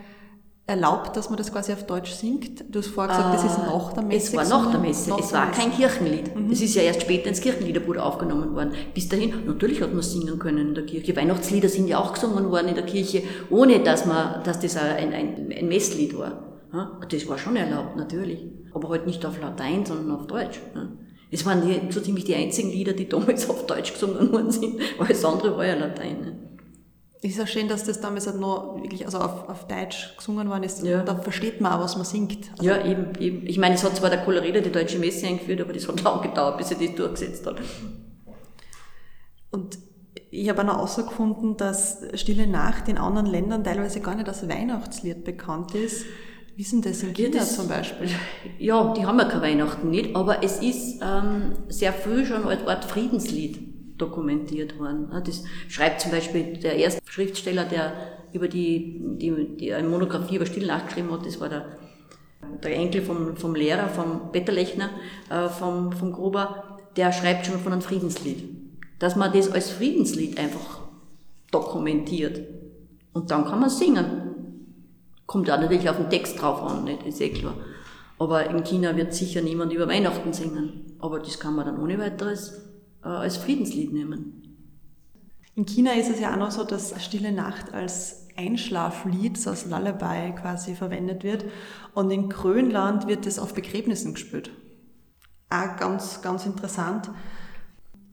erlaubt, 0.67 1.17
dass 1.17 1.29
man 1.29 1.37
das 1.37 1.53
quasi 1.53 1.73
auf 1.73 1.87
Deutsch 1.87 2.13
singt? 2.13 2.65
Du 2.71 2.79
hast 2.79 2.89
vorher 2.89 3.15
gesagt, 3.15 3.35
das 3.35 3.45
ist 3.45 3.59
äh, 3.59 3.67
nach 3.67 3.93
der 3.93 4.03
Messe. 4.05 4.37
Es 4.37 4.51
war 4.51 4.61
nach 4.61 4.71
der 4.71 4.81
Messe. 4.81 5.11
Nach 5.11 5.19
es 5.19 5.33
war 5.33 5.47
Messe. 5.47 5.61
kein 5.61 5.73
Kirchenlied. 5.73 6.37
Mhm. 6.37 6.51
Es 6.51 6.61
ist 6.61 6.75
ja 6.75 6.83
erst 6.83 7.03
später 7.03 7.29
ins 7.29 7.41
Kirchenliederbuch 7.41 7.97
aufgenommen 7.97 8.55
worden. 8.55 8.73
Bis 8.95 9.09
dahin, 9.09 9.45
natürlich 9.47 9.83
hat 9.83 9.93
man 9.93 10.03
singen 10.03 10.39
können 10.39 10.69
in 10.69 10.75
der 10.75 10.87
Kirche. 10.87 11.17
Weihnachtslieder 11.17 11.69
sind 11.69 11.89
ja 11.89 11.99
auch 11.99 12.13
gesungen 12.13 12.51
worden 12.51 12.69
in 12.69 12.75
der 12.75 12.87
Kirche, 12.87 13.23
ohne 13.51 13.81
dass 13.81 14.07
man, 14.07 14.43
dass 14.45 14.61
das 14.61 14.77
ein, 14.77 15.13
ein, 15.13 15.53
ein 15.57 15.69
Messlied 15.69 16.17
war. 16.17 16.52
Das 17.09 17.29
war 17.29 17.39
schon 17.39 17.57
erlaubt, 17.57 17.97
natürlich. 17.97 18.47
Aber 18.73 18.89
halt 18.89 19.07
nicht 19.07 19.25
auf 19.27 19.41
Latein, 19.41 19.85
sondern 19.85 20.17
auf 20.17 20.27
Deutsch. 20.27 20.59
Es 21.31 21.45
waren 21.45 21.63
die, 21.67 21.93
so 21.93 22.01
ziemlich 22.01 22.25
die 22.25 22.35
einzigen 22.35 22.71
Lieder, 22.71 22.93
die 22.93 23.09
damals 23.09 23.49
auf 23.51 23.67
Deutsch 23.67 23.93
gesungen 23.93 24.33
worden 24.33 24.51
sind. 24.51 24.81
Alles 24.99 25.25
andere 25.25 25.57
war 25.57 25.67
ja 25.67 25.75
Latein. 25.75 26.49
Es 27.25 27.33
ist 27.37 27.41
auch 27.41 27.47
schön, 27.47 27.69
dass 27.69 27.85
das 27.85 28.01
damals 28.01 28.27
halt 28.27 28.41
noch 28.41 28.77
wirklich 28.83 29.05
also 29.05 29.19
auf, 29.19 29.49
auf 29.49 29.69
Deutsch 29.69 30.17
gesungen 30.17 30.49
worden 30.49 30.65
ist. 30.65 30.83
Ja. 30.83 31.03
Da 31.03 31.15
versteht 31.15 31.61
man 31.61 31.73
auch, 31.73 31.81
was 31.81 31.95
man 31.97 32.05
singt. 32.05 32.51
Also 32.53 32.65
ja, 32.65 32.85
eben, 32.85 33.15
eben. 33.21 33.47
Ich 33.47 33.59
meine, 33.59 33.77
es 33.77 33.85
hat 33.85 33.95
zwar 33.95 34.11
der 34.11 34.25
Coloreda 34.25 34.61
die 34.61 34.73
deutsche 34.73 34.99
Messe 34.99 35.27
eingeführt, 35.27 35.61
aber 35.61 35.73
das 35.73 35.87
hat 35.87 36.03
lange 36.03 36.23
gedauert, 36.23 36.59
bis 36.59 36.73
er 36.73 36.79
das 36.79 36.97
durchgesetzt 36.97 37.47
hat. 37.47 37.57
Und 39.53 39.79
ich 40.31 40.49
habe 40.49 40.63
auch 40.63 40.67
noch 40.67 40.77
herausgefunden, 40.77 41.57
dass 41.57 42.01
Stille 42.15 42.47
Nacht 42.47 42.89
in 42.89 42.99
anderen 42.99 43.27
Ländern 43.27 43.63
teilweise 43.63 44.01
gar 44.01 44.17
nicht 44.17 44.29
als 44.29 44.49
Weihnachtslied 44.49 45.25
bekannt 45.25 45.75
ist, 45.75 46.05
Wie 46.55 46.65
denn 46.65 46.83
das 46.83 47.03
in 47.03 47.15
China 47.15 47.39
das, 47.39 47.57
zum 47.57 47.69
Beispiel? 47.69 48.09
Ja, 48.59 48.93
die 48.93 49.07
haben 49.07 49.19
ja 49.19 49.25
kein 49.25 49.41
Weihnachten 49.41 49.91
nicht, 49.91 50.15
aber 50.15 50.45
es 50.45 50.63
ist 50.63 51.01
ähm, 51.03 51.53
sehr 51.69 51.93
früh 51.93 52.27
schon 52.27 52.45
als 52.45 52.67
Art 52.67 52.85
Friedenslied 52.85 53.59
dokumentiert 53.99 54.79
worden. 54.79 55.09
Das 55.25 55.45
schreibt 55.69 56.03
zum 56.03 56.11
Beispiel 56.11 56.59
der 56.59 56.77
erste 56.77 57.01
Schriftsteller, 57.05 57.65
der 57.65 57.93
über 58.33 58.49
die, 58.49 59.01
die, 59.19 59.57
die 59.57 59.73
eine 59.73 59.89
Monographie 59.89 60.37
über 60.37 60.47
Stille 60.47 60.67
Nacht 60.67 60.89
geschrieben 60.89 61.11
hat, 61.11 61.25
das 61.25 61.41
war 61.41 61.49
der, 61.49 61.79
der 62.63 62.77
Enkel 62.77 63.03
vom, 63.03 63.37
vom 63.37 63.55
Lehrer, 63.55 63.89
vom 63.89 64.33
Betterlechner, 64.33 64.91
äh, 65.31 65.49
vom, 65.49 65.93
vom 65.93 66.13
Gruber, 66.13 66.79
der 66.97 67.13
schreibt 67.13 67.47
schon 67.47 67.59
von 67.61 67.73
einem 67.73 67.83
Friedenslied. 67.83 68.45
Dass 68.99 69.17
man 69.17 69.33
das 69.33 69.51
als 69.51 69.71
Friedenslied 69.71 70.39
einfach 70.39 70.81
dokumentiert. 71.51 72.41
Und 73.13 73.31
dann 73.31 73.45
kann 73.45 73.61
man 73.61 73.71
singen. 73.71 74.32
Kommt 75.33 75.51
auch 75.51 75.59
natürlich 75.59 75.89
auf 75.89 75.97
den 75.97 76.11
Text 76.11 76.43
drauf 76.43 76.61
an, 76.63 76.85
nicht? 76.85 77.07
ist 77.07 77.19
eh 77.23 77.31
klar. 77.31 77.55
Aber 78.19 78.51
in 78.51 78.65
China 78.65 78.95
wird 78.99 79.15
sicher 79.15 79.41
niemand 79.41 79.73
über 79.73 79.89
Weihnachten 79.89 80.35
singen. 80.35 80.93
Aber 80.99 81.21
das 81.21 81.41
kann 81.41 81.57
man 81.57 81.65
dann 81.65 81.81
ohne 81.81 81.99
weiteres 81.99 82.61
äh, 83.03 83.09
als 83.09 83.39
Friedenslied 83.39 83.95
nehmen. 83.95 84.59
In 85.55 85.65
China 85.65 85.93
ist 85.93 86.11
es 86.11 86.21
ja 86.21 86.35
auch 86.35 86.37
noch 86.37 86.51
so, 86.51 86.65
dass 86.65 87.03
Stille 87.03 87.33
Nacht 87.33 87.73
als 87.73 88.29
Einschlaflied, 88.37 89.39
so 89.39 89.49
als 89.49 89.65
Lullaby 89.65 90.35
quasi 90.39 90.75
verwendet 90.75 91.25
wird. 91.25 91.47
Und 91.95 92.11
in 92.11 92.29
Grönland 92.29 93.07
wird 93.09 93.25
es 93.27 93.39
auf 93.39 93.55
Begräbnissen 93.55 94.13
gespielt. 94.13 94.51
Auch 95.49 95.79
ganz, 95.79 96.21
ganz 96.21 96.45
interessant. 96.45 97.09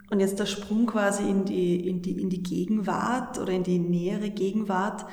Und 0.10 0.21
jetzt 0.21 0.39
der 0.39 0.45
Sprung 0.45 0.86
quasi 0.86 1.29
in 1.29 1.43
die, 1.43 1.86
in 1.86 2.01
die, 2.01 2.21
in 2.21 2.29
die 2.29 2.43
Gegenwart 2.43 3.38
oder 3.39 3.51
in 3.51 3.63
die 3.63 3.77
nähere 3.77 4.29
Gegenwart. 4.29 5.05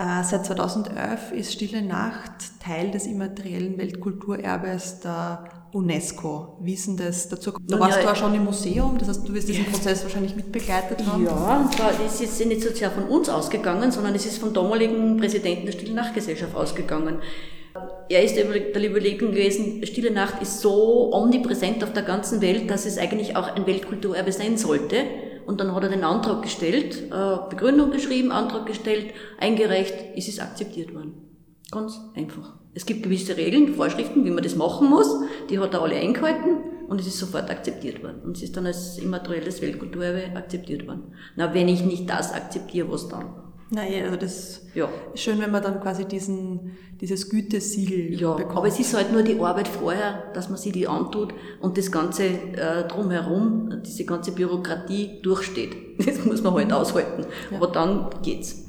Äh, 0.00 0.24
seit 0.24 0.46
2011 0.46 1.32
ist 1.32 1.52
Stille 1.52 1.82
Nacht 1.82 2.32
Teil 2.64 2.90
des 2.90 3.06
immateriellen 3.06 3.76
Weltkulturerbes 3.76 5.00
der 5.00 5.44
UNESCO. 5.74 6.56
Wie 6.60 6.72
ist 6.72 6.86
denn 6.86 6.96
das 6.96 7.28
dazu? 7.28 7.52
Da 7.68 7.78
warst 7.78 7.98
ja, 7.98 8.04
du 8.04 8.10
auch 8.10 8.16
schon 8.16 8.34
im 8.34 8.44
Museum, 8.44 8.96
das 8.96 9.08
heißt, 9.08 9.28
du 9.28 9.34
wirst 9.34 9.48
diesen 9.48 9.66
Prozess 9.66 10.02
wahrscheinlich 10.02 10.34
mitbegleitet 10.34 11.06
haben. 11.06 11.26
Ja, 11.26 11.60
und 11.60 11.74
zwar 11.74 11.90
ist 11.90 12.18
jetzt 12.18 12.44
nicht 12.46 12.62
so 12.62 12.70
sehr 12.70 12.90
von 12.90 13.04
uns 13.04 13.28
ausgegangen, 13.28 13.92
sondern 13.92 14.14
es 14.14 14.24
ist 14.24 14.38
vom 14.38 14.54
damaligen 14.54 15.18
Präsidenten 15.18 15.66
der 15.66 15.72
Stille 15.72 15.92
Nacht-Gesellschaft 15.92 16.54
ausgegangen. 16.54 17.18
Er 18.08 18.24
ist 18.24 18.36
der 18.36 18.46
Überlegung 18.46 19.32
gewesen, 19.32 19.84
Stille 19.84 20.10
Nacht 20.10 20.40
ist 20.40 20.60
so 20.60 21.12
omnipräsent 21.12 21.84
auf 21.84 21.92
der 21.92 22.04
ganzen 22.04 22.40
Welt, 22.40 22.70
dass 22.70 22.86
es 22.86 22.96
eigentlich 22.96 23.36
auch 23.36 23.54
ein 23.54 23.66
Weltkulturerbe 23.66 24.32
sein 24.32 24.56
sollte. 24.56 25.04
Und 25.50 25.58
dann 25.58 25.74
hat 25.74 25.82
er 25.82 25.88
den 25.88 26.04
Antrag 26.04 26.42
gestellt, 26.42 27.10
äh, 27.10 27.50
Begründung 27.50 27.90
geschrieben, 27.90 28.30
Antrag 28.30 28.66
gestellt, 28.66 29.12
eingereicht, 29.36 30.16
ist 30.16 30.28
es 30.28 30.38
akzeptiert 30.38 30.94
worden. 30.94 31.12
Ganz 31.72 32.00
einfach. 32.14 32.54
Es 32.72 32.86
gibt 32.86 33.02
gewisse 33.02 33.36
Regeln, 33.36 33.74
Vorschriften, 33.74 34.24
wie 34.24 34.30
man 34.30 34.44
das 34.44 34.54
machen 34.54 34.88
muss, 34.88 35.12
die 35.50 35.58
hat 35.58 35.74
er 35.74 35.82
alle 35.82 35.96
eingehalten 35.96 36.86
und 36.86 37.00
es 37.00 37.08
ist 37.08 37.18
sofort 37.18 37.50
akzeptiert 37.50 38.00
worden. 38.00 38.20
Und 38.24 38.36
es 38.36 38.44
ist 38.44 38.56
dann 38.56 38.64
als 38.64 38.96
immaterielles 38.98 39.60
Weltkulturerbe 39.60 40.36
akzeptiert 40.36 40.86
worden. 40.86 41.14
Na, 41.34 41.52
wenn 41.52 41.66
ich 41.66 41.84
nicht 41.84 42.08
das 42.08 42.32
akzeptiere, 42.32 42.88
was 42.88 43.08
dann? 43.08 43.49
Naja, 43.72 44.04
also 44.04 44.16
das 44.16 44.62
ja. 44.74 44.88
ist 45.14 45.22
schön, 45.22 45.40
wenn 45.40 45.52
man 45.52 45.62
dann 45.62 45.80
quasi 45.80 46.04
diesen, 46.04 46.76
dieses 47.00 47.30
Gütesiegel 47.30 48.20
ja, 48.20 48.34
bekommt. 48.34 48.56
Aber 48.56 48.66
es 48.66 48.80
ist 48.80 48.94
halt 48.94 49.12
nur 49.12 49.22
die 49.22 49.38
Arbeit 49.38 49.68
vorher, 49.68 50.24
dass 50.34 50.48
man 50.48 50.58
sich 50.58 50.72
die 50.72 50.88
antut 50.88 51.32
und 51.60 51.78
das 51.78 51.92
Ganze 51.92 52.24
äh, 52.24 52.88
drumherum, 52.88 53.80
diese 53.86 54.04
ganze 54.04 54.32
Bürokratie 54.32 55.20
durchsteht. 55.22 55.76
Das 56.10 56.24
muss 56.24 56.42
man 56.42 56.54
halt 56.54 56.72
aushalten. 56.72 57.26
Ja. 57.50 57.58
Aber 57.58 57.68
dann 57.68 58.08
geht's. 58.22 58.64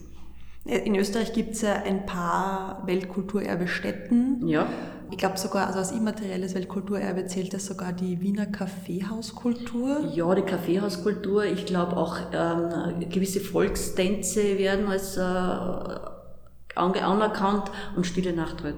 In 0.65 0.95
Österreich 0.95 1.33
gibt 1.33 1.53
es 1.53 1.61
ja 1.61 1.73
ein 1.73 2.05
paar 2.05 2.83
Weltkulturerbestätten. 2.85 4.47
Ja. 4.47 4.67
Ich 5.11 5.17
glaube 5.17 5.37
sogar, 5.37 5.67
also 5.67 5.79
als 5.79 5.91
immaterielles 5.91 6.55
Weltkulturerbe 6.55 7.25
zählt 7.27 7.53
das 7.53 7.65
sogar 7.65 7.93
die 7.93 8.21
Wiener 8.21 8.45
Kaffeehauskultur. 8.45 10.09
Ja, 10.13 10.33
die 10.33 10.41
Kaffeehauskultur. 10.41 11.45
Ich 11.45 11.65
glaube 11.65 11.97
auch 11.97 12.17
ähm, 12.33 13.09
gewisse 13.09 13.41
Volkstänze 13.41 14.57
werden 14.57 14.87
als 14.87 15.17
äh, 15.17 15.21
anerkannt 16.75 17.69
und 17.95 18.05
Stille 18.07 18.33
Nacht 18.33 18.63
halt 18.63 18.77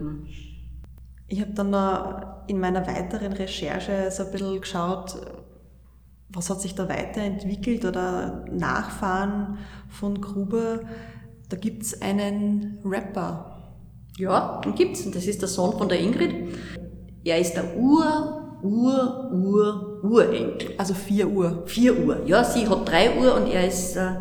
Ich 1.27 1.39
habe 1.39 1.53
dann 1.53 1.69
noch 1.69 2.47
in 2.47 2.59
meiner 2.59 2.85
weiteren 2.87 3.33
Recherche 3.33 4.09
so 4.11 4.23
ein 4.23 4.31
bisschen 4.31 4.59
geschaut, 4.59 5.15
was 6.29 6.49
hat 6.49 6.59
sich 6.59 6.73
da 6.73 6.89
weiterentwickelt 6.89 7.85
oder 7.85 8.43
Nachfahren 8.51 9.59
von 9.87 10.19
Gruber 10.19 10.79
da 11.53 11.59
gibt 11.59 11.83
es 11.83 12.01
einen 12.01 12.79
Rapper. 12.83 13.52
Ja, 14.17 14.61
den 14.63 14.75
gibt's. 14.75 15.05
Und 15.05 15.15
das 15.15 15.25
ist 15.25 15.41
der 15.41 15.49
Sohn 15.49 15.77
von 15.77 15.89
der 15.89 15.99
Ingrid. 15.99 16.55
Er 17.23 17.39
ist 17.39 17.53
der 17.53 17.77
Ur, 17.77 18.59
Ur, 18.61 19.31
Ur, 19.31 19.99
Urenkel. 20.03 20.73
Also 20.77 20.93
4 20.93 21.27
Uhr. 21.27 21.63
4 21.65 22.05
Uhr. 22.05 22.21
Ja, 22.25 22.43
sie 22.43 22.67
hat 22.67 22.87
3 22.87 23.19
Uhr 23.19 23.35
und 23.35 23.47
er 23.47 23.67
ist 23.67 23.95
äh, 23.95 24.15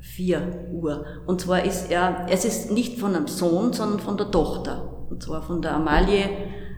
4 0.00 0.70
Uhr. 0.72 1.04
Und 1.26 1.40
zwar 1.40 1.64
ist 1.64 1.90
er, 1.90 2.26
es 2.30 2.44
ist 2.44 2.70
nicht 2.70 2.98
von 2.98 3.14
einem 3.14 3.26
Sohn, 3.26 3.72
sondern 3.72 4.00
von 4.00 4.16
der 4.16 4.30
Tochter. 4.30 5.06
Und 5.10 5.22
zwar 5.22 5.42
von 5.42 5.62
der 5.62 5.74
Amalie 5.74 6.28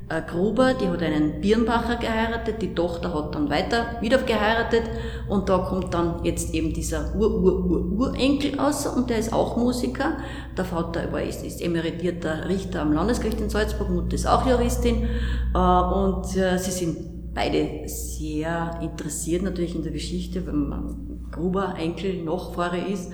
äh, 0.08 0.22
Gruber, 0.22 0.74
die 0.74 0.88
hat 0.88 1.02
einen 1.02 1.40
Birnbacher 1.40 1.96
geheiratet, 1.96 2.62
die 2.62 2.74
Tochter 2.74 3.12
hat 3.12 3.34
dann 3.34 3.50
weiter 3.50 3.96
wieder 4.00 4.18
geheiratet 4.18 4.82
und 5.28 5.48
da 5.48 5.58
kommt 5.58 5.92
dann 5.94 6.24
jetzt 6.24 6.54
eben 6.54 6.72
dieser 6.72 7.14
Ur-Ur-Ur-Urenkel 7.16 8.58
aus 8.60 8.86
und 8.86 9.10
der 9.10 9.18
ist 9.18 9.32
auch 9.32 9.56
Musiker. 9.56 10.18
Der 10.56 10.64
Vater 10.64 11.12
war, 11.12 11.22
ist, 11.22 11.44
ist 11.44 11.60
emeritierter 11.60 12.48
Richter 12.48 12.82
am 12.82 12.92
Landesgericht 12.92 13.40
in 13.40 13.50
Salzburg, 13.50 13.90
Mutter 13.90 14.14
ist 14.14 14.26
auch 14.26 14.46
Juristin 14.46 15.08
äh, 15.54 15.58
und 15.58 16.36
äh, 16.36 16.58
sie 16.58 16.70
sind 16.70 17.34
beide 17.34 17.86
sehr 17.86 18.78
interessiert 18.80 19.42
natürlich 19.42 19.74
in 19.74 19.82
der 19.82 19.92
Geschichte, 19.92 20.46
wenn 20.46 20.68
man 20.68 21.28
Gruber 21.30 21.74
Enkel 21.78 22.22
Nachfahre 22.24 22.78
ist. 22.78 23.12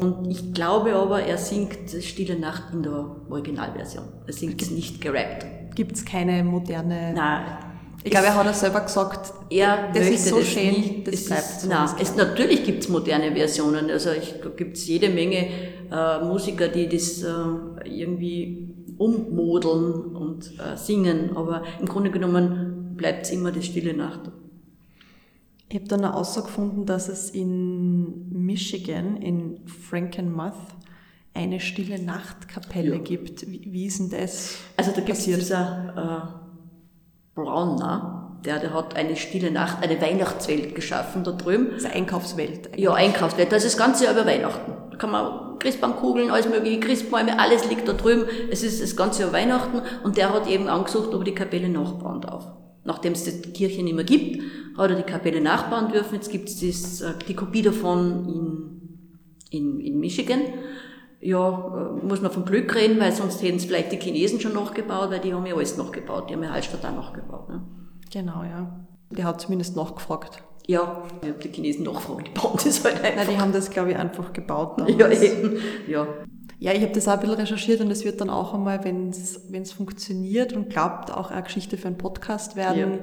Und 0.00 0.30
ich 0.30 0.52
glaube 0.52 0.94
aber, 0.94 1.22
er 1.22 1.38
singt 1.38 1.90
Stille 2.02 2.38
Nacht 2.38 2.72
in 2.72 2.82
der 2.82 3.16
Originalversion. 3.30 4.04
Er 4.26 4.32
singt 4.32 4.60
es 4.60 4.70
nicht 4.70 5.00
gerappt 5.00 5.46
gibt 5.74 5.92
es 5.92 6.04
keine 6.04 6.42
moderne. 6.44 7.12
Nein. 7.14 7.42
Ich 8.02 8.10
glaube, 8.10 8.26
er 8.26 8.34
hat 8.34 8.46
es 8.46 8.60
selber 8.60 8.82
gesagt, 8.82 9.32
er 9.48 9.90
das 9.94 10.08
ist 10.08 10.26
so 10.26 10.38
das 10.38 10.48
schön, 10.48 10.68
nicht, 10.68 11.08
das 11.08 11.24
bleibt 11.24 11.42
ist, 11.42 11.60
so. 11.62 11.68
Nein, 11.68 11.88
es, 11.98 12.14
natürlich 12.16 12.64
gibt 12.64 12.82
es 12.82 12.88
moderne 12.90 13.34
Versionen. 13.34 13.90
Also 13.90 14.10
gibt 14.56 14.76
es 14.76 14.86
jede 14.86 15.08
Menge 15.08 15.48
äh, 15.90 16.22
Musiker, 16.22 16.68
die 16.68 16.86
das 16.86 17.22
äh, 17.22 17.28
irgendwie 17.86 18.74
ummodeln 18.98 20.14
und 20.14 20.52
äh, 20.58 20.76
singen, 20.76 21.34
aber 21.34 21.62
im 21.80 21.86
Grunde 21.86 22.10
genommen 22.10 22.94
bleibt 22.94 23.24
es 23.24 23.30
immer 23.30 23.50
die 23.50 23.62
stille 23.62 23.94
Nacht. 23.94 24.30
Ich 25.68 25.76
habe 25.76 25.88
dann 25.88 26.04
eine 26.04 26.14
Aussage 26.14 26.46
gefunden, 26.46 26.86
dass 26.86 27.08
es 27.08 27.30
in 27.30 28.28
Michigan, 28.30 29.16
in 29.16 29.66
Frankenmuth, 29.66 30.52
eine 31.34 31.58
stille 31.58 32.00
Nachtkapelle 32.00 32.96
ja. 32.96 33.02
gibt. 33.02 33.50
Wie, 33.50 33.72
wie, 33.72 33.86
ist 33.86 33.98
denn 33.98 34.10
das? 34.10 34.56
Also 34.76 34.92
da 34.92 35.00
gibt 35.00 35.18
es 35.18 35.24
dieser 35.24 36.32
äh, 37.34 37.40
Brauner, 37.40 38.38
der, 38.44 38.60
der 38.60 38.72
hat 38.72 38.94
eine 38.94 39.16
stille 39.16 39.50
Nacht, 39.50 39.82
eine 39.82 40.00
Weihnachtswelt 40.00 40.74
geschaffen 40.74 41.24
da 41.24 41.32
drüben. 41.32 41.70
Das 41.70 41.78
ist 41.78 41.86
eine 41.86 41.94
Einkaufswelt. 41.94 42.68
Eigentlich. 42.68 42.84
Ja, 42.84 42.94
Einkaufswelt. 42.94 43.50
Das 43.50 43.64
ist 43.64 43.74
das 43.74 43.84
ganze 43.84 44.04
Jahr 44.04 44.12
über 44.12 44.26
Weihnachten. 44.26 44.72
Da 44.90 44.96
kann 44.96 45.10
man 45.10 45.58
Christbaumkugeln, 45.58 46.30
alles 46.30 46.48
mögliche, 46.48 46.78
Christbäume, 46.78 47.38
alles 47.38 47.68
liegt 47.68 47.88
da 47.88 47.94
drüben. 47.94 48.26
Es 48.50 48.62
ist 48.62 48.82
das 48.82 48.96
ganze 48.96 49.22
Jahr 49.22 49.32
Weihnachten 49.32 49.82
und 50.04 50.16
der 50.16 50.32
hat 50.32 50.46
eben 50.46 50.68
angesucht, 50.68 51.12
ob 51.14 51.22
er 51.22 51.24
die 51.24 51.34
Kapelle 51.34 51.68
nachbauen 51.68 52.20
darf. 52.20 52.52
Nachdem 52.84 53.14
es 53.14 53.24
die 53.24 53.50
Kirche 53.52 53.82
nicht 53.82 53.94
mehr 53.94 54.04
gibt, 54.04 54.42
hat 54.76 54.90
er 54.90 54.96
die 54.96 55.02
Kapelle 55.02 55.40
nachbauen 55.40 55.90
dürfen. 55.92 56.14
Jetzt 56.14 56.30
gibt 56.30 56.48
es 56.48 57.00
äh, 57.00 57.14
die 57.26 57.34
Kopie 57.34 57.62
davon 57.62 58.28
in, 59.50 59.78
in, 59.78 59.80
in 59.80 59.98
Michigan 59.98 60.40
ja, 61.24 61.48
äh, 61.48 62.04
muss 62.04 62.20
man 62.20 62.30
vom 62.30 62.44
Glück 62.44 62.74
reden, 62.74 63.00
weil 63.00 63.12
sonst 63.12 63.42
hätten 63.42 63.56
es 63.56 63.64
vielleicht 63.64 63.90
die 63.92 63.98
Chinesen 63.98 64.40
schon 64.40 64.52
nachgebaut, 64.52 65.10
weil 65.10 65.20
die 65.20 65.32
haben 65.32 65.46
ja 65.46 65.54
alles 65.54 65.76
nachgebaut, 65.78 66.28
die 66.28 66.34
haben 66.34 66.42
ja 66.42 66.50
Hallstatt 66.50 66.84
auch 66.84 66.94
nachgebaut. 66.94 67.48
Ne? 67.48 67.62
Genau, 68.12 68.42
ja. 68.42 68.84
Der 69.10 69.24
hat 69.24 69.40
zumindest 69.40 69.74
nachgefragt. 69.74 70.42
Ja, 70.66 71.02
ich 71.22 71.28
habe 71.28 71.38
die 71.38 71.48
Chinesen 71.48 71.84
nachgefragt, 71.84 72.28
die 72.28 72.38
bauen 72.38 72.58
das 72.62 72.84
halt 72.84 73.02
einfach. 73.02 73.24
Nein, 73.24 73.26
die 73.30 73.38
haben 73.38 73.52
das, 73.52 73.70
glaube 73.70 73.92
ich, 73.92 73.96
einfach 73.96 74.32
gebaut. 74.34 74.78
Damals. 74.78 74.98
Ja, 74.98 75.08
eben. 75.08 75.58
Ja. 75.88 76.06
Ja, 76.64 76.72
ich 76.72 76.80
habe 76.80 76.92
das 76.92 77.06
auch 77.08 77.12
ein 77.12 77.20
bisschen 77.20 77.34
recherchiert 77.34 77.82
und 77.82 77.90
es 77.90 78.06
wird 78.06 78.22
dann 78.22 78.30
auch 78.30 78.54
einmal, 78.54 78.82
wenn 78.84 79.10
es 79.10 79.72
funktioniert 79.72 80.54
und 80.54 80.70
klappt, 80.70 81.12
auch 81.12 81.30
eine 81.30 81.42
Geschichte 81.42 81.76
für 81.76 81.88
einen 81.88 81.98
Podcast 81.98 82.56
werden, 82.56 82.78
ja. 82.78 82.98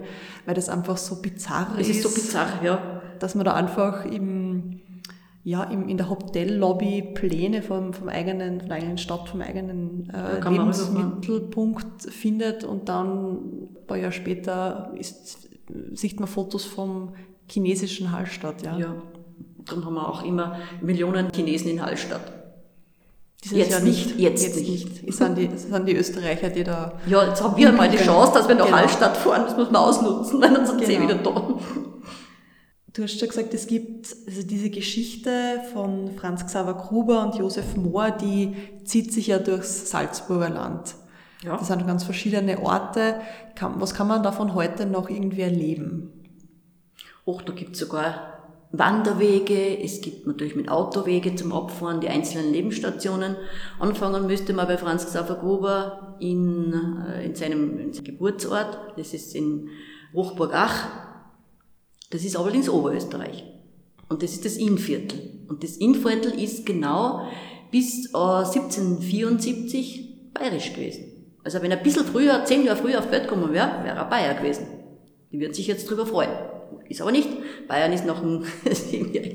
weil 0.48 0.56
das 0.56 0.68
einfach 0.68 0.98
so 0.98 1.22
bizarr 1.22 1.68
es 1.78 1.88
ist. 1.88 1.90
Es 1.90 1.98
ist 1.98 2.02
so 2.02 2.10
bizarr, 2.10 2.48
ja. 2.64 3.04
Dass 3.20 3.36
man 3.36 3.46
da 3.46 3.54
einfach 3.54 4.04
im 4.06 4.80
ja, 5.44 5.64
im, 5.66 5.88
in 5.90 5.98
der 5.98 6.10
Hotellobby 6.10 7.14
Pläne 7.14 7.62
vom, 7.62 7.94
vom 7.94 8.10
eigenen, 8.10 8.62
von 8.62 8.70
der 8.70 8.78
eigenen 8.78 8.98
Stadt, 8.98 9.30
vom 9.30 9.42
eigenen 9.42 10.10
äh, 10.10 10.40
Lebensmittelpunkt 10.40 12.12
findet 12.12 12.64
und 12.64 12.90
dann 12.90 13.36
ein 13.36 13.86
paar 13.86 13.98
Jahre 13.98 14.12
später 14.12 14.92
ist, 14.96 15.50
sieht 15.94 16.20
man 16.20 16.28
Fotos 16.28 16.66
vom 16.66 17.14
chinesischen 17.48 18.12
Hallstatt. 18.12 18.64
Ja. 18.64 18.76
ja, 18.80 18.96
dann 19.66 19.86
haben 19.86 19.94
wir 19.94 20.10
auch 20.10 20.24
immer 20.24 20.58
Millionen 20.82 21.32
Chinesen 21.32 21.70
in 21.70 21.84
Hallstatt. 21.84 22.41
Dieses 23.44 23.58
Jetzt 23.58 23.72
Jahr 23.72 23.80
nicht, 23.82 24.20
jetzt 24.20 24.44
jetzt 24.44 24.56
nicht. 24.58 25.04
nicht. 25.04 25.14
Sind 25.18 25.36
die, 25.36 25.50
sind 25.58 25.86
die 25.88 25.96
Österreicher, 25.96 26.50
die 26.50 26.64
da. 26.64 26.94
Ja, 27.08 27.28
jetzt 27.28 27.42
haben 27.44 27.58
wir 27.58 27.72
mal 27.72 27.90
die 27.90 27.98
Chance, 27.98 28.34
dass 28.36 28.48
wir 28.48 28.54
nach 28.56 28.66
Genau. 28.66 28.78
Hallstatt 28.78 29.18
fahren, 29.18 29.44
das 29.46 29.58
muss 29.58 29.72
man 29.72 29.82
ausnutzen, 29.82 30.42
dann 30.42 30.66
sind 30.66 30.86
sie 30.86 30.94
Genau. 30.96 31.04
wieder 31.10 31.16
da. 31.16 31.58
Du 32.94 33.04
hast 33.04 33.18
schon 33.20 33.30
gesagt, 33.30 33.54
es 33.54 33.68
gibt 33.68 34.14
also 34.28 34.44
diese 34.44 34.70
Geschichte 34.70 35.32
von 35.74 36.12
Franz 36.18 36.46
Xaver 36.46 36.74
Gruber 36.76 37.24
und 37.26 37.36
Josef 37.36 37.76
Mohr, 37.78 38.12
die 38.12 38.54
zieht 38.84 39.14
sich 39.14 39.28
ja 39.28 39.40
durchs 39.40 39.90
Salzburger 39.90 40.50
Land. 40.50 40.96
Ja. 41.42 41.58
Das 41.58 41.68
sind 41.68 41.88
ganz 41.88 42.04
verschiedene 42.04 42.60
Orte. 42.62 43.16
Was 43.78 43.96
kann 43.96 44.08
man 44.08 44.22
davon 44.24 44.54
heute 44.54 44.86
noch 44.86 45.10
irgendwie 45.10 45.42
erleben? 45.42 46.12
Och, 47.26 47.42
da 47.44 47.54
gibt 47.54 47.74
es 47.74 47.80
sogar 47.80 48.31
Wanderwege, 48.74 49.84
es 49.84 50.00
gibt 50.00 50.26
natürlich 50.26 50.56
mit 50.56 50.70
Autowege 50.70 51.36
zum 51.36 51.52
Abfahren 51.52 52.00
die 52.00 52.08
einzelnen 52.08 52.54
Lebensstationen. 52.54 53.36
Anfangen 53.80 54.28
müsste 54.28 54.54
man 54.54 54.68
bei 54.68 54.78
Franz 54.78 55.06
Xaver 55.06 55.36
Gruber 55.36 56.16
in, 56.20 56.74
äh, 57.06 57.26
in, 57.26 57.36
seinem, 57.36 57.80
in 57.80 57.94
seinem 57.94 58.06
Geburtsort, 58.06 58.98
das 58.98 59.14
ist 59.14 59.36
in 59.36 59.70
Hochburg-Ach, 60.14 60.88
das 62.12 62.24
ist 62.24 62.38
allerdings 62.38 62.70
Oberösterreich. 62.70 63.44
Und 64.08 64.24
das 64.24 64.34
ist 64.34 64.46
das 64.46 64.58
Innviertel. 64.58 65.42
Und 65.48 65.64
das 65.64 65.78
Innviertel 65.78 66.34
ist 66.42 66.66
genau 66.66 67.28
bis 67.72 68.14
äh, 68.14 68.18
1774 68.18 70.34
bayerisch 70.34 70.74
gewesen. 70.74 71.12
Also 71.44 71.62
wenn 71.62 71.72
er 71.72 71.78
ein 71.78 71.84
bisschen 71.84 72.06
früher, 72.06 72.46
zehn 72.46 72.66
Jahre 72.66 72.78
früher 72.78 73.00
auf 73.00 73.08
die 73.08 73.12
Welt 73.12 73.24
gekommen 73.24 73.52
wäre, 73.52 73.84
wäre 73.84 73.98
er 73.98 74.06
Bayer 74.06 74.36
gewesen. 74.36 74.68
Die 75.32 75.40
würden 75.40 75.54
sich 75.54 75.68
jetzt 75.68 75.90
drüber 75.90 76.06
freuen. 76.06 76.51
Ist 76.90 77.02
aber 77.02 77.12
nicht. 77.12 77.30
Bayern 77.68 77.94
ist 77.94 78.06
nach 78.06 78.20
dem 78.22 78.44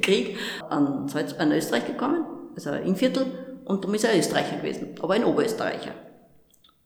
Krieg 0.01 0.37
an, 0.69 1.09
Salz, 1.09 1.35
an 1.35 1.53
Österreich 1.53 1.87
gekommen, 1.87 2.25
also 2.55 2.71
im 2.73 2.97
Viertel, 2.97 3.27
und 3.65 3.83
darum 3.83 3.95
ist 3.95 4.05
er 4.05 4.17
Österreicher 4.17 4.57
gewesen, 4.57 4.95
aber 5.01 5.15
ein 5.15 5.25
Oberösterreicher. 5.25 5.93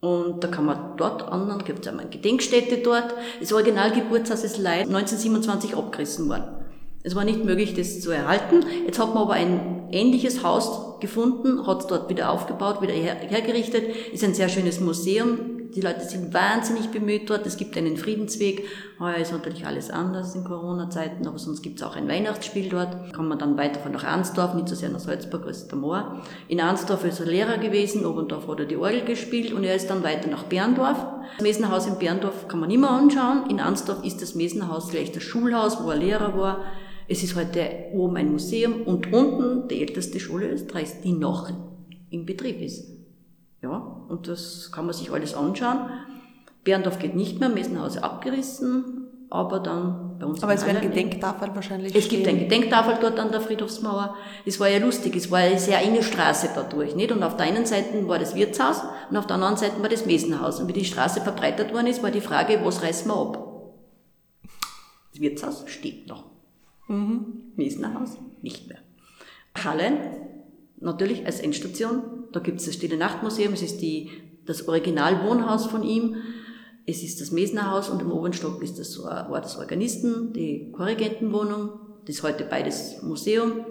Und 0.01 0.43
da 0.43 0.49
kann 0.49 0.65
man 0.65 0.97
dort 0.97 1.23
an, 1.23 1.49
dann 1.49 1.63
gibt 1.65 1.81
es 1.81 1.89
einmal 1.89 2.07
eine 2.07 2.11
Gedenkstätte 2.11 2.79
dort. 2.79 3.15
Das 3.39 3.53
Originalgeburtshaus 3.53 4.45
ist 4.45 4.57
leider 4.57 4.89
1927 4.89 5.77
abgerissen 5.77 6.29
worden. 6.29 6.61
Es 7.03 7.15
war 7.15 7.25
nicht 7.25 7.45
möglich, 7.45 7.75
das 7.75 8.01
zu 8.01 8.11
erhalten. 8.11 8.65
Jetzt 8.87 8.99
hat 8.99 9.15
man 9.15 9.25
aber 9.25 9.35
ein 9.35 9.89
ähnliches 9.91 10.43
Haus 10.43 11.01
gefunden, 11.01 11.67
hat 11.67 11.81
es 11.81 11.87
dort 11.87 12.11
wieder 12.11 12.31
aufgebaut, 12.31 12.83
wieder 12.83 12.93
her 12.93 13.17
hergerichtet. 13.17 13.85
Ist 14.13 14.25
ein 14.25 14.35
sehr 14.35 14.49
schönes 14.49 14.81
Museum. 14.81 15.50
Die 15.75 15.81
Leute 15.81 16.01
sind 16.01 16.35
wahnsinnig 16.35 16.91
bemüht 16.91 17.31
dort. 17.31 17.47
Es 17.47 17.57
gibt 17.57 17.77
einen 17.77 17.97
Friedensweg. 17.97 18.65
Heuer 18.99 19.19
ist 19.19 19.31
natürlich 19.31 19.65
alles 19.65 19.89
anders 19.89 20.35
in 20.35 20.43
Corona-Zeiten, 20.43 21.29
aber 21.29 21.39
sonst 21.39 21.63
gibt 21.63 21.79
es 21.79 21.87
auch 21.87 21.95
ein 21.95 22.09
Weihnachtsspiel 22.09 22.69
dort. 22.69 23.13
Kann 23.13 23.29
man 23.29 23.39
dann 23.39 23.57
weiterfahren 23.57 23.93
nach 23.93 24.03
Arnsdorf, 24.03 24.55
nicht 24.55 24.69
so 24.69 24.75
sehr 24.75 24.89
nach 24.89 24.99
Salzburg 24.99 25.47
als 25.47 25.69
der 25.69 25.79
Moor. 25.79 26.23
In 26.49 26.61
Arnsdorf 26.61 27.05
ist 27.05 27.21
er 27.21 27.27
Lehrer 27.27 27.59
gewesen, 27.59 28.05
Oberndorf 28.05 28.49
hat 28.49 28.59
er 28.59 28.67
die 28.67 28.77
Orgel 28.77 29.03
gespielt 29.03 29.53
und 29.53 29.63
er 29.63 29.77
ist 29.77 29.89
dann 29.89 30.03
weiter 30.03 30.29
nach 30.29 30.43
Berndorf. 30.45 31.07
Das 31.37 31.43
Mesenhaus 31.43 31.87
in 31.87 31.99
Berndorf 31.99 32.49
kann 32.49 32.59
man 32.59 32.69
mehr 32.69 32.91
anschauen. 32.91 33.49
In 33.49 33.61
Arnsdorf 33.61 34.05
ist 34.05 34.21
das 34.21 34.35
Mesenhaus 34.35 34.91
gleich 34.91 35.13
das 35.13 35.23
Schulhaus, 35.23 35.85
wo 35.85 35.91
er 35.91 35.99
Lehrer 35.99 36.37
war. 36.37 36.65
Es 37.07 37.23
ist 37.23 37.37
heute 37.37 37.69
oben 37.93 38.17
ein 38.17 38.33
Museum 38.33 38.83
und 38.83 39.13
unten 39.13 39.69
die 39.69 39.83
älteste 39.83 40.19
Schule 40.19 40.51
Österreichs, 40.51 41.01
die 41.03 41.13
noch 41.13 41.49
im 42.11 42.27
Betrieb 42.27 42.61
ist. 42.61 43.00
Ja, 43.63 43.77
und 44.09 44.27
das 44.29 44.71
kann 44.73 44.87
man 44.87 44.95
sich 44.95 45.13
alles 45.13 45.35
anschauen. 45.35 45.91
Berndorf 46.65 46.99
geht 46.99 47.15
nicht 47.15 47.41
mehr, 47.41 47.49
Mesenhaus 47.49 47.97
abgerissen, 47.99 49.07
aber 49.31 49.61
dann 49.61 50.19
bei 50.19 50.27
uns. 50.27 50.43
Aber 50.43 50.55
es 50.55 50.63
wäre 50.67 50.79
Heilern- 50.79 50.91
Gedenktafel 50.91 51.55
wahrscheinlich. 51.55 51.95
es 51.95 52.09
gibt 52.09 52.23
stehen. 52.23 52.37
eine 52.37 52.49
Gedenktafel 52.49 52.97
dort 53.01 53.19
an 53.19 53.31
der 53.31 53.41
Friedhofsmauer. 53.41 54.17
Es 54.47 54.61
war 54.61 54.69
ja 54.69 54.79
lustig, 54.79 55.15
es 55.17 55.31
war 55.31 55.39
eine 55.39 55.59
sehr 55.59 55.81
enge 55.83 56.03
Straße 56.03 56.51
dadurch, 56.55 56.95
nicht? 56.97 57.13
Und 57.13 57.23
auf 57.23 57.37
der 57.37 57.47
einen 57.47 57.65
Seite 57.67 58.07
war 58.09 58.19
das 58.19 58.35
Wirtshaus 58.35 58.83
und 59.11 59.17
auf 59.17 59.27
der 59.27 59.37
anderen 59.37 59.57
Seite 59.57 59.81
war 59.81 59.89
das 59.89 60.07
Mesenhaus. 60.07 60.61
Und 60.61 60.69
wie 60.69 60.73
die 60.75 60.85
Straße 60.85 61.21
verbreitert 61.21 61.73
worden 61.73 61.87
ist, 61.87 62.03
war 62.03 62.11
die 62.11 62.21
Frage, 62.21 62.61
was 62.65 62.83
reißen 62.83 63.11
wir 63.11 63.17
ab? 63.17 63.47
Das 65.13 65.21
Wirtshaus 65.21 65.65
steht 65.67 66.09
noch. 66.09 66.25
Mesenhaus 67.57 68.17
nicht 68.43 68.69
mehr. 68.69 68.79
Hallen, 69.65 69.99
natürlich 70.81 71.25
als 71.25 71.41
Endstation. 71.41 72.20
Da 72.33 72.41
gibt 72.41 72.61
es 72.61 72.67
das 72.67 72.75
Stille 72.75 72.97
Nachtmuseum, 72.97 73.53
es 73.53 73.63
ist 73.63 73.81
die, 73.81 74.11
das 74.47 74.69
Originalwohnhaus 74.69 75.67
von 75.67 75.83
ihm. 75.83 76.17
Es 76.87 77.03
ist 77.03 77.21
das 77.21 77.31
Mesnerhaus 77.31 77.89
und 77.89 78.03
im 78.03 78.11
oberen 78.11 78.33
Stock 78.33 78.63
ist 78.63 78.79
das, 78.79 79.03
war 79.03 79.41
das 79.41 79.59
Organisten, 79.59 80.33
die 80.33 80.73
Korrigentenwohnung. 80.73 81.71
Das 82.07 82.17
ist 82.17 82.23
heute 82.23 82.45
beides 82.45 83.03
Museum. 83.03 83.65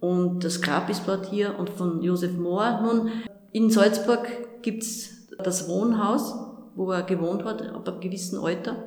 Und 0.00 0.44
das 0.44 0.60
Grab 0.60 0.90
ist 0.90 1.04
dort 1.06 1.30
hier 1.30 1.58
und 1.58 1.70
von 1.70 2.02
Josef 2.02 2.32
Mohr. 2.36 2.80
Nun, 2.82 3.10
in 3.52 3.70
Salzburg 3.70 4.26
gibt's 4.62 5.28
das 5.38 5.68
Wohnhaus, 5.68 6.34
wo 6.74 6.90
er 6.90 7.02
gewohnt 7.04 7.44
hat, 7.44 7.62
ab 7.62 7.88
einem 7.88 8.00
gewissen 8.00 8.38
Alter. 8.38 8.84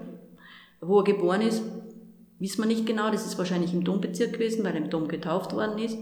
Wo 0.82 1.00
er 1.00 1.04
geboren 1.06 1.42
ist, 1.42 1.64
wissen 2.40 2.62
wir 2.62 2.68
nicht 2.68 2.86
genau. 2.86 3.10
Das 3.12 3.26
ist 3.26 3.38
wahrscheinlich 3.38 3.74
im 3.74 3.84
Dombezirk 3.84 4.34
gewesen, 4.34 4.64
weil 4.64 4.74
er 4.74 4.84
im 4.84 4.90
Dom 4.90 5.08
getauft 5.08 5.54
worden 5.54 5.80
ist. 5.80 5.98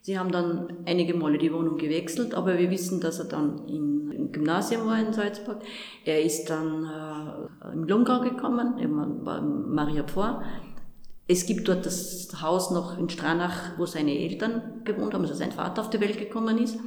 Sie 0.00 0.18
haben 0.18 0.32
dann 0.32 0.84
einige 0.86 1.14
Male 1.14 1.38
die 1.38 1.52
Wohnung 1.52 1.76
gewechselt, 1.76 2.34
aber 2.34 2.58
wir 2.58 2.70
wissen, 2.70 3.00
dass 3.00 3.18
er 3.18 3.26
dann 3.26 3.66
in, 3.66 4.10
im 4.10 4.32
Gymnasium 4.32 4.86
war 4.86 4.98
in 4.98 5.12
Salzburg. 5.12 5.58
Er 6.04 6.22
ist 6.22 6.48
dann 6.48 6.84
äh, 6.84 7.72
im 7.72 7.84
Lungau 7.84 8.20
gekommen, 8.20 8.78
er 8.78 8.88
war 9.24 9.42
Maria 9.42 10.04
Pfarr. 10.04 10.42
Es 11.26 11.44
gibt 11.44 11.68
dort 11.68 11.84
das 11.84 12.30
Haus 12.40 12.70
noch 12.70 12.96
in 12.96 13.10
Stranach, 13.10 13.76
wo 13.76 13.84
seine 13.84 14.18
Eltern 14.18 14.82
gewohnt 14.84 15.12
haben, 15.12 15.22
also 15.22 15.34
sein 15.34 15.52
Vater 15.52 15.82
auf 15.82 15.90
die 15.90 16.00
Welt 16.00 16.18
gekommen 16.18 16.56
ist. 16.56 16.78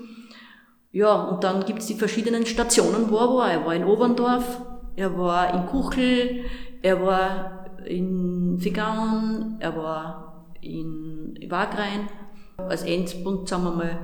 Ja, 0.91 1.13
und 1.13 1.43
dann 1.43 1.63
gibt's 1.65 1.85
die 1.85 1.93
verschiedenen 1.93 2.45
Stationen, 2.45 3.09
wo 3.11 3.17
er 3.17 3.29
war. 3.29 3.51
Er 3.51 3.65
war 3.65 3.75
in 3.75 3.85
Oberndorf, 3.85 4.61
er 4.95 5.17
war 5.17 5.53
in 5.53 5.67
Kuchel, 5.67 6.45
er 6.81 7.01
war 7.05 7.65
in 7.85 8.57
Figaun, 8.59 9.57
er 9.59 9.75
war 9.77 10.47
in 10.61 11.37
Wagrein. 11.49 12.09
Als 12.69 12.83
Endpunkt, 12.83 13.49
sagen 13.49 13.63
wir 13.63 13.71
mal, 13.71 13.99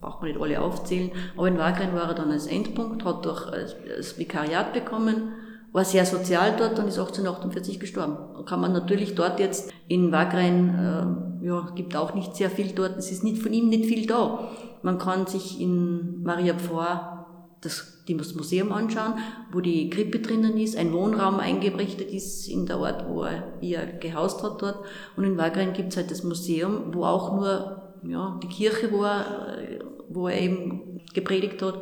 braucht 0.00 0.22
man 0.22 0.30
nicht 0.30 0.40
alle 0.40 0.60
aufzählen, 0.60 1.10
aber 1.36 1.48
in 1.48 1.58
Wagrein 1.58 1.92
war 1.94 2.08
er 2.08 2.14
dann 2.14 2.30
als 2.30 2.46
Endpunkt, 2.46 3.04
hat 3.04 3.24
durch 3.24 3.46
als 3.46 4.18
Vikariat 4.18 4.72
bekommen, 4.72 5.32
war 5.72 5.84
sehr 5.84 6.06
sozial 6.06 6.56
dort 6.56 6.78
und 6.78 6.88
ist 6.88 6.98
1848 6.98 7.78
gestorben. 7.78 8.44
Kann 8.46 8.60
man 8.60 8.72
natürlich 8.72 9.14
dort 9.14 9.38
jetzt 9.38 9.72
in 9.86 10.12
Wagrein, 10.12 11.40
äh, 11.42 11.46
ja, 11.46 11.70
gibt 11.74 11.94
auch 11.96 12.14
nicht 12.14 12.36
sehr 12.36 12.50
viel 12.50 12.72
dort, 12.72 12.96
es 12.96 13.10
ist 13.10 13.24
nicht 13.24 13.42
von 13.42 13.52
ihm 13.52 13.68
nicht 13.68 13.86
viel 13.86 14.06
da. 14.06 14.48
Man 14.82 14.98
kann 14.98 15.26
sich 15.26 15.60
in 15.60 16.22
Maria 16.22 16.54
Pfarr 16.54 17.26
das, 17.60 18.04
das 18.08 18.34
Museum 18.34 18.72
anschauen, 18.72 19.14
wo 19.52 19.60
die 19.60 19.90
Krippe 19.90 20.20
drinnen 20.20 20.56
ist, 20.56 20.76
ein 20.76 20.92
Wohnraum 20.92 21.40
eingerichtet 21.40 22.10
ist 22.10 22.48
in 22.48 22.66
der 22.66 22.78
Ort, 22.78 23.06
wo 23.08 23.24
er, 23.24 23.54
wie 23.60 23.74
er 23.74 23.86
gehaust 23.86 24.42
hat 24.42 24.62
dort. 24.62 24.78
Und 25.16 25.24
in 25.24 25.36
Wagrein 25.36 25.72
gibt 25.72 25.90
es 25.90 25.96
halt 25.96 26.10
das 26.10 26.22
Museum, 26.22 26.94
wo 26.94 27.04
auch 27.04 27.34
nur 27.34 27.87
ja, 28.02 28.38
die 28.42 28.48
Kirche, 28.48 28.90
wo 28.92 29.04
er, 29.04 29.58
äh, 29.58 29.78
wo 30.08 30.28
er 30.28 30.40
eben 30.40 31.00
gepredigt 31.14 31.62
hat. 31.62 31.80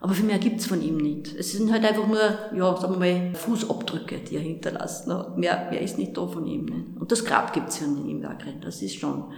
Aber 0.00 0.12
viel 0.12 0.26
mehr 0.26 0.38
gibt's 0.38 0.66
von 0.66 0.80
ihm 0.80 0.96
nicht. 0.96 1.34
Es 1.36 1.52
sind 1.52 1.72
halt 1.72 1.84
einfach 1.84 2.06
nur, 2.06 2.20
ja, 2.54 2.76
sagen 2.76 2.94
wir 2.94 2.98
mal, 2.98 3.34
Fußabdrücke, 3.34 4.18
die 4.18 4.36
er 4.36 4.42
hinterlassen 4.42 5.12
hat. 5.12 5.36
Mehr, 5.36 5.68
mehr 5.70 5.80
ist 5.80 5.98
nicht 5.98 6.16
da 6.16 6.26
von 6.26 6.46
ihm. 6.46 6.66
Nicht? 6.66 7.00
Und 7.00 7.10
das 7.10 7.24
Grab 7.24 7.52
gibt's 7.52 7.80
ja 7.80 7.86
in 7.86 8.22
Wagrein, 8.22 8.60
das 8.60 8.80
ist 8.80 8.94
schon. 8.94 9.32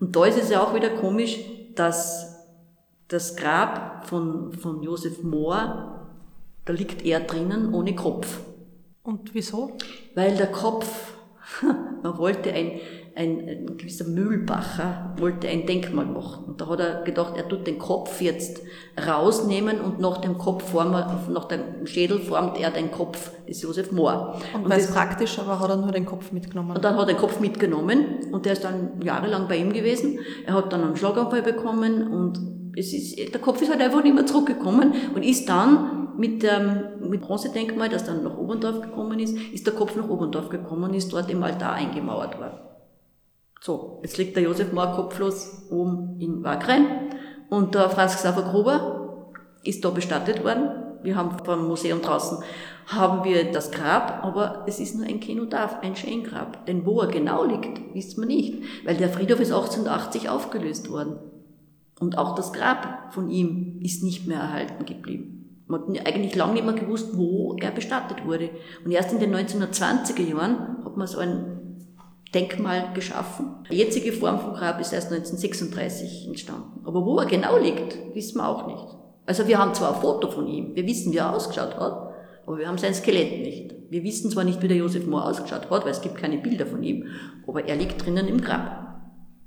Und 0.00 0.16
da 0.16 0.24
ist 0.24 0.38
es 0.38 0.50
ja 0.50 0.62
auch 0.62 0.74
wieder 0.74 0.90
komisch, 0.90 1.38
dass 1.74 2.36
das 3.08 3.36
Grab 3.36 4.06
von, 4.08 4.52
von 4.52 4.82
Josef 4.82 5.22
Mohr, 5.22 6.08
da 6.64 6.72
liegt 6.72 7.04
er 7.04 7.20
drinnen 7.20 7.72
ohne 7.72 7.94
Kopf. 7.94 8.40
Und 9.02 9.34
wieso? 9.34 9.76
Weil 10.14 10.36
der 10.36 10.48
Kopf, 10.48 11.12
man 12.02 12.18
wollte 12.18 12.52
ein, 12.52 12.80
ein, 13.16 13.48
ein 13.48 13.76
gewisser 13.78 14.04
Mühlbacher 14.06 15.14
wollte 15.18 15.48
ein 15.48 15.66
Denkmal 15.66 16.04
machen. 16.04 16.44
Und 16.44 16.60
da 16.60 16.68
hat 16.68 16.80
er 16.80 17.02
gedacht, 17.02 17.32
er 17.36 17.48
tut 17.48 17.66
den 17.66 17.78
Kopf 17.78 18.20
jetzt 18.20 18.60
rausnehmen 19.06 19.80
und 19.80 19.98
nach 20.00 20.18
dem 20.18 20.36
Kopf 20.36 20.70
formt, 20.70 20.92
nach 21.30 21.44
dem 21.46 21.86
Schädel 21.86 22.18
formt 22.18 22.60
er 22.60 22.70
den 22.70 22.90
Kopf 22.90 23.30
des 23.48 23.62
Josef 23.62 23.90
Mohr. 23.90 24.38
Und 24.54 24.68
weil 24.68 24.78
es 24.78 24.86
das- 24.86 24.94
praktisch, 24.94 25.38
aber 25.38 25.58
hat 25.60 25.70
er 25.70 25.76
nur 25.76 25.92
den 25.92 26.04
Kopf 26.04 26.30
mitgenommen. 26.30 26.76
und 26.76 26.84
dann 26.84 26.94
hat 26.94 27.00
er 27.08 27.14
den 27.14 27.16
Kopf 27.16 27.40
mitgenommen 27.40 28.04
und 28.32 28.44
der 28.44 28.52
ist 28.52 28.64
dann 28.64 29.00
jahrelang 29.02 29.48
bei 29.48 29.56
ihm 29.56 29.72
gewesen. 29.72 30.18
Er 30.46 30.54
hat 30.54 30.72
dann 30.72 30.82
einen 30.84 30.96
Schlaganfall 30.96 31.42
bekommen 31.42 32.06
und 32.08 32.38
es 32.78 32.92
ist, 32.92 33.32
der 33.32 33.40
Kopf 33.40 33.62
ist 33.62 33.70
halt 33.70 33.80
einfach 33.80 34.02
nicht 34.02 34.14
mehr 34.14 34.26
zurückgekommen 34.26 34.92
und 35.14 35.24
ist 35.24 35.48
dann 35.48 36.08
mit 36.18 36.42
dem 36.42 36.80
mit 37.08 37.20
Bronzedenkmal, 37.22 37.88
das 37.88 38.04
dann 38.04 38.22
nach 38.24 38.36
Oberndorf 38.36 38.80
gekommen 38.82 39.18
ist, 39.20 39.36
ist 39.52 39.66
der 39.66 39.74
Kopf 39.74 39.96
nach 39.96 40.08
Oberndorf 40.08 40.48
gekommen 40.50 40.84
und 40.84 40.94
ist 40.94 41.12
dort 41.12 41.30
im 41.30 41.42
Altar 41.42 41.72
eingemauert 41.74 42.38
worden. 42.38 42.58
So, 43.60 44.00
jetzt 44.02 44.18
liegt 44.18 44.36
der 44.36 44.44
Josef 44.44 44.72
Mohr 44.72 44.92
kopflos 44.92 45.66
oben 45.70 46.20
in 46.20 46.44
Wagrein 46.44 47.10
und 47.48 47.74
der 47.74 47.90
Franz 47.90 48.16
Xaver 48.16 48.42
Gruber 48.42 49.32
ist 49.64 49.84
da 49.84 49.90
bestattet 49.90 50.44
worden. 50.44 50.70
Wir 51.02 51.16
haben 51.16 51.36
vom 51.44 51.66
Museum 51.66 52.02
draußen 52.02 52.38
haben 52.86 53.24
wir 53.24 53.50
das 53.50 53.72
Grab, 53.72 54.24
aber 54.24 54.64
es 54.66 54.78
ist 54.78 54.96
nur 54.96 55.06
ein 55.06 55.20
Kenotaph, 55.20 55.80
ein 55.82 55.96
Schengrab. 55.96 56.66
Denn 56.66 56.86
wo 56.86 57.00
er 57.00 57.08
genau 57.08 57.44
liegt, 57.44 57.94
wissen 57.94 58.20
wir 58.20 58.26
nicht, 58.26 58.62
weil 58.84 58.96
der 58.96 59.08
Friedhof 59.08 59.40
ist 59.40 59.52
1880 59.52 60.28
aufgelöst 60.28 60.88
worden. 60.90 61.18
Und 61.98 62.16
auch 62.16 62.34
das 62.34 62.52
Grab 62.52 63.12
von 63.12 63.28
ihm 63.28 63.80
ist 63.82 64.04
nicht 64.04 64.26
mehr 64.26 64.38
erhalten 64.38 64.84
geblieben. 64.86 65.64
Man 65.66 65.80
hat 65.80 66.06
eigentlich 66.06 66.36
lange 66.36 66.54
nicht 66.54 66.64
mehr 66.64 66.74
gewusst, 66.74 67.16
wo 67.16 67.56
er 67.60 67.72
bestattet 67.72 68.24
wurde. 68.24 68.50
Und 68.84 68.92
erst 68.92 69.12
in 69.12 69.18
den 69.18 69.34
1920er 69.34 70.22
Jahren 70.22 70.84
hat 70.84 70.96
man 70.96 71.08
so 71.08 71.18
ein 71.18 71.55
Denkmal 72.34 72.92
geschaffen. 72.94 73.46
Die 73.70 73.76
jetzige 73.76 74.12
Form 74.12 74.38
vom 74.38 74.54
Grab 74.54 74.80
ist 74.80 74.92
erst 74.92 75.12
1936 75.12 76.26
entstanden. 76.26 76.80
Aber 76.84 77.04
wo 77.04 77.18
er 77.18 77.26
genau 77.26 77.56
liegt, 77.56 78.14
wissen 78.14 78.38
wir 78.38 78.48
auch 78.48 78.66
nicht. 78.66 78.96
Also 79.26 79.46
wir 79.48 79.58
haben 79.58 79.74
zwar 79.74 79.94
ein 79.94 80.00
Foto 80.00 80.30
von 80.30 80.46
ihm, 80.46 80.74
wir 80.74 80.86
wissen, 80.86 81.12
wie 81.12 81.16
er 81.16 81.34
ausgeschaut 81.34 81.76
hat, 81.76 82.14
aber 82.46 82.58
wir 82.58 82.68
haben 82.68 82.78
sein 82.78 82.94
Skelett 82.94 83.42
nicht. 83.42 83.74
Wir 83.90 84.04
wissen 84.04 84.30
zwar 84.30 84.44
nicht, 84.44 84.62
wie 84.62 84.68
der 84.68 84.76
Josef 84.76 85.06
Mohr 85.06 85.24
ausgeschaut 85.24 85.68
hat, 85.68 85.84
weil 85.84 85.90
es 85.90 86.00
gibt 86.00 86.16
keine 86.16 86.38
Bilder 86.38 86.66
von 86.66 86.82
ihm, 86.82 87.06
aber 87.46 87.64
er 87.64 87.76
liegt 87.76 88.04
drinnen 88.04 88.28
im 88.28 88.40
Grab. 88.40 89.00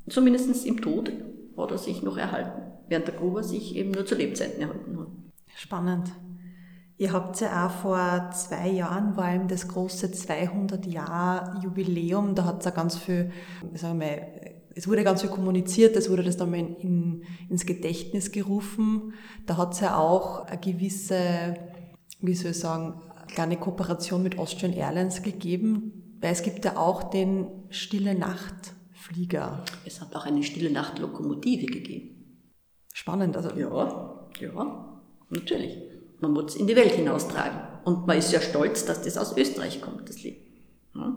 Zumindest 0.09 0.65
im 0.65 0.81
Tod 0.81 1.11
hat 1.57 1.71
er 1.71 1.77
sich 1.77 2.01
noch 2.01 2.17
erhalten, 2.17 2.61
während 2.87 3.07
der 3.07 3.15
Gruber 3.15 3.43
sich 3.43 3.75
eben 3.75 3.91
nur 3.91 4.05
zu 4.05 4.15
Lebzeiten 4.15 4.61
erhalten 4.61 4.99
hat. 4.99 5.07
Spannend. 5.55 6.11
Ihr 6.99 7.11
habt 7.13 7.39
ja 7.39 7.65
auch 7.65 7.71
vor 7.71 8.29
zwei 8.33 8.67
Jahren 8.67 9.15
war 9.15 9.33
eben 9.33 9.47
das 9.47 9.69
große 9.69 10.07
200-Jahr-Jubiläum. 10.07 12.35
Da 12.35 12.43
hat 12.43 12.59
es 12.59 12.65
ja 12.65 12.71
ganz 12.71 12.97
viel, 12.97 13.31
sagen 13.73 14.01
wir, 14.01 14.27
es 14.75 14.85
wurde 14.85 15.05
ganz 15.05 15.21
viel 15.21 15.29
kommuniziert, 15.29 15.95
es 15.95 16.09
wurde 16.09 16.23
das 16.23 16.35
dann 16.35 16.51
mal 16.51 16.59
in, 16.59 16.75
in, 16.75 17.23
ins 17.47 17.65
Gedächtnis 17.65 18.33
gerufen. 18.33 19.13
Da 19.45 19.55
hat 19.55 19.75
es 19.75 19.79
ja 19.79 19.97
auch 19.97 20.45
eine 20.45 20.59
gewisse, 20.59 21.55
wie 22.19 22.35
soll 22.35 22.51
ich 22.51 22.59
sagen, 22.59 23.01
kleine 23.27 23.55
Kooperation 23.55 24.21
mit 24.21 24.37
Austrian 24.37 24.73
Airlines 24.73 25.23
gegeben, 25.23 26.17
weil 26.19 26.33
es 26.33 26.43
gibt 26.43 26.65
ja 26.65 26.75
auch 26.75 27.03
den 27.03 27.47
Stille 27.69 28.13
Nacht 28.13 28.73
Flieger. 28.91 29.63
Es 29.85 30.01
hat 30.01 30.13
auch 30.17 30.25
eine 30.25 30.43
Stille 30.43 30.69
Nacht 30.69 30.99
Lokomotive 30.99 31.67
gegeben. 31.67 32.41
Spannend, 32.93 33.37
also. 33.37 33.57
Ja, 33.57 34.27
ja, 34.41 34.99
natürlich. 35.29 35.88
Man 36.19 36.33
muss 36.33 36.53
es 36.53 36.55
in 36.55 36.67
die 36.67 36.75
Welt 36.75 36.91
hinaustragen. 36.91 37.59
Und 37.85 38.07
man 38.07 38.17
ist 38.17 38.31
ja 38.31 38.41
stolz, 38.41 38.85
dass 38.85 39.01
das 39.01 39.17
aus 39.17 39.35
Österreich 39.37 39.81
kommt, 39.81 40.09
das 40.09 40.21
Lied. 40.21 40.37
Ja. 40.95 41.15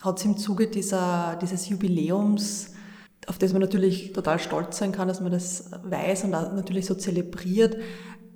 Hat 0.00 0.18
es 0.18 0.24
im 0.24 0.36
Zuge 0.36 0.68
dieser, 0.68 1.38
dieses 1.40 1.68
Jubiläums, 1.68 2.74
auf 3.26 3.38
das 3.38 3.52
man 3.52 3.62
natürlich 3.62 4.12
total 4.12 4.38
stolz 4.38 4.78
sein 4.78 4.92
kann, 4.92 5.08
dass 5.08 5.20
man 5.20 5.32
das 5.32 5.70
weiß 5.84 6.24
und 6.24 6.30
natürlich 6.30 6.86
so 6.86 6.94
zelebriert, 6.94 7.76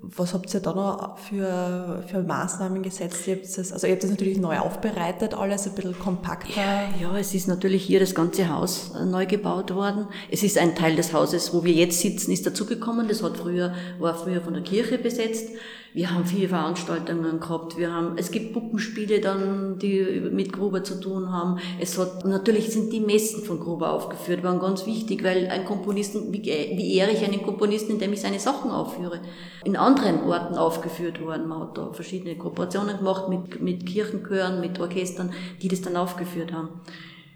was 0.03 0.32
habt 0.32 0.53
ihr 0.55 0.61
da 0.61 0.72
noch 0.72 1.18
für, 1.18 2.03
für 2.07 2.22
Maßnahmen 2.22 2.82
gesetzt? 2.82 3.26
Ihr 3.26 3.36
habt 3.36 3.59
das, 3.59 3.70
also 3.70 3.86
ihr 3.86 3.92
habt 3.92 4.03
das 4.03 4.11
natürlich 4.11 4.38
neu 4.38 4.59
aufbereitet, 4.59 5.34
alles 5.34 5.66
ein 5.66 5.74
bisschen 5.74 5.98
kompakter. 5.98 6.51
Ja, 6.57 6.88
ja, 7.01 7.18
es 7.18 7.34
ist 7.34 7.48
natürlich 7.48 7.84
hier 7.84 8.01
das 8.01 8.14
ganze 8.14 8.48
Haus 8.48 8.92
äh, 8.98 9.05
neu 9.05 9.26
gebaut 9.26 9.74
worden. 9.74 10.07
Es 10.30 10.42
ist 10.42 10.57
ein 10.57 10.74
Teil 10.74 10.96
des 10.96 11.12
Hauses, 11.12 11.53
wo 11.53 11.64
wir 11.64 11.74
jetzt 11.74 12.01
sitzen, 12.01 12.32
ist 12.32 12.46
dazugekommen. 12.46 13.09
Das 13.09 13.22
hat 13.22 13.36
früher, 13.36 13.74
war 13.98 14.14
früher 14.14 14.40
von 14.40 14.55
der 14.55 14.62
Kirche 14.62 14.96
besetzt. 14.96 15.51
Wir 15.93 16.12
haben 16.12 16.24
viele 16.24 16.49
Veranstaltungen 16.49 17.41
gehabt. 17.41 17.76
Wir 17.76 17.93
haben, 17.93 18.16
es 18.16 18.30
gibt 18.30 18.53
Puppenspiele 18.53 19.20
dann, 19.20 19.76
die 19.78 20.22
mit 20.30 20.53
Gruber 20.53 20.84
zu 20.84 21.01
tun 21.01 21.32
haben. 21.32 21.59
Es 21.80 21.99
hat, 21.99 22.24
natürlich 22.24 22.70
sind 22.70 22.93
die 22.93 23.01
Messen 23.01 23.43
von 23.43 23.59
Gruber 23.59 23.91
aufgeführt, 23.93 24.45
waren 24.45 24.61
ganz 24.61 24.86
wichtig, 24.86 25.24
weil 25.24 25.49
ein 25.49 25.64
Komponisten, 25.64 26.32
wie, 26.32 26.45
wie 26.45 26.95
ehre 26.95 27.11
ich 27.11 27.24
einen 27.24 27.43
Komponisten, 27.43 27.93
indem 27.93 28.12
ich 28.12 28.20
seine 28.20 28.38
Sachen 28.38 28.70
aufführe? 28.70 29.20
In 29.64 29.76
anderen 29.76 30.22
Orten 30.22 30.55
aufgeführt 30.55 31.20
worden. 31.20 31.49
Man 31.49 31.61
hat 31.61 31.76
da 31.76 31.93
verschiedene 31.93 32.36
Kooperationen 32.36 32.99
gemacht 32.99 33.28
mit, 33.28 33.61
mit 33.61 33.84
Kirchenchören, 33.84 34.61
mit 34.61 34.78
Orchestern, 34.78 35.32
die 35.61 35.68
das 35.68 35.82
dann 35.82 35.97
aufgeführt 35.97 36.53
haben. 36.53 36.68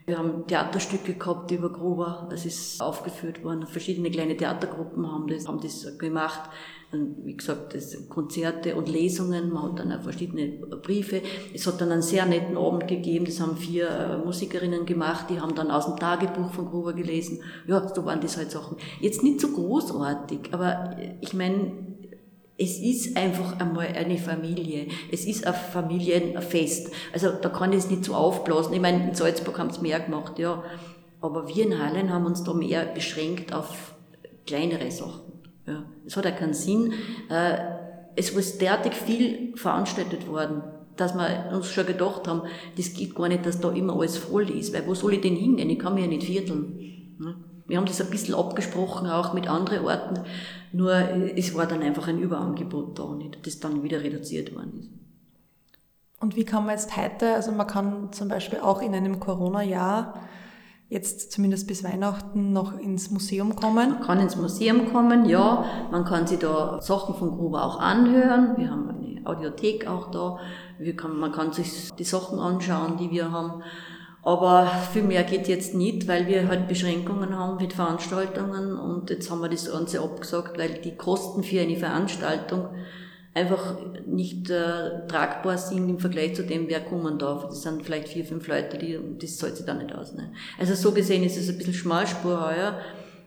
Wir 0.07 0.18
haben 0.18 0.46
Theaterstücke 0.46 1.14
gehabt 1.14 1.50
über 1.50 1.70
Gruber, 1.70 2.28
das 2.30 2.44
ist 2.44 2.80
aufgeführt 2.80 3.42
worden. 3.42 3.66
Verschiedene 3.66 4.11
kleine 4.11 4.36
Theatergruppen 4.36 5.11
haben 5.11 5.26
das, 5.26 5.48
haben 5.48 5.61
das 5.61 5.98
gemacht 5.98 6.50
wie 7.24 7.36
gesagt, 7.36 7.74
das 7.74 8.09
Konzerte 8.09 8.76
und 8.76 8.88
Lesungen, 8.88 9.51
man 9.51 9.70
hat 9.70 9.78
dann 9.78 9.92
auch 9.92 10.03
verschiedene 10.03 10.49
Briefe. 10.82 11.22
Es 11.53 11.66
hat 11.66 11.80
dann 11.80 11.92
einen 11.92 12.03
sehr 12.03 12.26
netten 12.26 12.57
Abend 12.57 12.88
gegeben, 12.88 13.24
das 13.24 13.40
haben 13.40 13.57
vier 13.57 13.88
äh, 13.88 14.18
Musikerinnen 14.18 14.86
gemacht, 14.86 15.26
die 15.30 15.40
haben 15.40 15.55
dann 15.55 15.70
aus 15.70 15.86
dem 15.86 15.97
Tagebuch 15.97 16.53
von 16.53 16.66
Gruber 16.66 16.92
gelesen. 16.92 17.40
Ja, 17.66 17.86
so 17.95 18.05
waren 18.05 18.20
das 18.20 18.36
halt 18.36 18.51
Sachen. 18.51 18.76
Jetzt 19.01 19.22
nicht 19.22 19.40
so 19.40 19.49
großartig, 19.49 20.40
aber 20.53 20.97
ich 21.20 21.34
meine, 21.34 21.72
es 22.57 22.78
ist 22.78 23.16
einfach 23.16 23.59
einmal 23.59 23.88
eine 23.88 24.16
Familie. 24.16 24.86
Es 25.11 25.24
ist 25.26 25.47
ein 25.47 25.55
Familienfest. 25.55 26.90
Also 27.12 27.30
da 27.32 27.49
kann 27.49 27.72
ich 27.72 27.78
es 27.78 27.90
nicht 27.90 28.05
so 28.05 28.14
aufblasen. 28.14 28.72
Ich 28.74 28.80
meine, 28.80 29.09
in 29.09 29.14
Salzburg 29.14 29.59
haben 29.59 29.70
es 29.70 29.80
mehr 29.80 30.01
gemacht, 30.01 30.38
ja. 30.38 30.62
Aber 31.20 31.49
wir 31.49 31.64
in 31.64 31.78
Hallen 31.82 32.12
haben 32.12 32.26
uns 32.26 32.45
da 32.45 32.53
mehr 32.53 32.84
beschränkt 32.86 33.53
auf 33.53 33.95
kleinere 34.47 34.90
Sachen. 34.90 35.23
Ja, 35.66 35.84
es 36.06 36.16
hat 36.16 36.26
auch 36.26 36.36
keinen 36.36 36.54
Sinn. 36.54 36.92
Äh, 37.30 37.56
es 38.16 38.30
ist 38.30 38.60
derartig 38.60 38.94
viel 38.94 39.56
veranstaltet 39.56 40.28
worden, 40.28 40.62
dass 40.96 41.14
wir 41.14 41.50
uns 41.52 41.68
schon 41.68 41.86
gedacht 41.86 42.28
haben, 42.28 42.42
das 42.76 42.92
geht 42.92 43.14
gar 43.14 43.28
nicht, 43.28 43.44
dass 43.44 43.60
da 43.60 43.70
immer 43.70 43.94
alles 43.94 44.16
voll 44.16 44.50
ist, 44.50 44.72
weil 44.72 44.86
wo 44.86 44.94
soll 44.94 45.14
ich 45.14 45.20
denn 45.20 45.36
hingehen? 45.36 45.70
Ich 45.70 45.78
kann 45.78 45.94
mich 45.94 46.04
ja 46.04 46.08
nicht 46.08 46.24
vierteln. 46.24 46.78
Wir 47.66 47.78
haben 47.78 47.86
das 47.86 48.00
ein 48.00 48.10
bisschen 48.10 48.34
abgesprochen, 48.34 49.08
auch 49.08 49.32
mit 49.32 49.48
anderen 49.48 49.84
Orten, 49.84 50.20
nur 50.72 50.92
es 51.34 51.54
war 51.54 51.66
dann 51.66 51.82
einfach 51.82 52.08
ein 52.08 52.18
Überangebot 52.18 52.98
da, 52.98 53.14
nicht, 53.14 53.46
das 53.46 53.58
dann 53.58 53.82
wieder 53.82 54.02
reduziert 54.02 54.54
worden 54.54 54.80
ist. 54.80 54.90
Und 56.20 56.36
wie 56.36 56.44
kann 56.44 56.66
man 56.66 56.74
jetzt 56.74 56.96
heute, 56.96 57.34
also 57.34 57.52
man 57.52 57.66
kann 57.66 58.12
zum 58.12 58.28
Beispiel 58.28 58.58
auch 58.60 58.82
in 58.82 58.94
einem 58.94 59.18
Corona-Jahr 59.18 60.14
jetzt 60.89 61.32
zumindest 61.32 61.66
bis 61.66 61.82
Weihnachten 61.85 62.53
noch 62.53 62.78
ins 62.78 63.11
Museum 63.11 63.57
kommen? 63.57 63.91
Man 63.91 64.01
kann 64.01 64.20
ins 64.20 64.37
Museum 64.37 64.93
kommen, 64.93 65.26
ja. 65.26 65.64
Man 65.91 66.05
kann 66.05 66.26
sich 66.26 66.39
da 66.39 66.80
Sachen 66.80 67.14
von 67.14 67.30
Gruber 67.30 67.64
auch 67.64 67.80
anhören. 67.80 68.57
Wir 68.57 68.70
haben 68.70 68.89
eine 68.89 69.26
Audiothek 69.26 69.87
auch 69.87 70.11
da. 70.11 70.39
Kann, 70.97 71.18
man 71.18 71.32
kann 71.32 71.53
sich 71.53 71.91
die 71.99 72.05
Sachen 72.05 72.39
anschauen, 72.39 72.97
die 72.99 73.11
wir 73.11 73.30
haben. 73.30 73.62
Aber 74.22 74.66
viel 74.93 75.03
mehr 75.03 75.22
geht 75.22 75.49
jetzt 75.49 75.74
nicht, 75.74 76.09
weil 76.09 76.26
wir 76.26 76.49
halt 76.49 76.66
Beschränkungen 76.66 77.37
haben 77.37 77.59
mit 77.59 77.74
Veranstaltungen 77.74 78.78
und 78.78 79.11
jetzt 79.11 79.30
haben 79.30 79.43
wir 79.43 79.51
das 79.51 79.70
Ganze 79.70 80.01
abgesagt, 80.01 80.59
weil 80.59 80.80
die 80.80 80.97
Kosten 80.97 81.43
für 81.43 81.61
eine 81.61 81.76
Veranstaltung 81.76 82.70
einfach 83.35 83.76
nicht 84.07 84.49
äh, 84.49 85.07
tragbar 85.09 85.59
sind 85.59 85.89
im 85.89 85.99
Vergleich 85.99 86.37
zu 86.37 86.45
dem, 86.45 86.68
wer 86.68 86.80
kommen 86.80 87.18
darf. 87.18 87.47
Das 87.47 87.62
sind 87.62 87.82
vielleicht 87.82 88.09
vier, 88.09 88.24
fünf 88.24 88.47
Leute, 88.47 88.78
die, 88.78 88.99
das 89.20 89.37
zahlt 89.39 89.57
sich 89.57 89.66
da 89.66 89.74
nicht 89.74 89.95
aus. 89.95 90.14
Ne? 90.14 90.32
Also 90.59 90.74
so 90.74 90.93
gesehen 90.93 91.24
ist 91.24 91.37
es 91.37 91.49
ein 91.49 91.59
bisschen 91.59 91.74
Schmalspur 91.74 92.41
heuer 92.41 92.78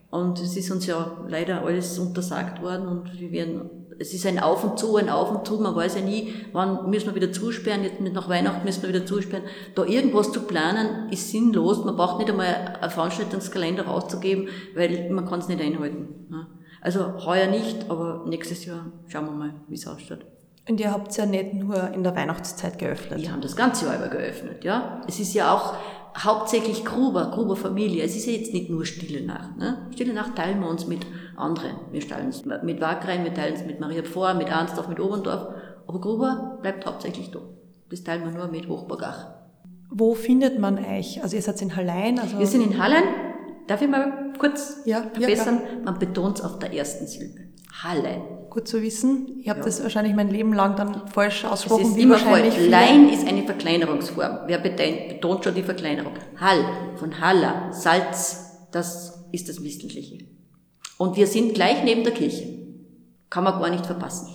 und 0.10 0.40
es 0.40 0.56
ist 0.56 0.72
uns 0.72 0.86
ja 0.86 1.26
leider 1.28 1.64
alles 1.64 2.00
untersagt 2.00 2.62
worden 2.62 2.88
und 2.88 3.20
wir 3.20 3.32
werden, 3.34 3.70
es 4.00 4.14
ist 4.14 4.26
ein 4.26 4.40
Auf 4.40 4.64
und 4.64 4.80
Zu, 4.80 4.96
ein 4.96 5.10
Auf 5.10 5.30
und 5.30 5.46
Zu, 5.46 5.60
man 5.60 5.76
weiß 5.76 5.96
ja 5.96 6.02
nie, 6.02 6.34
wann 6.54 6.90
müssen 6.90 7.08
wir 7.08 7.16
wieder 7.16 7.34
zusperren, 7.34 7.84
jetzt 7.84 8.00
nach 8.00 8.30
Weihnachten 8.30 8.64
müssen 8.64 8.84
wir 8.84 8.90
wieder 8.90 9.06
zusperren. 9.06 9.44
Da 9.76 9.84
irgendwas 9.84 10.32
zu 10.32 10.42
planen 10.42 11.10
ist 11.12 11.32
sinnlos, 11.32 11.84
man 11.84 11.98
braucht 11.98 12.20
nicht 12.20 12.30
einmal 12.30 12.78
einen 12.80 12.92
Veranstaltungskalender 12.92 13.88
rauszugeben, 13.88 14.48
weil 14.74 15.10
man 15.10 15.26
kann 15.26 15.40
es 15.40 15.50
nicht 15.50 15.60
einhalten. 15.60 16.28
Ne? 16.30 16.48
Also 16.82 17.26
heuer 17.26 17.48
nicht, 17.48 17.90
aber 17.90 18.26
nächstes 18.28 18.66
Jahr 18.66 18.86
schauen 19.08 19.26
wir 19.26 19.32
mal, 19.32 19.54
wie 19.68 19.76
es 19.76 19.88
ausschaut. 19.88 20.26
Und 20.70 20.80
ihr 20.80 20.92
habt 20.92 21.12
es 21.12 21.18
ja 21.18 21.26
nicht 21.26 21.54
nur 21.54 21.92
in 21.94 22.04
der 22.04 22.16
Weihnachtszeit 22.16 22.78
geöffnet. 22.78 23.22
Wir 23.22 23.32
haben 23.32 23.42
das 23.42 23.56
ganze 23.56 23.86
Jahr 23.86 23.96
über 23.96 24.10
geöffnet, 24.10 24.64
ja. 24.64 25.02
Es 25.08 25.20
ist 25.20 25.34
ja 25.34 25.54
auch 25.54 25.76
hauptsächlich 26.18 26.84
Gruber, 26.84 27.32
Gruber 27.32 27.56
Familie. 27.56 28.04
Es 28.04 28.16
ist 28.16 28.26
ja 28.26 28.34
jetzt 28.34 28.54
nicht 28.54 28.70
nur 28.70 28.86
Stille 28.86 29.26
Nacht. 29.26 29.58
Ne? 29.58 29.88
Stille 29.94 30.14
Nacht 30.14 30.36
teilen 30.36 30.60
wir 30.60 30.68
uns 30.68 30.88
mit 30.88 31.06
anderen. 31.36 31.76
Wir 31.92 32.06
teilen 32.06 32.30
es 32.30 32.44
mit 32.46 32.82
Wagrein, 32.82 33.24
wir 33.24 33.34
teilen 33.34 33.56
es 33.56 33.66
mit 33.66 33.80
Maria 33.80 34.04
Pforr, 34.04 34.34
mit 34.34 34.52
Arnsdorf, 34.52 34.88
mit 34.88 35.00
Oberndorf. 35.00 35.54
Aber 35.88 36.02
Gruber 36.02 36.60
bleibt 36.62 36.86
hauptsächlich 36.86 37.32
da. 37.32 37.40
Das 37.90 38.04
teilen 38.04 38.26
wir 38.26 38.32
nur 38.32 38.48
mit 38.48 38.68
Hochburgach. 38.68 39.28
Wo 39.90 40.16
findet 40.16 40.60
man 40.60 40.78
euch? 40.78 41.24
Also 41.24 41.38
ihr 41.38 41.42
seid 41.42 41.62
in 41.62 41.76
Hallein? 41.76 42.20
Also 42.20 42.40
wir 42.40 42.48
sind 42.48 42.62
in 42.62 42.82
Hallein. 42.82 43.04
Darf 43.68 43.82
ich 43.82 43.90
mal 43.90 44.34
kurz 44.38 44.78
ja, 44.86 45.04
verbessern? 45.14 45.62
Ja, 45.64 45.84
Man 45.84 46.00
betont 46.00 46.40
es 46.40 46.46
auf 46.46 46.60
der 46.60 46.74
ersten 46.74 47.06
Silbe. 47.06 47.42
Halle. 47.84 48.22
Gut 48.50 48.68
zu 48.68 48.82
wissen. 48.82 49.40
Ich 49.42 49.50
habe 49.50 49.60
ja. 49.60 49.66
das 49.66 49.84
wahrscheinlich 49.84 50.16
mein 50.16 50.30
Leben 50.30 50.54
lang 50.54 50.76
dann 50.76 51.08
falsch 51.08 51.46
ausgesprochen. 51.46 51.84
Es 51.84 51.90
ist 51.90 51.98
immer 51.98 52.18
falsch. 52.18 52.56
Lein 52.70 53.10
ist 53.10 53.28
eine 53.28 53.44
Verkleinerungsform. 53.44 54.40
Wer 54.48 54.58
betont 54.60 55.44
schon 55.44 55.54
die 55.54 55.64
Verkleinerung? 55.64 56.14
Hall, 56.38 56.66
von 56.96 57.20
Haller, 57.20 57.72
Salz, 57.72 58.68
das 58.72 59.26
ist 59.32 59.50
das 59.50 59.62
Wesentliche. 59.62 60.26
Und 60.98 61.18
wir 61.18 61.28
sind 61.28 61.54
gleich 61.54 61.84
neben 61.84 62.04
der 62.04 62.14
Kirche. 62.14 62.48
Kann 63.30 63.44
man 63.44 63.60
gar 63.60 63.70
nicht 63.70 63.86
verpassen. 63.86 64.30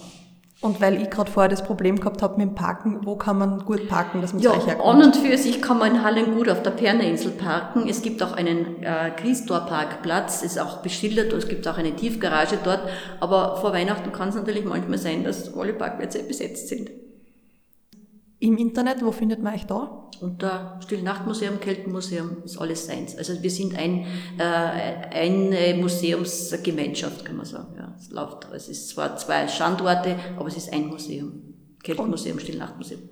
Und 0.62 0.80
weil 0.80 1.02
ich 1.02 1.10
gerade 1.10 1.28
vorher 1.28 1.48
das 1.50 1.64
Problem 1.64 1.98
gehabt 1.98 2.22
habe 2.22 2.38
mit 2.38 2.50
dem 2.50 2.54
Parken, 2.54 3.00
wo 3.04 3.16
kann 3.16 3.36
man 3.36 3.64
gut 3.64 3.88
parken, 3.88 4.22
dass 4.22 4.32
man 4.32 4.40
ja, 4.40 4.52
gleich 4.52 4.68
herkommt? 4.68 4.94
an 4.94 5.02
und 5.02 5.16
für 5.16 5.36
sich 5.36 5.60
kann 5.60 5.78
man 5.78 5.96
in 5.96 6.04
Hallen 6.04 6.36
gut 6.36 6.48
auf 6.48 6.62
der 6.62 6.70
Pernerinsel 6.70 7.32
parken. 7.32 7.88
Es 7.88 8.00
gibt 8.00 8.22
auch 8.22 8.32
einen 8.32 8.80
äh, 8.80 9.10
Christor-Parkplatz, 9.16 10.42
ist 10.42 10.60
auch 10.60 10.78
beschildert, 10.78 11.32
es 11.32 11.48
gibt 11.48 11.66
auch 11.66 11.78
eine 11.78 11.96
Tiefgarage 11.96 12.58
dort. 12.62 12.80
Aber 13.18 13.56
vor 13.56 13.72
Weihnachten 13.72 14.12
kann 14.12 14.28
es 14.28 14.36
natürlich 14.36 14.64
manchmal 14.64 14.98
sein, 14.98 15.24
dass 15.24 15.52
alle 15.56 15.72
Parkplätze 15.72 16.22
besetzt 16.22 16.68
sind. 16.68 16.90
Im 18.42 18.56
Internet, 18.56 19.04
wo 19.04 19.12
findet 19.12 19.40
man 19.40 19.54
euch 19.54 19.66
da? 19.66 20.08
Unter 20.20 20.80
Stillnachtmuseum, 20.82 21.60
Keltenmuseum 21.60 22.38
ist 22.44 22.58
alles 22.58 22.88
eins. 22.88 23.16
Also 23.16 23.40
wir 23.40 23.50
sind 23.52 23.78
ein, 23.78 24.04
äh, 24.36 24.42
eine 24.42 25.80
Museumsgemeinschaft, 25.80 27.24
kann 27.24 27.36
man 27.36 27.46
sagen. 27.46 27.76
Ja, 27.78 27.94
es 27.96 28.10
läuft, 28.10 28.48
es 28.52 28.68
ist 28.68 28.88
zwar 28.88 29.16
zwei 29.16 29.46
Standorte, 29.46 30.16
aber 30.36 30.48
es 30.48 30.56
ist 30.56 30.72
ein 30.72 30.88
Museum. 30.88 31.54
Keltenmuseum, 31.84 32.40
Stillnachtmuseum. 32.40 33.02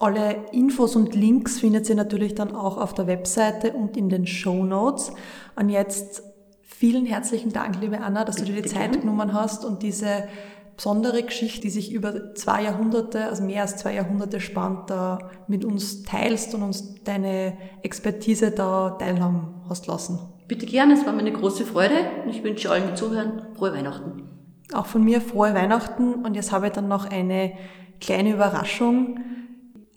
Alle 0.00 0.46
Infos 0.50 0.96
und 0.96 1.14
Links 1.14 1.60
findet 1.60 1.88
ihr 1.88 1.94
natürlich 1.94 2.34
dann 2.34 2.52
auch 2.52 2.76
auf 2.76 2.92
der 2.92 3.06
Webseite 3.06 3.74
und 3.74 3.96
in 3.96 4.08
den 4.08 4.26
Show 4.26 4.64
Notes. 4.64 5.12
Und 5.54 5.68
jetzt 5.68 6.24
vielen 6.60 7.06
herzlichen 7.06 7.52
Dank, 7.52 7.80
liebe 7.80 8.00
Anna, 8.00 8.24
dass 8.24 8.34
du 8.34 8.44
dir 8.44 8.60
die 8.60 8.68
Zeit 8.68 9.00
genommen 9.00 9.32
hast 9.32 9.64
und 9.64 9.84
diese 9.84 10.24
besondere 10.76 11.22
Geschichte, 11.22 11.60
die 11.60 11.70
sich 11.70 11.92
über 11.92 12.34
zwei 12.34 12.64
Jahrhunderte, 12.64 13.26
also 13.26 13.42
mehr 13.42 13.62
als 13.62 13.76
zwei 13.76 13.94
Jahrhunderte 13.94 14.40
spannt, 14.40 14.90
da 14.90 15.30
mit 15.46 15.64
uns 15.64 16.02
teilst 16.02 16.54
und 16.54 16.62
uns 16.62 17.02
deine 17.04 17.56
Expertise 17.82 18.50
da 18.50 18.90
teilhaben 18.98 19.62
hast 19.68 19.86
lassen. 19.86 20.18
Bitte 20.48 20.66
gerne, 20.66 20.94
es 20.94 21.06
war 21.06 21.12
mir 21.12 21.20
eine 21.20 21.32
große 21.32 21.64
Freude 21.64 21.94
und 22.24 22.30
ich 22.30 22.42
wünsche 22.42 22.70
allen, 22.70 22.88
die 22.88 22.94
zuhören, 22.94 23.42
frohe 23.54 23.72
Weihnachten. 23.72 24.28
Auch 24.72 24.86
von 24.86 25.04
mir 25.04 25.20
frohe 25.20 25.54
Weihnachten 25.54 26.14
und 26.14 26.34
jetzt 26.34 26.52
habe 26.52 26.66
ich 26.66 26.72
dann 26.72 26.88
noch 26.88 27.04
eine 27.08 27.52
kleine 28.00 28.32
Überraschung. 28.32 29.20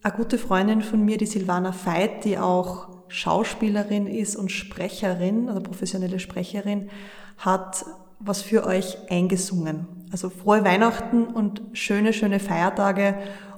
Eine 0.03 0.13
gute 0.13 0.37
Freundin 0.37 0.81
von 0.81 1.03
mir, 1.03 1.17
die 1.17 1.25
Silvana 1.25 1.73
Veit, 1.73 2.25
die 2.25 2.37
auch 2.37 2.89
Schauspielerin 3.07 4.07
ist 4.07 4.35
und 4.35 4.51
Sprecherin, 4.51 5.49
also 5.49 5.61
professionelle 5.61 6.19
Sprecherin, 6.19 6.89
hat 7.37 7.85
was 8.19 8.41
für 8.41 8.65
euch 8.65 8.97
eingesungen. 9.09 9.87
Also 10.11 10.29
frohe 10.29 10.63
Weihnachten 10.63 11.25
und 11.25 11.61
schöne, 11.73 12.13
schöne 12.13 12.39
Feiertage 12.39 13.15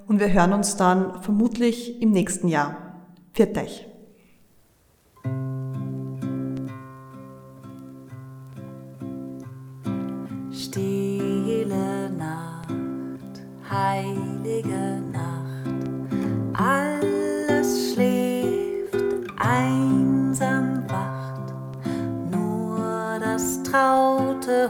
und 0.07 0.19
wir 0.19 0.31
hören 0.31 0.53
uns 0.53 0.77
dann 0.77 1.21
vermutlich 1.21 2.01
im 2.01 2.11
nächsten 2.11 2.47
Jahr. 2.47 2.77
Viert 3.33 3.57
euch! 3.57 3.85
Stille 10.51 12.09
Nacht, 12.17 12.71
heilige 13.69 15.01
Nacht, 15.11 16.57
alles 16.57 17.93
schläft, 17.93 18.95
einsam 19.37 20.83
wacht, 20.89 21.53
nur 22.31 23.19
das 23.19 23.61
traute 23.63 24.67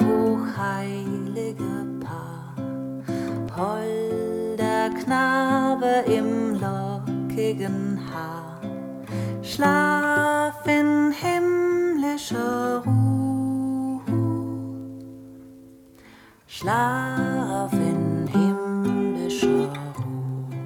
holder 3.58 4.90
Knabe 5.04 6.04
im 6.06 6.54
lockigen 6.62 8.00
Haar, 8.12 8.62
schlaf 9.42 10.66
in 10.68 11.12
himmlischer 11.12 12.84
Ruhe, 12.86 14.02
schlaf 16.46 17.74
in 17.74 18.28
himmlischer 18.28 19.74
Ruhe. 19.98 20.58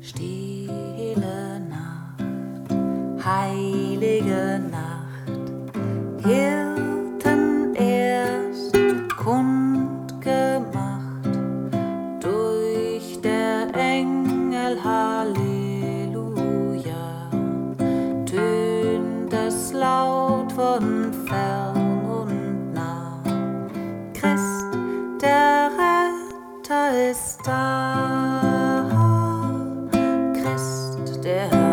Stille 0.00 1.60
Nacht, 1.70 2.74
heilige 3.24 4.60
Nacht, 4.70 6.26
Hirten 6.26 6.65
Väter 31.26 31.65